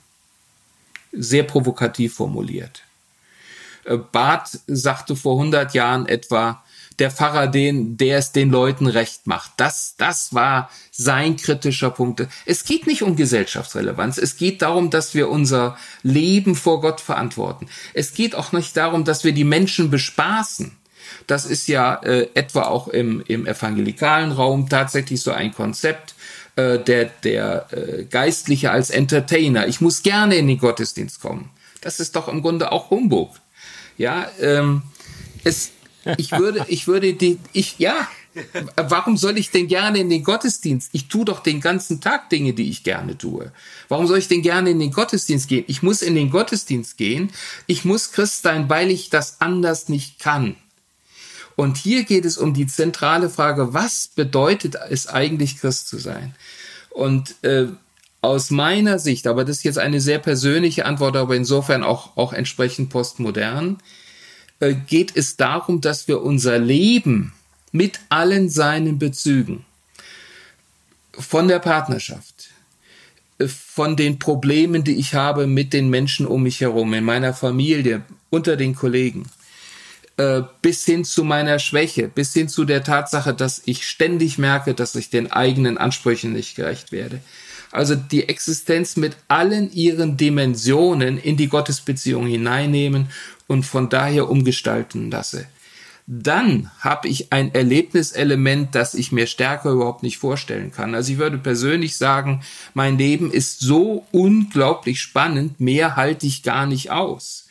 sehr 1.13 1.43
provokativ 1.43 2.15
formuliert. 2.15 2.83
Äh, 3.85 3.97
Barth 3.97 4.59
sagte 4.67 5.15
vor 5.15 5.37
100 5.39 5.73
Jahren 5.73 6.07
etwa, 6.07 6.63
der 6.99 7.11
Pfarrer, 7.11 7.47
den, 7.47 7.97
der 7.97 8.19
es 8.19 8.31
den 8.31 8.51
Leuten 8.51 8.87
recht 8.87 9.27
macht. 9.27 9.51
Das, 9.57 9.95
das 9.97 10.33
war 10.33 10.69
sein 10.91 11.37
kritischer 11.37 11.89
Punkt. 11.89 12.27
Es 12.45 12.65
geht 12.65 12.87
nicht 12.87 13.01
um 13.03 13.15
Gesellschaftsrelevanz. 13.15 14.17
Es 14.17 14.37
geht 14.37 14.61
darum, 14.61 14.89
dass 14.89 15.15
wir 15.15 15.29
unser 15.29 15.77
Leben 16.03 16.55
vor 16.55 16.81
Gott 16.81 17.01
verantworten. 17.01 17.67
Es 17.93 18.13
geht 18.13 18.35
auch 18.35 18.51
nicht 18.51 18.77
darum, 18.77 19.05
dass 19.05 19.23
wir 19.23 19.31
die 19.31 19.43
Menschen 19.43 19.89
bespaßen. 19.89 20.77
Das 21.27 21.45
ist 21.45 21.67
ja 21.67 21.95
äh, 21.95 22.29
etwa 22.33 22.63
auch 22.63 22.87
im, 22.87 23.23
im 23.27 23.45
evangelikalen 23.45 24.31
Raum 24.31 24.69
tatsächlich 24.69 25.21
so 25.21 25.31
ein 25.31 25.53
Konzept 25.53 26.15
äh, 26.55 26.79
der, 26.79 27.05
der 27.05 27.67
äh, 27.71 28.03
Geistliche 28.03 28.71
als 28.71 28.89
Entertainer. 28.89 29.67
Ich 29.67 29.81
muss 29.81 30.03
gerne 30.03 30.35
in 30.35 30.47
den 30.47 30.59
Gottesdienst 30.59 31.21
kommen. 31.21 31.49
Das 31.81 31.99
ist 31.99 32.15
doch 32.15 32.27
im 32.27 32.41
Grunde 32.41 32.71
auch 32.71 32.89
Humbug. 32.89 33.35
Ja, 33.97 34.29
ähm, 34.39 34.83
es, 35.43 35.71
ich 36.17 36.31
würde, 36.31 36.65
ich 36.69 36.87
würde 36.87 37.13
die, 37.13 37.39
ich, 37.53 37.79
ja, 37.79 38.07
warum 38.75 39.17
soll 39.17 39.37
ich 39.37 39.51
denn 39.51 39.67
gerne 39.67 39.99
in 39.99 40.09
den 40.09 40.23
Gottesdienst? 40.23 40.89
Ich 40.91 41.07
tue 41.07 41.25
doch 41.25 41.41
den 41.41 41.61
ganzen 41.61 42.01
Tag 42.01 42.29
Dinge, 42.29 42.53
die 42.53 42.69
ich 42.69 42.83
gerne 42.83 43.17
tue. 43.17 43.51
Warum 43.89 44.07
soll 44.07 44.17
ich 44.17 44.27
denn 44.27 44.41
gerne 44.41 44.71
in 44.71 44.79
den 44.79 44.91
Gottesdienst 44.91 45.47
gehen? 45.47 45.65
Ich 45.67 45.83
muss 45.83 46.01
in 46.01 46.15
den 46.15 46.29
Gottesdienst 46.29 46.97
gehen. 46.97 47.31
Ich 47.67 47.85
muss 47.85 48.11
Christ 48.11 48.43
sein, 48.43 48.69
weil 48.69 48.91
ich 48.91 49.09
das 49.09 49.41
anders 49.41 49.89
nicht 49.89 50.19
kann. 50.19 50.55
Und 51.55 51.77
hier 51.77 52.03
geht 52.03 52.25
es 52.25 52.37
um 52.37 52.53
die 52.53 52.67
zentrale 52.67 53.29
Frage, 53.29 53.73
was 53.73 54.07
bedeutet 54.07 54.75
es 54.89 55.07
eigentlich, 55.07 55.59
Christ 55.59 55.87
zu 55.87 55.97
sein? 55.97 56.35
Und 56.89 57.35
äh, 57.43 57.67
aus 58.21 58.49
meiner 58.49 58.99
Sicht, 58.99 59.27
aber 59.27 59.43
das 59.45 59.57
ist 59.57 59.63
jetzt 59.63 59.79
eine 59.79 60.01
sehr 60.01 60.19
persönliche 60.19 60.85
Antwort, 60.85 61.15
aber 61.15 61.35
insofern 61.35 61.83
auch, 61.83 62.15
auch 62.17 62.33
entsprechend 62.33 62.89
postmodern, 62.89 63.77
äh, 64.59 64.73
geht 64.73 65.15
es 65.15 65.35
darum, 65.35 65.81
dass 65.81 66.07
wir 66.07 66.21
unser 66.21 66.57
Leben 66.57 67.33
mit 67.71 67.99
allen 68.09 68.49
seinen 68.49 68.99
Bezügen 68.99 69.65
von 71.17 71.47
der 71.47 71.59
Partnerschaft 71.59 72.49
von 73.47 73.95
den 73.95 74.19
Problemen, 74.19 74.83
die 74.83 74.95
ich 74.95 75.15
habe 75.15 75.47
mit 75.47 75.73
den 75.73 75.89
Menschen 75.89 76.25
um 76.25 76.43
mich 76.43 76.61
herum, 76.61 76.93
in 76.93 77.03
meiner 77.03 77.33
Familie, 77.33 78.03
unter 78.29 78.55
den 78.55 78.75
Kollegen, 78.75 79.25
äh, 80.17 80.41
bis 80.61 80.85
hin 80.85 81.05
zu 81.05 81.23
meiner 81.23 81.59
Schwäche, 81.59 82.07
bis 82.07 82.33
hin 82.33 82.49
zu 82.49 82.65
der 82.65 82.83
Tatsache, 82.83 83.33
dass 83.33 83.61
ich 83.65 83.87
ständig 83.87 84.37
merke, 84.37 84.73
dass 84.73 84.95
ich 84.95 85.09
den 85.09 85.31
eigenen 85.31 85.77
Ansprüchen 85.77 86.33
nicht 86.33 86.55
gerecht 86.55 86.91
werde. 86.91 87.19
Also 87.71 87.95
die 87.95 88.29
Existenz 88.29 88.95
mit 88.95 89.17
allen 89.27 89.71
ihren 89.71 90.15
Dimensionen 90.15 91.17
in 91.17 91.37
die 91.37 91.47
Gottesbeziehung 91.47 92.27
hineinnehmen 92.27 93.09
und 93.47 93.63
von 93.63 93.89
daher 93.89 94.29
umgestalten 94.29 95.09
lasse 95.09 95.47
dann 96.05 96.69
habe 96.79 97.07
ich 97.07 97.31
ein 97.31 97.53
Erlebniselement, 97.53 98.75
das 98.75 98.93
ich 98.93 99.11
mir 99.11 99.25
stärker 99.25 99.71
überhaupt 99.71 100.03
nicht 100.03 100.17
vorstellen 100.17 100.71
kann. 100.71 100.95
Also 100.95 101.13
ich 101.13 101.17
würde 101.17 101.37
persönlich 101.37 101.97
sagen, 101.97 102.43
mein 102.73 102.97
Leben 102.97 103.31
ist 103.31 103.61
so 103.61 104.05
unglaublich 104.11 104.99
spannend, 104.99 105.59
mehr 105.61 105.95
halte 105.95 106.27
ich 106.27 106.43
gar 106.43 106.65
nicht 106.65 106.91
aus. 106.91 107.42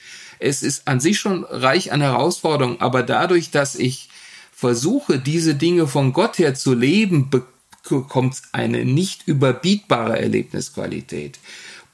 Es 0.43 0.62
ist 0.62 0.88
an 0.88 1.01
sich 1.01 1.18
schon 1.18 1.45
reich 1.45 1.93
an 1.93 2.01
Herausforderungen, 2.01 2.80
aber 2.80 3.03
dadurch, 3.03 3.51
dass 3.51 3.74
ich 3.74 4.09
versuche, 4.53 5.18
diese 5.18 5.55
Dinge 5.55 5.86
von 5.86 6.12
Gott 6.12 6.38
her 6.38 6.55
zu 6.55 6.74
leben, 6.74 7.30
bekommt 7.30 8.43
eine 8.53 8.84
nicht 8.84 9.26
überbietbare 9.26 10.18
Erlebnisqualität. 10.18 11.38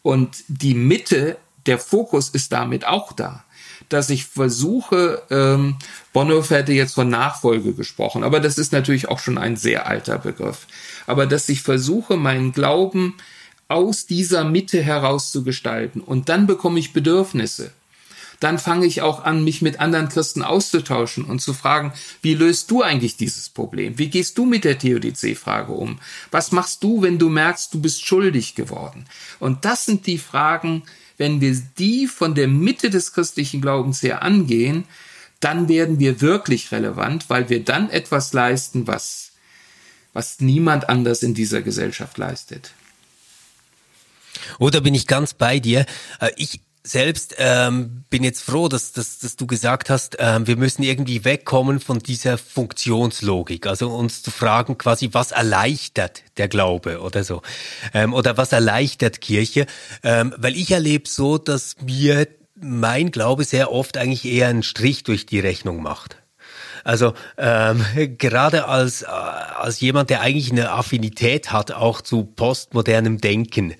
Und 0.02 0.44
die 0.48 0.74
Mitte, 0.74 1.36
der 1.66 1.78
Fokus 1.78 2.30
ist 2.30 2.52
damit 2.52 2.86
auch 2.86 3.12
da 3.12 3.44
dass 3.88 4.10
ich 4.10 4.26
versuche, 4.26 5.22
ähm, 5.30 5.76
Bonhoeffer 6.12 6.56
hätte 6.56 6.72
jetzt 6.72 6.94
von 6.94 7.08
Nachfolge 7.08 7.72
gesprochen, 7.72 8.24
aber 8.24 8.40
das 8.40 8.58
ist 8.58 8.72
natürlich 8.72 9.08
auch 9.08 9.18
schon 9.18 9.38
ein 9.38 9.56
sehr 9.56 9.86
alter 9.86 10.18
Begriff. 10.18 10.66
Aber 11.06 11.26
dass 11.26 11.48
ich 11.48 11.62
versuche, 11.62 12.16
meinen 12.16 12.52
Glauben 12.52 13.16
aus 13.68 14.06
dieser 14.06 14.44
Mitte 14.44 14.82
heraus 14.82 15.30
zu 15.30 15.42
gestalten 15.42 16.00
und 16.00 16.28
dann 16.28 16.46
bekomme 16.46 16.78
ich 16.78 16.92
Bedürfnisse. 16.92 17.70
Dann 18.40 18.58
fange 18.58 18.86
ich 18.86 19.02
auch 19.02 19.24
an, 19.24 19.42
mich 19.42 19.62
mit 19.62 19.80
anderen 19.80 20.08
Christen 20.08 20.42
auszutauschen 20.42 21.24
und 21.24 21.40
zu 21.40 21.54
fragen, 21.54 21.92
wie 22.22 22.34
löst 22.34 22.70
du 22.70 22.82
eigentlich 22.82 23.16
dieses 23.16 23.48
Problem? 23.48 23.98
Wie 23.98 24.08
gehst 24.08 24.38
du 24.38 24.44
mit 24.44 24.64
der 24.64 24.78
Theodizee-Frage 24.78 25.72
um? 25.72 25.98
Was 26.30 26.52
machst 26.52 26.84
du, 26.84 27.02
wenn 27.02 27.18
du 27.18 27.28
merkst, 27.28 27.74
du 27.74 27.80
bist 27.80 28.06
schuldig 28.06 28.54
geworden? 28.54 29.06
Und 29.40 29.64
das 29.64 29.86
sind 29.86 30.06
die 30.06 30.18
Fragen, 30.18 30.84
wenn 31.16 31.40
wir 31.40 31.60
die 31.78 32.06
von 32.06 32.34
der 32.34 32.46
Mitte 32.46 32.90
des 32.90 33.12
christlichen 33.12 33.60
Glaubens 33.60 34.02
her 34.02 34.22
angehen, 34.22 34.84
dann 35.40 35.68
werden 35.68 35.98
wir 35.98 36.20
wirklich 36.20 36.72
relevant, 36.72 37.28
weil 37.28 37.48
wir 37.48 37.64
dann 37.64 37.90
etwas 37.90 38.32
leisten, 38.32 38.86
was, 38.86 39.32
was 40.12 40.40
niemand 40.40 40.88
anders 40.88 41.22
in 41.22 41.34
dieser 41.34 41.62
Gesellschaft 41.62 42.18
leistet. 42.18 42.72
Oder 44.58 44.80
bin 44.80 44.94
ich 44.94 45.06
ganz 45.06 45.34
bei 45.34 45.58
dir? 45.58 45.86
Äh, 46.20 46.30
ich, 46.36 46.60
selbst 46.88 47.34
ähm, 47.38 48.04
bin 48.08 48.24
jetzt 48.24 48.42
froh, 48.42 48.68
dass, 48.68 48.92
dass, 48.92 49.18
dass 49.18 49.36
du 49.36 49.46
gesagt 49.46 49.90
hast, 49.90 50.16
ähm, 50.18 50.46
wir 50.46 50.56
müssen 50.56 50.82
irgendwie 50.82 51.24
wegkommen 51.24 51.80
von 51.80 51.98
dieser 51.98 52.38
Funktionslogik. 52.38 53.66
Also 53.66 53.90
uns 53.90 54.22
zu 54.22 54.30
fragen, 54.30 54.78
quasi, 54.78 55.10
was 55.12 55.32
erleichtert 55.32 56.22
der 56.36 56.48
Glaube 56.48 57.00
oder 57.00 57.24
so. 57.24 57.42
Ähm, 57.92 58.14
oder 58.14 58.36
was 58.36 58.52
erleichtert 58.52 59.20
Kirche. 59.20 59.66
Ähm, 60.02 60.34
weil 60.38 60.56
ich 60.56 60.70
erlebe 60.70 61.08
so, 61.08 61.36
dass 61.36 61.76
mir 61.84 62.26
mein 62.60 63.10
Glaube 63.10 63.44
sehr 63.44 63.70
oft 63.70 63.96
eigentlich 63.96 64.24
eher 64.24 64.48
einen 64.48 64.62
Strich 64.62 65.04
durch 65.04 65.26
die 65.26 65.40
Rechnung 65.40 65.82
macht. 65.82 66.16
Also 66.84 67.12
ähm, 67.36 67.84
gerade 68.18 68.66
als, 68.66 69.02
äh, 69.02 69.06
als 69.06 69.80
jemand, 69.80 70.10
der 70.10 70.22
eigentlich 70.22 70.50
eine 70.50 70.70
Affinität 70.70 71.52
hat, 71.52 71.72
auch 71.72 72.00
zu 72.00 72.24
postmodernem 72.24 73.20
Denken, 73.20 73.74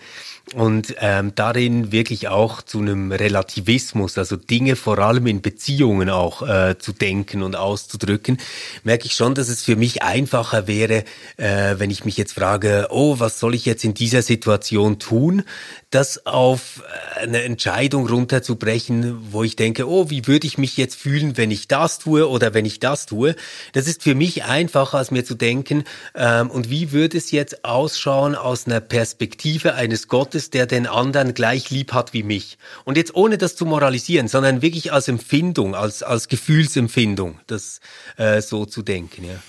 und 0.54 0.94
ähm, 1.00 1.32
darin 1.34 1.92
wirklich 1.92 2.28
auch 2.28 2.62
zu 2.62 2.80
einem 2.80 3.12
Relativismus, 3.12 4.16
also 4.16 4.36
Dinge 4.36 4.76
vor 4.76 4.98
allem 4.98 5.26
in 5.26 5.42
Beziehungen 5.42 6.08
auch 6.08 6.46
äh, 6.46 6.78
zu 6.78 6.92
denken 6.92 7.42
und 7.42 7.56
auszudrücken, 7.56 8.38
merke 8.82 9.06
ich 9.06 9.12
schon, 9.14 9.34
dass 9.34 9.48
es 9.48 9.62
für 9.62 9.76
mich 9.76 10.02
einfacher 10.02 10.66
wäre, 10.66 11.04
äh, 11.36 11.74
wenn 11.78 11.90
ich 11.90 12.04
mich 12.04 12.16
jetzt 12.16 12.32
frage, 12.32 12.88
oh, 12.90 13.18
was 13.18 13.38
soll 13.38 13.54
ich 13.54 13.66
jetzt 13.66 13.84
in 13.84 13.94
dieser 13.94 14.22
Situation 14.22 14.98
tun, 14.98 15.42
das 15.90 16.26
auf 16.26 16.82
äh, 17.16 17.20
eine 17.20 17.42
Entscheidung 17.42 18.06
runterzubrechen, 18.06 19.32
wo 19.32 19.42
ich 19.42 19.56
denke, 19.56 19.88
oh, 19.88 20.10
wie 20.10 20.26
würde 20.26 20.46
ich 20.46 20.58
mich 20.58 20.76
jetzt 20.76 20.96
fühlen, 20.96 21.36
wenn 21.36 21.50
ich 21.50 21.66
das 21.66 21.98
tue 21.98 22.28
oder 22.28 22.52
wenn 22.52 22.66
ich 22.66 22.78
das 22.78 23.06
tue. 23.06 23.34
Das 23.72 23.86
ist 23.86 24.02
für 24.02 24.14
mich 24.14 24.44
einfacher, 24.44 24.98
als 24.98 25.10
mir 25.10 25.24
zu 25.24 25.34
denken, 25.34 25.84
ähm, 26.14 26.50
und 26.50 26.68
wie 26.68 26.92
würde 26.92 27.16
es 27.16 27.30
jetzt 27.30 27.64
ausschauen 27.64 28.34
aus 28.34 28.66
einer 28.66 28.80
Perspektive 28.80 29.74
eines 29.74 30.08
Gottes, 30.08 30.50
der 30.50 30.66
den 30.66 30.86
anderen 30.86 31.32
gleich 31.32 31.70
lieb 31.70 31.92
hat 31.94 32.12
wie 32.12 32.22
mich. 32.22 32.58
Und 32.84 32.96
jetzt 32.96 33.14
ohne 33.14 33.38
das 33.38 33.56
zu 33.56 33.64
moralisieren, 33.64 34.28
sondern 34.28 34.60
wirklich 34.60 34.92
als 34.92 35.08
Empfindung, 35.08 35.74
als, 35.74 36.02
als 36.02 36.28
Gefühlsempfindung, 36.28 37.40
das 37.46 37.80
äh, 38.16 38.42
so 38.42 38.66
zu 38.66 38.82
denken, 38.82 39.24
ja. 39.24 39.40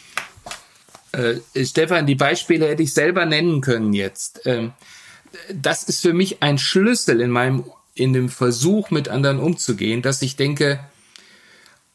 Äh, 1.12 1.66
Stefan, 1.66 2.06
die 2.06 2.16
Beispiele 2.16 2.68
hätte 2.68 2.84
ich 2.84 2.94
selber 2.94 3.26
nennen 3.26 3.62
können 3.62 3.94
jetzt. 3.94 4.42
Ähm, 4.46 4.74
das 5.54 5.84
ist 5.84 6.02
für 6.02 6.14
mich 6.14 6.42
ein 6.42 6.58
Schlüssel 6.58 7.22
in 7.22 7.32
meinem, 7.32 7.64
in 7.96 8.14
dem 8.14 8.30
Versuch, 8.30 8.92
mit 8.92 9.10
anderen 9.10 9.40
umzugehen, 9.40 10.02
dass 10.02 10.22
ich 10.22 10.36
denke, 10.36 10.80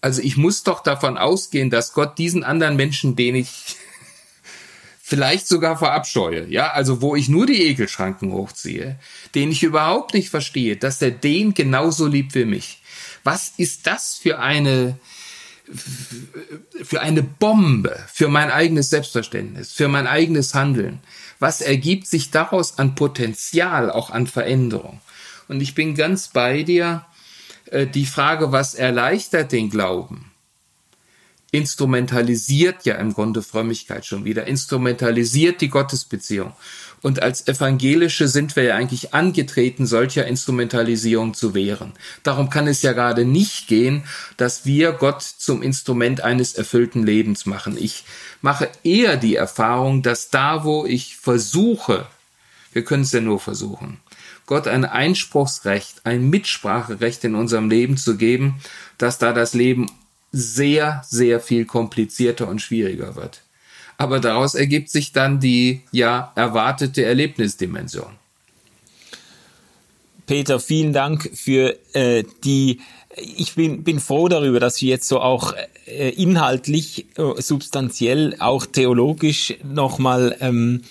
also 0.01 0.21
ich 0.21 0.37
muss 0.37 0.63
doch 0.63 0.83
davon 0.83 1.17
ausgehen, 1.17 1.71
dass 1.71 1.95
Gott 1.95 2.19
diesen 2.19 2.45
anderen 2.45 2.77
Menschen, 2.77 3.17
den 3.17 3.35
ich 3.35 3.77
vielleicht 5.03 5.49
sogar 5.49 5.79
verabscheue, 5.79 6.47
ja, 6.49 6.73
also 6.73 7.01
wo 7.01 7.17
ich 7.17 7.29
nur 7.29 7.47
die 7.47 7.63
Ekelschranken 7.63 8.33
hochziehe, 8.33 8.99
den 9.35 9.51
ich 9.51 9.63
überhaupt 9.63 10.15
nicht 10.15 10.29
verstehe, 10.29 10.77
dass 10.77 11.01
er 11.01 11.11
den 11.11 11.55
genauso 11.55 12.07
liebt 12.07 12.35
wie 12.35 12.45
mich. 12.45 12.83
Was 13.23 13.53
ist 13.57 13.87
das 13.87 14.17
für 14.17 14.39
eine, 14.39 14.99
für 16.83 17.01
eine 17.01 17.23
Bombe 17.23 17.99
für 18.13 18.29
mein 18.29 18.51
eigenes 18.51 18.91
Selbstverständnis, 18.91 19.73
für 19.73 19.89
mein 19.89 20.07
eigenes 20.07 20.53
Handeln? 20.53 21.01
Was 21.45 21.61
ergibt 21.61 22.07
sich 22.07 22.31
daraus 22.31 22.79
an 22.79 22.95
Potenzial, 22.95 23.91
auch 23.91 24.09
an 24.09 24.27
Veränderung. 24.27 25.03
Und 25.47 25.61
ich 25.61 25.75
bin 25.75 25.95
ganz 25.95 26.29
bei 26.29 26.63
dir, 26.63 27.05
äh, 27.67 27.87
die 27.87 28.07
Frage, 28.07 28.51
was 28.51 28.73
erleichtert 28.73 29.53
den 29.53 29.69
Glauben, 29.69 30.33
instrumentalisiert 31.51 32.87
ja 32.87 32.95
im 32.95 33.13
Grunde 33.13 33.43
Frömmigkeit 33.43 34.07
schon 34.07 34.25
wieder, 34.25 34.47
instrumentalisiert 34.47 35.61
die 35.61 35.69
Gottesbeziehung. 35.69 36.55
Und 37.05 37.23
als 37.23 37.47
Evangelische 37.47 38.29
sind 38.29 38.57
wir 38.57 38.63
ja 38.63 38.77
eigentlich 38.77 39.13
angetreten, 39.13 39.85
solcher 39.85 40.27
Instrumentalisierung 40.27 41.35
zu 41.35 41.53
wehren. 41.53 41.93
Darum 42.23 42.49
kann 42.49 42.67
es 42.67 42.81
ja 42.81 42.95
gerade 42.95 43.27
nicht 43.27 43.69
gehen, 43.69 44.05
dass 44.39 44.65
wir 44.65 44.93
Gott 44.93 45.21
zum 45.21 45.61
Instrument 45.61 46.23
eines 46.23 46.55
erfüllten 46.55 47.05
Lebens 47.05 47.45
machen. 47.45 47.77
Ich 47.79 48.07
mache 48.41 48.71
eher 48.85 49.19
die 49.19 49.37
Erfahrung, 49.37 50.01
dass 50.01 50.31
da, 50.31 50.65
wo 50.65 50.87
ich 50.87 51.19
versuche, 51.19 52.07
wir 52.73 52.85
können 52.85 53.03
es 53.03 53.13
ja 53.13 53.21
nur 53.21 53.39
versuchen, 53.39 54.01
Gott 54.47 54.67
ein 54.67 54.87
Einspruchsrecht, 54.87 56.07
ein 56.07 56.31
Mitspracherecht 56.31 57.23
in 57.25 57.35
unserem 57.35 57.69
Leben 57.69 57.99
zu 57.99 58.17
geben, 58.17 58.63
dass 58.97 59.19
da 59.19 59.35
das 59.35 59.53
Leben 59.53 59.91
sehr, 60.33 61.03
sehr 61.07 61.41
viel 61.41 61.67
komplizierter 61.67 62.49
und 62.49 62.63
schwieriger 62.63 63.15
wird 63.15 63.44
aber 63.97 64.21
daraus 64.21 64.55
ergibt 64.55 64.91
sich 64.91 65.13
dann 65.13 65.41
die 65.41 65.83
ja 65.93 66.33
erwartete 66.35 67.05
Erlebnisdimension. 67.05 68.13
Peter, 70.27 70.59
vielen 70.59 70.93
Dank 70.93 71.31
für 71.35 71.77
äh, 71.93 72.25
die. 72.45 72.81
Ich 73.37 73.55
bin, 73.55 73.85
bin 73.85 74.01
froh 74.01 74.29
darüber, 74.29 74.59
dass 74.59 74.81
wir 74.81 74.89
jetzt 74.89 75.07
so 75.07 75.21
auch 75.21 75.55
äh, 75.87 76.11
inhaltlich, 76.11 77.07
äh, 77.17 77.41
substanziell, 77.41 78.37
auch 78.41 78.67
theologisch 78.67 79.55
nochmal 79.63 80.37
ähm, 80.41 80.83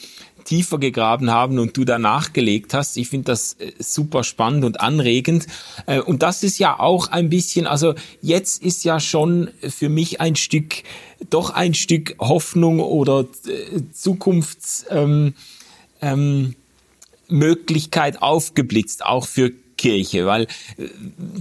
tiefer 0.44 0.78
gegraben 0.78 1.32
haben 1.32 1.60
und 1.60 1.76
du 1.78 1.86
da 1.86 1.98
nachgelegt 1.98 2.74
hast. 2.74 2.98
Ich 2.98 3.10
finde 3.10 3.26
das 3.26 3.54
äh, 3.54 3.72
super 3.80 4.24
spannend 4.24 4.66
und 4.66 4.82
anregend. 4.82 5.48
Äh, 5.86 6.00
und 6.00 6.24
das 6.24 6.44
ist 6.44 6.60
ja 6.60 6.80
auch 6.80 7.08
ein 7.08 7.30
bisschen, 7.30 7.68
also 7.68 7.96
jetzt 8.22 8.64
ist 8.64 8.84
ja 8.84 9.00
schon 9.00 9.50
für 9.68 9.90
mich 9.90 10.22
ein 10.22 10.36
Stück, 10.36 10.84
doch 11.30 11.50
ein 11.50 11.74
Stück 11.74 12.16
Hoffnung 12.20 12.80
oder 12.80 13.26
äh, 13.48 13.82
Zukunfts, 13.92 14.86
ähm, 14.90 15.34
ähm, 16.02 16.56
aufgeblitzt, 18.22 19.06
auch 19.06 19.28
für 19.28 19.52
Kirche, 19.78 20.26
weil 20.26 20.48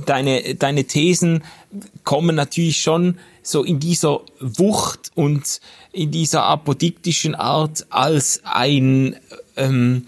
deine, 0.06 0.56
deine 0.56 0.84
Thesen 0.84 1.44
kommen 2.02 2.34
natürlich 2.34 2.82
schon 2.82 3.18
so 3.42 3.62
in 3.62 3.78
dieser 3.78 4.20
Wucht 4.40 5.10
und 5.14 5.60
in 5.92 6.10
dieser 6.10 6.44
apodiktischen 6.44 7.34
Art 7.34 7.86
als 7.90 8.40
ein 8.44 9.16
ähm, 9.56 10.06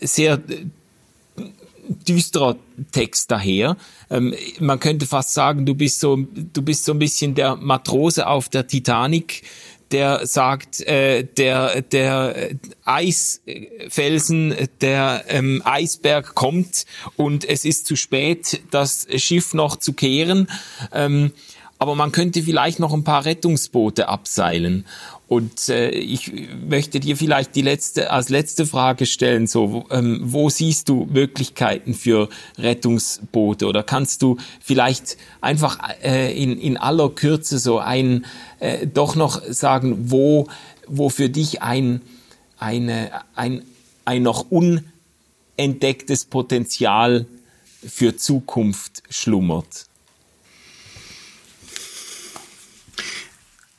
sehr 0.00 0.40
düsterer 1.88 2.56
Text 2.92 3.30
daher. 3.30 3.76
Ähm, 4.10 4.34
man 4.60 4.80
könnte 4.80 5.06
fast 5.06 5.34
sagen, 5.34 5.66
du 5.66 5.74
bist 5.74 6.00
so, 6.00 6.16
du 6.16 6.62
bist 6.62 6.84
so 6.84 6.92
ein 6.92 6.98
bisschen 6.98 7.34
der 7.34 7.56
Matrose 7.56 8.26
auf 8.26 8.48
der 8.48 8.66
Titanic, 8.66 9.42
der 9.90 10.26
sagt, 10.26 10.80
äh, 10.82 11.24
der, 11.24 11.82
der 11.82 12.50
Eisfelsen, 12.84 14.54
der 14.80 15.24
ähm, 15.28 15.62
Eisberg 15.64 16.34
kommt 16.34 16.86
und 17.16 17.44
es 17.44 17.64
ist 17.64 17.86
zu 17.86 17.94
spät, 17.94 18.60
das 18.70 19.06
Schiff 19.16 19.54
noch 19.54 19.76
zu 19.76 19.92
kehren. 19.92 20.48
Ähm, 20.92 21.32
aber 21.84 21.96
man 21.96 22.12
könnte 22.12 22.42
vielleicht 22.42 22.80
noch 22.80 22.94
ein 22.94 23.04
paar 23.04 23.26
Rettungsboote 23.26 24.08
abseilen. 24.08 24.86
Und 25.28 25.68
äh, 25.68 25.90
ich 25.90 26.32
möchte 26.66 26.98
dir 26.98 27.14
vielleicht 27.18 27.54
die 27.54 27.60
letzte 27.60 28.10
als 28.10 28.30
letzte 28.30 28.64
Frage 28.64 29.04
stellen: 29.04 29.46
So, 29.46 29.84
ähm, 29.90 30.20
wo 30.22 30.48
siehst 30.48 30.88
du 30.88 31.06
Möglichkeiten 31.12 31.92
für 31.92 32.30
Rettungsboote? 32.56 33.66
Oder 33.66 33.82
kannst 33.82 34.22
du 34.22 34.38
vielleicht 34.62 35.18
einfach 35.42 35.78
äh, 36.02 36.34
in, 36.34 36.58
in 36.58 36.78
aller 36.78 37.10
Kürze 37.10 37.58
so 37.58 37.78
ein 37.80 38.24
äh, 38.60 38.86
doch 38.86 39.14
noch 39.14 39.42
sagen, 39.42 40.10
wo 40.10 40.48
wo 40.88 41.10
für 41.10 41.28
dich 41.28 41.60
ein 41.60 42.00
eine 42.58 43.10
ein 43.34 43.60
ein 44.06 44.22
noch 44.22 44.46
unentdecktes 44.50 46.24
Potenzial 46.24 47.26
für 47.86 48.16
Zukunft 48.16 49.02
schlummert? 49.10 49.84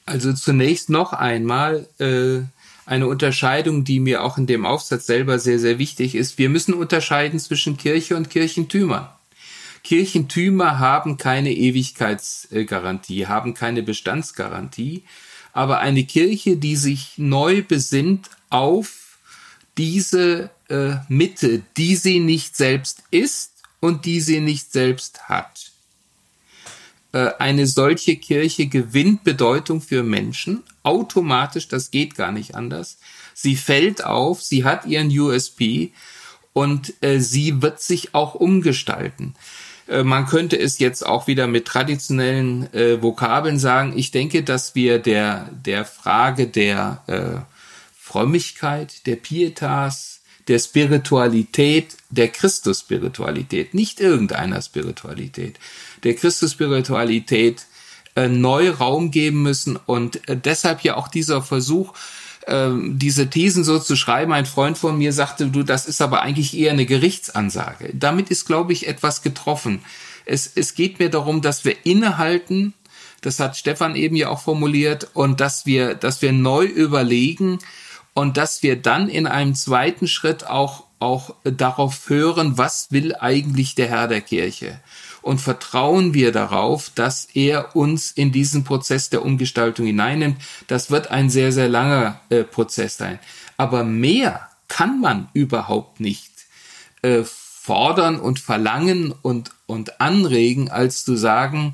Also 0.06 0.34
zunächst 0.34 0.90
noch 0.90 1.14
einmal 1.14 1.88
äh, 2.00 2.42
eine 2.86 3.08
Unterscheidung, 3.08 3.84
die 3.84 4.00
mir 4.00 4.24
auch 4.24 4.38
in 4.38 4.46
dem 4.46 4.66
Aufsatz 4.66 5.08
selber 5.08 5.40
sehr, 5.40 5.60
sehr 5.60 5.80
wichtig 5.80 6.16
ist. 6.16 6.38
Wir 6.38 6.50
müssen 6.50 6.74
unterscheiden 6.74 7.40
zwischen 7.40 7.78
Kirche 7.78 8.16
und 8.16 8.30
Kirchentümern. 8.30 9.10
Kirchentümer 9.84 10.80
haben 10.80 11.18
keine 11.18 11.52
Ewigkeitsgarantie, 11.54 13.28
haben 13.28 13.54
keine 13.54 13.84
Bestandsgarantie, 13.84 15.04
aber 15.54 15.80
eine 15.80 16.04
Kirche, 16.04 16.58
die 16.58 16.76
sich 16.76 17.14
neu 17.18 17.64
besinnt 17.64 18.30
auf 18.50 19.20
diese 19.78 20.50
äh, 20.70 20.96
Mitte, 21.08 21.62
die 21.78 21.96
sie 21.96 22.20
nicht 22.20 22.56
selbst 22.56 23.04
ist 23.12 23.52
und 23.80 24.06
die 24.06 24.22
sie 24.22 24.40
nicht 24.40 24.72
selbst 24.72 25.30
hat. 25.30 25.72
Äh, 27.16 27.32
eine 27.40 27.66
solche 27.66 28.18
Kirche 28.18 28.68
gewinnt 28.68 29.24
Bedeutung 29.24 29.80
für 29.80 30.04
Menschen 30.04 30.64
automatisch, 30.84 31.70
das 31.70 31.90
geht 31.90 32.16
gar 32.16 32.34
nicht 32.34 32.56
anders. 32.56 32.98
Sie 33.34 33.56
fällt 33.56 34.04
auf, 34.04 34.42
sie 34.42 34.66
hat 34.66 34.86
ihren 34.86 35.08
USP 35.18 35.94
und 36.52 36.94
äh, 37.02 37.20
sie 37.20 37.62
wird 37.62 37.82
sich 37.82 38.14
auch 38.14 38.36
umgestalten. 38.36 39.34
Äh, 39.88 40.04
man 40.04 40.26
könnte 40.26 40.60
es 40.60 40.78
jetzt 40.80 41.06
auch 41.06 41.26
wieder 41.28 41.48
mit 41.48 41.64
traditionellen 41.64 42.74
äh, 42.74 43.02
Vokabeln 43.02 43.60
sagen. 43.60 43.94
Ich 43.96 44.12
denke, 44.12 44.44
dass 44.44 44.76
wir 44.76 45.00
der, 45.00 45.50
der 45.66 45.86
Frage 45.86 46.48
der 46.48 47.02
äh, 47.08 47.40
Frömmigkeit, 47.98 49.06
der 49.06 49.16
Pietas, 49.16 50.20
der 50.50 50.60
Spiritualität, 50.60 51.96
der 52.16 52.30
Christus-Spiritualität, 52.30 53.74
nicht 53.74 54.00
irgendeiner 54.00 54.62
Spiritualität, 54.62 55.60
der 56.04 56.16
Christus-Spiritualität 56.16 57.66
äh, 58.16 58.28
neu 58.28 58.72
Raum 58.72 59.12
geben 59.12 59.42
müssen 59.42 59.78
und 59.86 60.28
äh, 60.30 60.38
deshalb 60.38 60.82
ja 60.82 60.96
auch 60.96 61.08
dieser 61.08 61.42
Versuch, 61.42 61.94
äh, 62.48 62.70
diese 62.92 63.30
Thesen 63.30 63.64
so 63.64 63.80
zu 63.80 63.96
schreiben. 63.96 64.32
Ein 64.32 64.46
Freund 64.46 64.78
von 64.78 64.98
mir 64.98 65.14
sagte, 65.14 65.48
du, 65.48 65.64
das 65.64 65.86
ist 65.86 66.02
aber 66.02 66.22
eigentlich 66.22 66.58
eher 66.58 66.72
eine 66.72 66.86
Gerichtsansage. 66.86 67.92
Damit 67.94 68.30
ist, 68.30 68.46
glaube 68.46 68.74
ich, 68.74 68.88
etwas 68.88 69.22
getroffen. 69.22 69.84
Es, 70.26 70.52
es 70.56 70.74
geht 70.76 71.00
mir 71.00 71.10
darum, 71.10 71.42
dass 71.42 71.66
wir 71.66 71.76
innehalten, 71.86 72.74
das 73.22 73.40
hat 73.40 73.58
Stefan 73.58 73.96
eben 73.96 74.16
ja 74.16 74.30
auch 74.30 74.42
formuliert, 74.42 75.10
und 75.14 75.42
dass 75.42 75.66
wir, 75.66 75.96
dass 75.96 76.22
wir 76.22 76.32
neu 76.32 76.66
überlegen 76.66 77.60
und 78.14 78.38
dass 78.38 78.64
wir 78.64 78.76
dann 78.76 79.10
in 79.10 79.28
einem 79.28 79.56
zweiten 79.56 80.08
Schritt 80.08 80.48
auch, 80.48 80.86
auch 81.06 81.36
darauf 81.44 82.10
hören, 82.10 82.58
was 82.58 82.92
will 82.92 83.16
eigentlich 83.16 83.76
der 83.76 83.88
Herr 83.88 84.08
der 84.08 84.22
Kirche? 84.22 84.80
und 85.26 85.42
vertrauen 85.42 86.14
wir 86.14 86.32
darauf, 86.32 86.92
dass 86.94 87.26
er 87.34 87.76
uns 87.76 88.12
in 88.12 88.32
diesen 88.32 88.64
Prozess 88.64 89.10
der 89.10 89.26
Umgestaltung 89.26 89.88
hineinnimmt. 89.88 90.38
Das 90.68 90.92
wird 90.92 91.10
ein 91.10 91.32
sehr, 91.32 91.52
sehr 91.52 91.68
langer 91.68 92.22
äh, 92.30 92.44
Prozess 92.44 92.98
sein. 92.98 93.18
Aber 93.58 93.84
mehr 93.84 94.48
kann 94.68 95.02
man 95.02 95.30
überhaupt 95.34 96.00
nicht 96.00 96.32
äh, 97.02 97.24
fordern 97.24 98.20
und 98.20 98.40
verlangen 98.40 99.16
und, 99.24 99.50
und 99.66 100.00
anregen, 100.00 100.70
als 100.70 101.06
zu 101.06 101.16
sagen, 101.16 101.74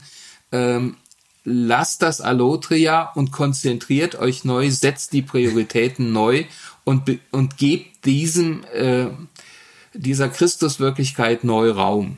ähm, 0.53 0.95
lasst 1.43 2.03
das 2.03 2.21
Allotria 2.21 3.11
und 3.15 3.33
konzentriert 3.33 4.15
euch 4.15 4.45
neu, 4.45 4.71
setzt 4.71 5.11
die 5.11 5.23
Prioritäten 5.23 6.13
neu 6.13 6.45
und, 6.85 7.19
und 7.31 7.57
gebt 7.57 7.90
diesem, 8.05 8.63
äh, 8.73 9.07
dieser 9.93 10.29
Christuswirklichkeit 10.29 11.43
neu 11.43 11.71
Raum. 11.71 12.17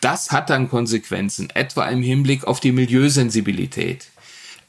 Das 0.00 0.32
hat 0.32 0.50
dann 0.50 0.68
Konsequenzen, 0.68 1.50
etwa 1.50 1.88
im 1.88 2.02
Hinblick 2.02 2.44
auf 2.44 2.58
die 2.58 2.72
Milieusensibilität. 2.72 4.08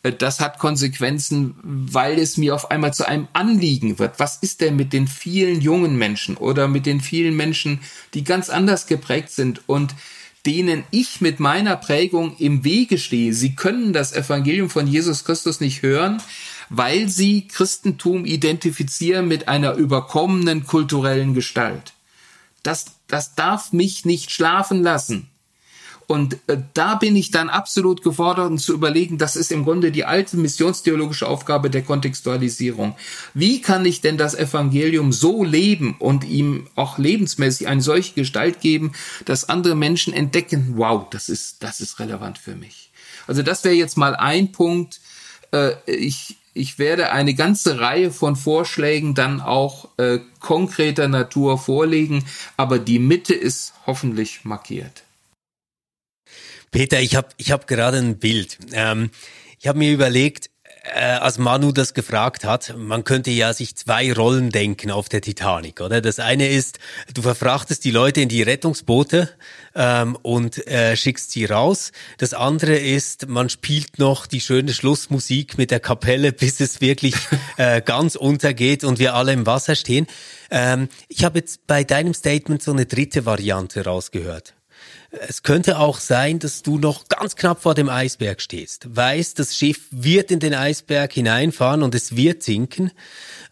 Äh, 0.04 0.12
das 0.12 0.40
hat 0.40 0.60
Konsequenzen, 0.60 1.56
weil 1.64 2.20
es 2.20 2.38
mir 2.38 2.54
auf 2.54 2.70
einmal 2.70 2.94
zu 2.94 3.08
einem 3.08 3.28
Anliegen 3.34 3.98
wird. 3.98 4.20
Was 4.20 4.38
ist 4.38 4.62
denn 4.62 4.76
mit 4.76 4.94
den 4.94 5.08
vielen 5.08 5.62
jungen 5.62 5.98
Menschen 5.98 6.38
oder 6.38 6.68
mit 6.68 6.86
den 6.86 7.02
vielen 7.02 7.36
Menschen, 7.36 7.80
die 8.14 8.24
ganz 8.24 8.50
anders 8.50 8.86
geprägt 8.86 9.32
sind 9.32 9.62
und 9.68 9.96
denen 10.46 10.84
ich 10.92 11.22
mit 11.22 11.40
meiner 11.40 11.78
Prägung 11.78 12.36
im 12.38 12.64
Wege 12.64 12.98
stehe? 12.98 13.34
Sie 13.34 13.56
können 13.56 13.94
das 13.94 14.14
Evangelium 14.14 14.70
von 14.70 14.88
Jesus 14.88 15.24
Christus 15.24 15.62
nicht 15.62 15.82
hören, 15.82 16.22
weil 16.70 17.10
sie 17.10 17.48
Christentum 17.48 18.26
identifizieren 18.26 19.28
mit 19.28 19.48
einer 19.48 19.74
überkommenen 19.74 20.66
kulturellen 20.66 21.34
Gestalt. 21.34 21.94
Das, 22.64 22.86
das 23.08 23.36
darf 23.36 23.74
mich 23.74 24.06
nicht 24.06 24.32
schlafen 24.32 24.84
lassen. 24.84 25.30
Und 26.08 26.38
äh, 26.48 26.58
da 26.74 26.96
bin 26.96 27.16
ich 27.16 27.32
dann 27.32 27.50
absolut 27.50 28.04
gefordert, 28.04 28.50
um 28.50 28.58
zu 28.58 28.74
überlegen, 28.74 29.18
das 29.18 29.36
ist 29.36 29.52
im 29.52 29.64
Grunde 29.64 29.92
die 29.92 30.06
alte 30.06 30.38
missionstheologische 30.38 31.28
Aufgabe 31.28 31.70
der 31.70 31.82
Kontextualisierung. 31.82 32.96
Wie 33.34 33.62
kann 33.62 33.86
ich 33.86 34.02
denn 34.02 34.18
das 34.18 34.36
Evangelium 34.36 35.12
so 35.12 35.44
leben 35.44 35.96
und 36.00 36.24
ihm 36.24 36.68
auch 36.76 36.98
lebensmäßig 36.98 37.68
eine 37.68 37.82
solche 37.82 38.14
Gestalt 38.14 38.62
geben, 38.62 38.92
dass 39.26 39.50
andere 39.50 39.76
Menschen 39.76 40.14
entdecken, 40.14 40.74
wow, 40.76 41.08
das 41.10 41.30
ist, 41.30 41.64
das 41.64 41.82
ist 41.82 42.00
relevant 42.00 42.38
für 42.38 42.56
mich. 42.56 42.92
Also 43.28 43.42
das 43.42 43.64
wäre 43.64 43.76
jetzt 43.76 43.98
mal 43.98 44.16
ein 44.16 44.52
Punkt. 44.52 45.00
Äh, 45.52 45.74
ich, 45.88 46.38
ich 46.54 46.80
werde 46.80 47.12
eine 47.12 47.34
ganze 47.34 47.80
Reihe 47.80 48.12
von 48.12 48.36
Vorschlägen 48.36 49.16
dann 49.16 49.42
auch 49.42 49.90
äh, 49.98 50.20
konkreter 50.40 51.08
Natur 51.08 51.58
vorlegen, 51.58 52.26
aber 52.58 52.80
die 52.80 53.00
Mitte 53.00 53.34
ist 53.34 53.74
hoffentlich 53.86 54.46
markiert. 54.46 55.04
Peter, 56.72 57.00
ich 57.00 57.16
habe 57.16 57.30
ich 57.38 57.52
hab 57.52 57.68
gerade 57.68 57.98
ein 57.98 58.18
Bild. 58.18 58.58
Ähm, 58.72 59.12
ich 59.60 59.68
habe 59.68 59.80
mir 59.80 59.92
überlegt, 59.92 60.50
äh, 60.84 61.00
als 61.00 61.38
Manu 61.38 61.72
das 61.72 61.94
gefragt 61.94 62.44
hat, 62.44 62.76
man 62.78 63.04
könnte 63.04 63.32
ja 63.32 63.54
sich 63.54 63.76
zwei 63.76 64.12
Rollen 64.12 64.50
denken 64.50 64.92
auf 64.92 65.08
der 65.08 65.22
Titanic, 65.22 65.80
oder? 65.80 66.02
Das 66.02 66.20
eine 66.20 66.50
ist, 66.50 66.80
du 67.14 67.22
verfrachtest 67.22 67.86
die 67.86 67.92
Leute 67.92 68.22
in 68.22 68.30
die 68.30 68.42
Rettungsboote 68.42 69.30
ähm, 69.76 70.18
und 70.22 70.68
äh, 70.68 70.98
schickst 70.98 71.32
sie 71.32 71.46
raus. 71.46 71.94
Das 72.18 72.34
andere 72.34 72.76
ist, 72.76 73.30
man 73.30 73.50
spielt 73.50 73.98
noch 73.98 74.28
die 74.28 74.42
schöne 74.42 74.74
Schlussmusik 74.74 75.58
mit 75.58 75.72
der 75.72 75.80
Kapelle, 75.80 76.32
bis 76.34 76.60
es 76.60 76.82
wirklich 76.82 77.16
äh, 77.58 77.82
ganz 77.82 78.16
untergeht 78.16 78.84
und 78.84 79.00
wir 79.00 79.16
alle 79.16 79.32
im 79.32 79.46
Wasser 79.46 79.76
stehen. 79.76 80.08
Ähm, 80.52 80.90
ich 81.08 81.24
habe 81.24 81.40
jetzt 81.40 81.66
bei 81.66 81.84
deinem 81.84 82.14
Statement 82.14 82.62
so 82.62 82.72
eine 82.72 82.86
dritte 82.86 83.26
Variante 83.26 83.86
rausgehört. 83.86 84.54
Es 85.28 85.44
könnte 85.44 85.78
auch 85.78 86.00
sein, 86.00 86.40
dass 86.40 86.64
du 86.64 86.80
noch 86.80 87.08
ganz 87.08 87.36
knapp 87.36 87.62
vor 87.62 87.76
dem 87.76 87.88
Eisberg 87.88 88.42
stehst, 88.42 88.96
weißt, 88.96 89.38
das 89.38 89.56
Schiff 89.56 89.82
wird 89.92 90.32
in 90.32 90.40
den 90.40 90.56
Eisberg 90.56 91.14
hineinfahren 91.14 91.84
und 91.84 91.94
es 91.94 92.16
wird 92.16 92.42
sinken, 92.42 92.92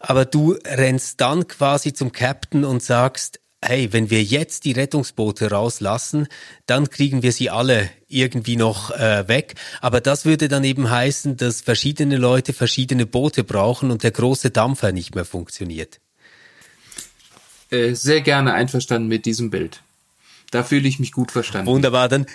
aber 0.00 0.24
du 0.24 0.56
rennst 0.64 1.20
dann 1.20 1.46
quasi 1.46 1.92
zum 1.92 2.10
Captain 2.10 2.64
und 2.64 2.82
sagst, 2.82 3.38
hey, 3.64 3.92
wenn 3.92 4.10
wir 4.10 4.24
jetzt 4.24 4.64
die 4.64 4.72
Rettungsboote 4.72 5.50
rauslassen, 5.50 6.26
dann 6.66 6.90
kriegen 6.90 7.22
wir 7.22 7.30
sie 7.30 7.48
alle 7.48 7.88
irgendwie 8.08 8.56
noch 8.56 8.90
äh, 8.90 9.28
weg. 9.28 9.54
Aber 9.80 10.00
das 10.00 10.24
würde 10.24 10.48
dann 10.48 10.64
eben 10.64 10.90
heißen, 10.90 11.36
dass 11.36 11.60
verschiedene 11.60 12.16
Leute 12.16 12.52
verschiedene 12.52 13.06
Boote 13.06 13.44
brauchen 13.44 13.92
und 13.92 14.02
der 14.02 14.10
große 14.10 14.50
Dampfer 14.50 14.90
nicht 14.90 15.14
mehr 15.14 15.24
funktioniert. 15.24 16.00
Äh, 17.70 17.94
sehr 17.94 18.20
gerne 18.20 18.52
einverstanden 18.52 19.06
mit 19.06 19.26
diesem 19.26 19.50
Bild. 19.50 19.80
Da 20.52 20.62
fühle 20.62 20.86
ich 20.86 21.00
mich 21.00 21.10
gut 21.10 21.32
verstanden. 21.32 21.66
Wunderbar, 21.66 22.08
dann 22.08 22.26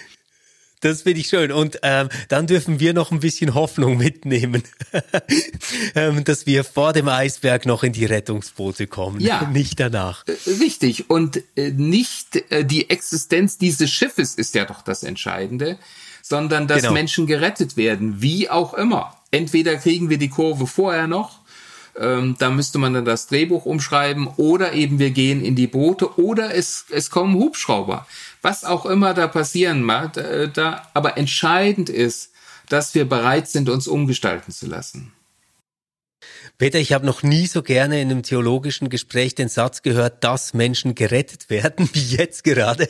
das 0.81 1.01
finde 1.01 1.21
ich 1.21 1.27
schön. 1.27 1.51
Und 1.51 1.79
ähm, 1.81 2.09
dann 2.29 2.45
dürfen 2.45 2.79
wir 2.79 2.93
noch 2.93 3.11
ein 3.11 3.19
bisschen 3.19 3.55
Hoffnung 3.55 3.97
mitnehmen, 3.97 4.61
ähm, 5.95 6.23
dass 6.23 6.45
wir 6.45 6.63
vor 6.63 6.93
dem 6.93 7.07
Eisberg 7.09 7.65
noch 7.65 7.83
in 7.83 7.93
die 7.93 8.05
Rettungsboote 8.05 8.85
kommen, 8.85 9.19
ja, 9.19 9.47
nicht 9.51 9.79
danach. 9.79 10.23
Äh, 10.27 10.33
richtig. 10.59 11.09
Und 11.09 11.41
äh, 11.55 11.71
nicht 11.71 12.35
äh, 12.51 12.63
die 12.63 12.89
Existenz 12.89 13.57
dieses 13.57 13.89
Schiffes 13.89 14.35
ist 14.35 14.53
ja 14.53 14.65
doch 14.65 14.83
das 14.83 15.01
Entscheidende, 15.01 15.79
sondern 16.21 16.67
dass 16.67 16.81
genau. 16.81 16.93
Menschen 16.93 17.25
gerettet 17.25 17.75
werden, 17.75 18.21
wie 18.21 18.49
auch 18.49 18.73
immer. 18.73 19.17
entweder 19.31 19.77
kriegen 19.77 20.09
wir 20.09 20.17
die 20.17 20.29
Kurve 20.29 20.67
vorher 20.67 21.07
noch, 21.07 21.36
ähm, 21.99 22.35
da 22.37 22.49
müsste 22.49 22.77
man 22.77 22.93
dann 22.93 23.05
das 23.05 23.27
Drehbuch 23.27 23.65
umschreiben, 23.65 24.27
oder 24.37 24.73
eben 24.73 24.99
wir 24.99 25.11
gehen 25.11 25.43
in 25.43 25.55
die 25.55 25.67
Boote, 25.67 26.19
oder 26.19 26.53
es, 26.53 26.85
es 26.89 27.09
kommen 27.09 27.35
Hubschrauber. 27.35 28.07
Was 28.41 28.63
auch 28.63 28.85
immer 28.85 29.13
da 29.13 29.27
passieren 29.27 29.83
mag, 29.83 30.13
da, 30.13 30.47
da, 30.47 30.87
aber 30.93 31.17
entscheidend 31.17 31.89
ist, 31.89 32.31
dass 32.69 32.95
wir 32.95 33.07
bereit 33.07 33.47
sind, 33.47 33.69
uns 33.69 33.87
umgestalten 33.87 34.51
zu 34.51 34.67
lassen. 34.67 35.11
Peter, 36.59 36.79
ich 36.79 36.91
habe 36.91 37.05
noch 37.05 37.21
nie 37.21 37.45
so 37.45 37.61
gerne 37.61 38.01
in 38.01 38.09
einem 38.09 38.23
theologischen 38.23 38.89
Gespräch 38.89 39.35
den 39.35 39.47
Satz 39.47 39.83
gehört, 39.83 40.23
dass 40.23 40.55
Menschen 40.55 40.95
gerettet 40.95 41.51
werden, 41.51 41.87
wie 41.93 42.15
jetzt 42.15 42.43
gerade. 42.43 42.89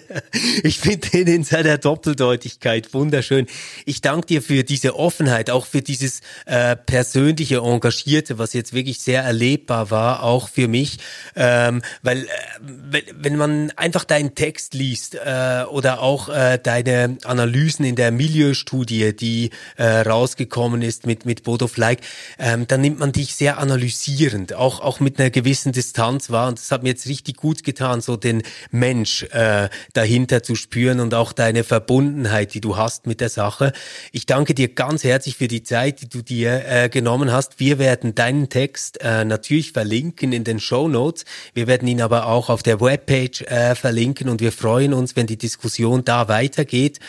Ich 0.63 0.79
finde 0.79 1.09
den 1.09 1.27
in 1.27 1.43
seiner 1.43 1.77
Doppeldeutigkeit 1.77 2.93
wunderschön. 2.93 3.45
Ich 3.85 3.99
danke 3.99 4.27
dir 4.27 4.41
für 4.41 4.63
diese 4.63 4.95
Offenheit, 4.95 5.49
auch 5.49 5.65
für 5.65 5.81
dieses 5.81 6.21
äh, 6.45 6.77
persönliche 6.77 7.57
Engagierte, 7.57 8.37
was 8.37 8.53
jetzt 8.53 8.71
wirklich 8.71 9.01
sehr 9.01 9.23
erlebbar 9.23 9.91
war, 9.91 10.23
auch 10.23 10.47
für 10.47 10.69
mich. 10.69 10.99
Ähm, 11.35 11.81
weil 12.01 12.19
äh, 12.19 12.27
wenn, 12.61 13.03
wenn 13.17 13.35
man 13.35 13.71
einfach 13.71 14.05
deinen 14.05 14.33
Text 14.33 14.75
liest 14.75 15.15
äh, 15.15 15.65
oder 15.69 16.01
auch 16.01 16.29
äh, 16.29 16.57
deine 16.57 17.17
Analysen 17.25 17.83
in 17.83 17.97
der 17.97 18.11
Milieustudie, 18.11 19.13
die 19.13 19.49
äh, 19.75 19.83
rausgekommen 19.83 20.81
ist 20.81 21.05
mit, 21.05 21.25
mit 21.25 21.43
Bodo 21.43 21.67
Fleig, 21.67 21.99
ähm, 22.39 22.65
dann 22.65 22.79
nimmt 22.79 22.99
man 22.99 23.11
dich 23.11 23.35
sehr 23.35 23.56
analysierend, 23.57 24.53
auch, 24.53 24.79
auch 24.79 24.99
mit 24.99 25.19
einer 25.19 25.29
gewissen 25.29 25.71
Distanz 25.71 26.29
war. 26.29 26.47
Und 26.47 26.59
das 26.59 26.71
hat 26.71 26.83
mir 26.83 26.89
jetzt 26.89 27.07
richtig 27.07 27.37
gut 27.37 27.63
getan, 27.63 28.01
so 28.01 28.17
den 28.17 28.43
Mensch 28.71 29.23
äh, 29.31 29.69
dahinter 29.93 30.43
zu 30.43 30.55
spüren 30.55 30.99
und 30.99 31.13
auch 31.13 31.33
deine 31.33 31.63
Verbundenheit, 31.63 32.53
die 32.53 32.61
du 32.61 32.77
hast 32.77 33.07
mit 33.07 33.21
der 33.21 33.29
Sache. 33.29 33.73
Ich 34.11 34.25
danke 34.25 34.53
dir 34.53 34.69
ganz 34.69 35.03
herzlich 35.03 35.37
für 35.37 35.47
die 35.47 35.63
Zeit, 35.63 36.01
die 36.01 36.09
du 36.09 36.21
dir 36.21 36.63
äh, 36.67 36.89
genommen 36.89 37.31
hast. 37.31 37.59
Wir 37.59 37.79
werden 37.79 38.15
deinen 38.15 38.49
Text 38.49 39.01
äh, 39.01 39.25
natürlich 39.25 39.71
verlinken 39.71 40.33
in 40.33 40.43
den 40.43 40.59
Show 40.59 40.87
Notes. 40.87 41.25
Wir 41.53 41.67
werden 41.67 41.87
ihn 41.87 42.01
aber 42.01 42.27
auch 42.27 42.49
auf 42.49 42.63
der 42.63 42.81
Webpage 42.81 43.41
äh, 43.43 43.75
verlinken 43.75 44.29
und 44.29 44.41
wir 44.41 44.51
freuen 44.51 44.93
uns, 44.93 45.15
wenn 45.15 45.27
die 45.27 45.37
Diskussion 45.37 46.05
da 46.05 46.27
weitergeht 46.27 46.99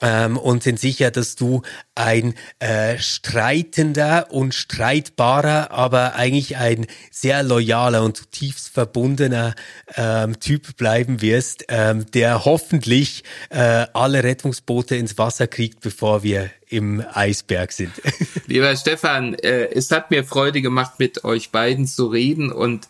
ähm, 0.00 0.36
und 0.36 0.62
sind 0.62 0.78
sicher, 0.78 1.10
dass 1.10 1.36
du 1.36 1.62
ein 1.94 2.34
äh, 2.58 2.98
streitender 2.98 4.28
und 4.30 4.54
streitbarer, 4.54 5.70
aber 5.70 6.14
eigentlich 6.14 6.56
ein 6.56 6.86
sehr 7.10 7.42
loyaler 7.42 8.02
und 8.04 8.16
zutiefst 8.16 8.68
verbundener 8.68 9.54
ähm, 9.96 10.38
Typ 10.40 10.76
bleiben 10.76 11.20
wirst, 11.20 11.64
ähm, 11.68 12.06
der 12.12 12.44
hoffentlich 12.44 13.24
äh, 13.50 13.86
alle 13.92 14.22
Rettungsboote 14.22 14.96
ins 14.96 15.18
Wasser 15.18 15.46
kriegt, 15.46 15.80
bevor 15.80 16.22
wir 16.22 16.50
im 16.68 17.02
Eisberg 17.12 17.72
sind. 17.72 17.92
Lieber 18.46 18.76
Stefan, 18.76 19.34
äh, 19.34 19.68
es 19.72 19.90
hat 19.90 20.10
mir 20.10 20.24
Freude 20.24 20.62
gemacht, 20.62 20.94
mit 20.98 21.24
euch 21.24 21.50
beiden 21.50 21.86
zu 21.86 22.06
reden 22.06 22.52
und 22.52 22.88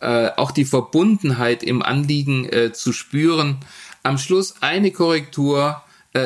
äh, 0.00 0.30
auch 0.36 0.50
die 0.50 0.64
Verbundenheit 0.64 1.62
im 1.62 1.82
Anliegen 1.82 2.48
äh, 2.48 2.72
zu 2.72 2.92
spüren. 2.92 3.58
Am 4.02 4.18
Schluss 4.18 4.56
eine 4.60 4.90
Korrektur 4.90 5.82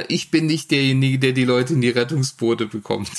ich 0.08 0.30
bin 0.30 0.46
nicht 0.46 0.70
derjenige, 0.70 1.18
der 1.18 1.32
die 1.32 1.44
Leute 1.44 1.74
in 1.74 1.80
die 1.80 1.90
Rettungsboote 1.90 2.66
bekommt. 2.66 3.10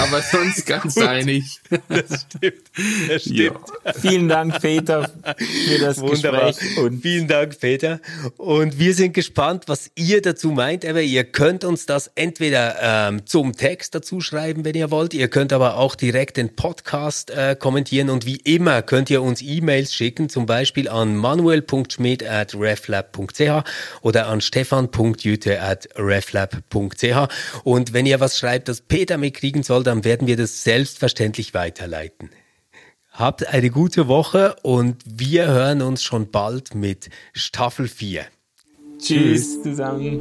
Aber 0.00 0.22
sonst 0.22 0.66
ganz 0.66 0.96
einig. 0.98 1.60
Das 1.88 2.22
stimmt. 2.22 2.62
Das 3.08 3.22
stimmt. 3.22 3.38
Ja. 3.84 3.92
Vielen 3.92 4.28
Dank, 4.28 4.60
Peter, 4.60 5.10
für 5.36 5.78
das 5.78 6.00
Wunderbar. 6.00 6.48
Gespräch. 6.48 6.78
Und 6.78 7.02
Vielen 7.02 7.28
Dank, 7.28 7.58
Peter. 7.60 8.00
Und 8.36 8.78
wir 8.78 8.94
sind 8.94 9.14
gespannt, 9.14 9.64
was 9.66 9.90
ihr 9.94 10.22
dazu 10.22 10.50
meint. 10.50 10.84
Aber 10.84 11.02
ihr 11.02 11.24
könnt 11.24 11.64
uns 11.64 11.86
das 11.86 12.10
entweder 12.14 12.76
ähm, 12.80 13.26
zum 13.26 13.56
Text 13.56 13.94
dazu 13.94 14.20
schreiben, 14.20 14.64
wenn 14.64 14.74
ihr 14.74 14.90
wollt. 14.90 15.14
Ihr 15.14 15.28
könnt 15.28 15.52
aber 15.52 15.76
auch 15.76 15.94
direkt 15.94 16.36
den 16.36 16.56
Podcast 16.56 17.30
äh, 17.30 17.56
kommentieren. 17.58 18.10
Und 18.10 18.26
wie 18.26 18.36
immer 18.36 18.82
könnt 18.82 19.10
ihr 19.10 19.22
uns 19.22 19.42
E-Mails 19.42 19.94
schicken, 19.94 20.28
zum 20.28 20.46
Beispiel 20.46 20.88
an 20.88 21.16
manuel.schmidt 21.16 22.28
at 22.28 22.54
reflab.ch 22.54 23.64
oder 24.02 24.26
an 24.26 24.40
stefan.jüte 24.40 25.60
at 25.60 25.88
reflab.ch. 25.96 27.28
Und 27.64 27.92
wenn 27.92 28.06
ihr 28.06 28.20
was 28.20 28.38
schreibt, 28.38 28.68
das 28.68 28.80
Peter 28.80 29.18
mitkriegen 29.18 29.59
kriegen 29.60 29.62
soll, 29.62 29.82
dann 29.82 30.04
werden 30.04 30.26
wir 30.26 30.36
das 30.36 30.62
selbstverständlich 30.62 31.54
weiterleiten. 31.54 32.30
Habt 33.12 33.46
eine 33.46 33.70
gute 33.70 34.08
Woche 34.08 34.56
und 34.62 35.02
wir 35.04 35.48
hören 35.48 35.82
uns 35.82 36.02
schon 36.02 36.30
bald 36.30 36.74
mit 36.74 37.10
Staffel 37.32 37.88
4. 37.88 38.24
Tschüss 38.98 39.62
zusammen. 39.62 40.20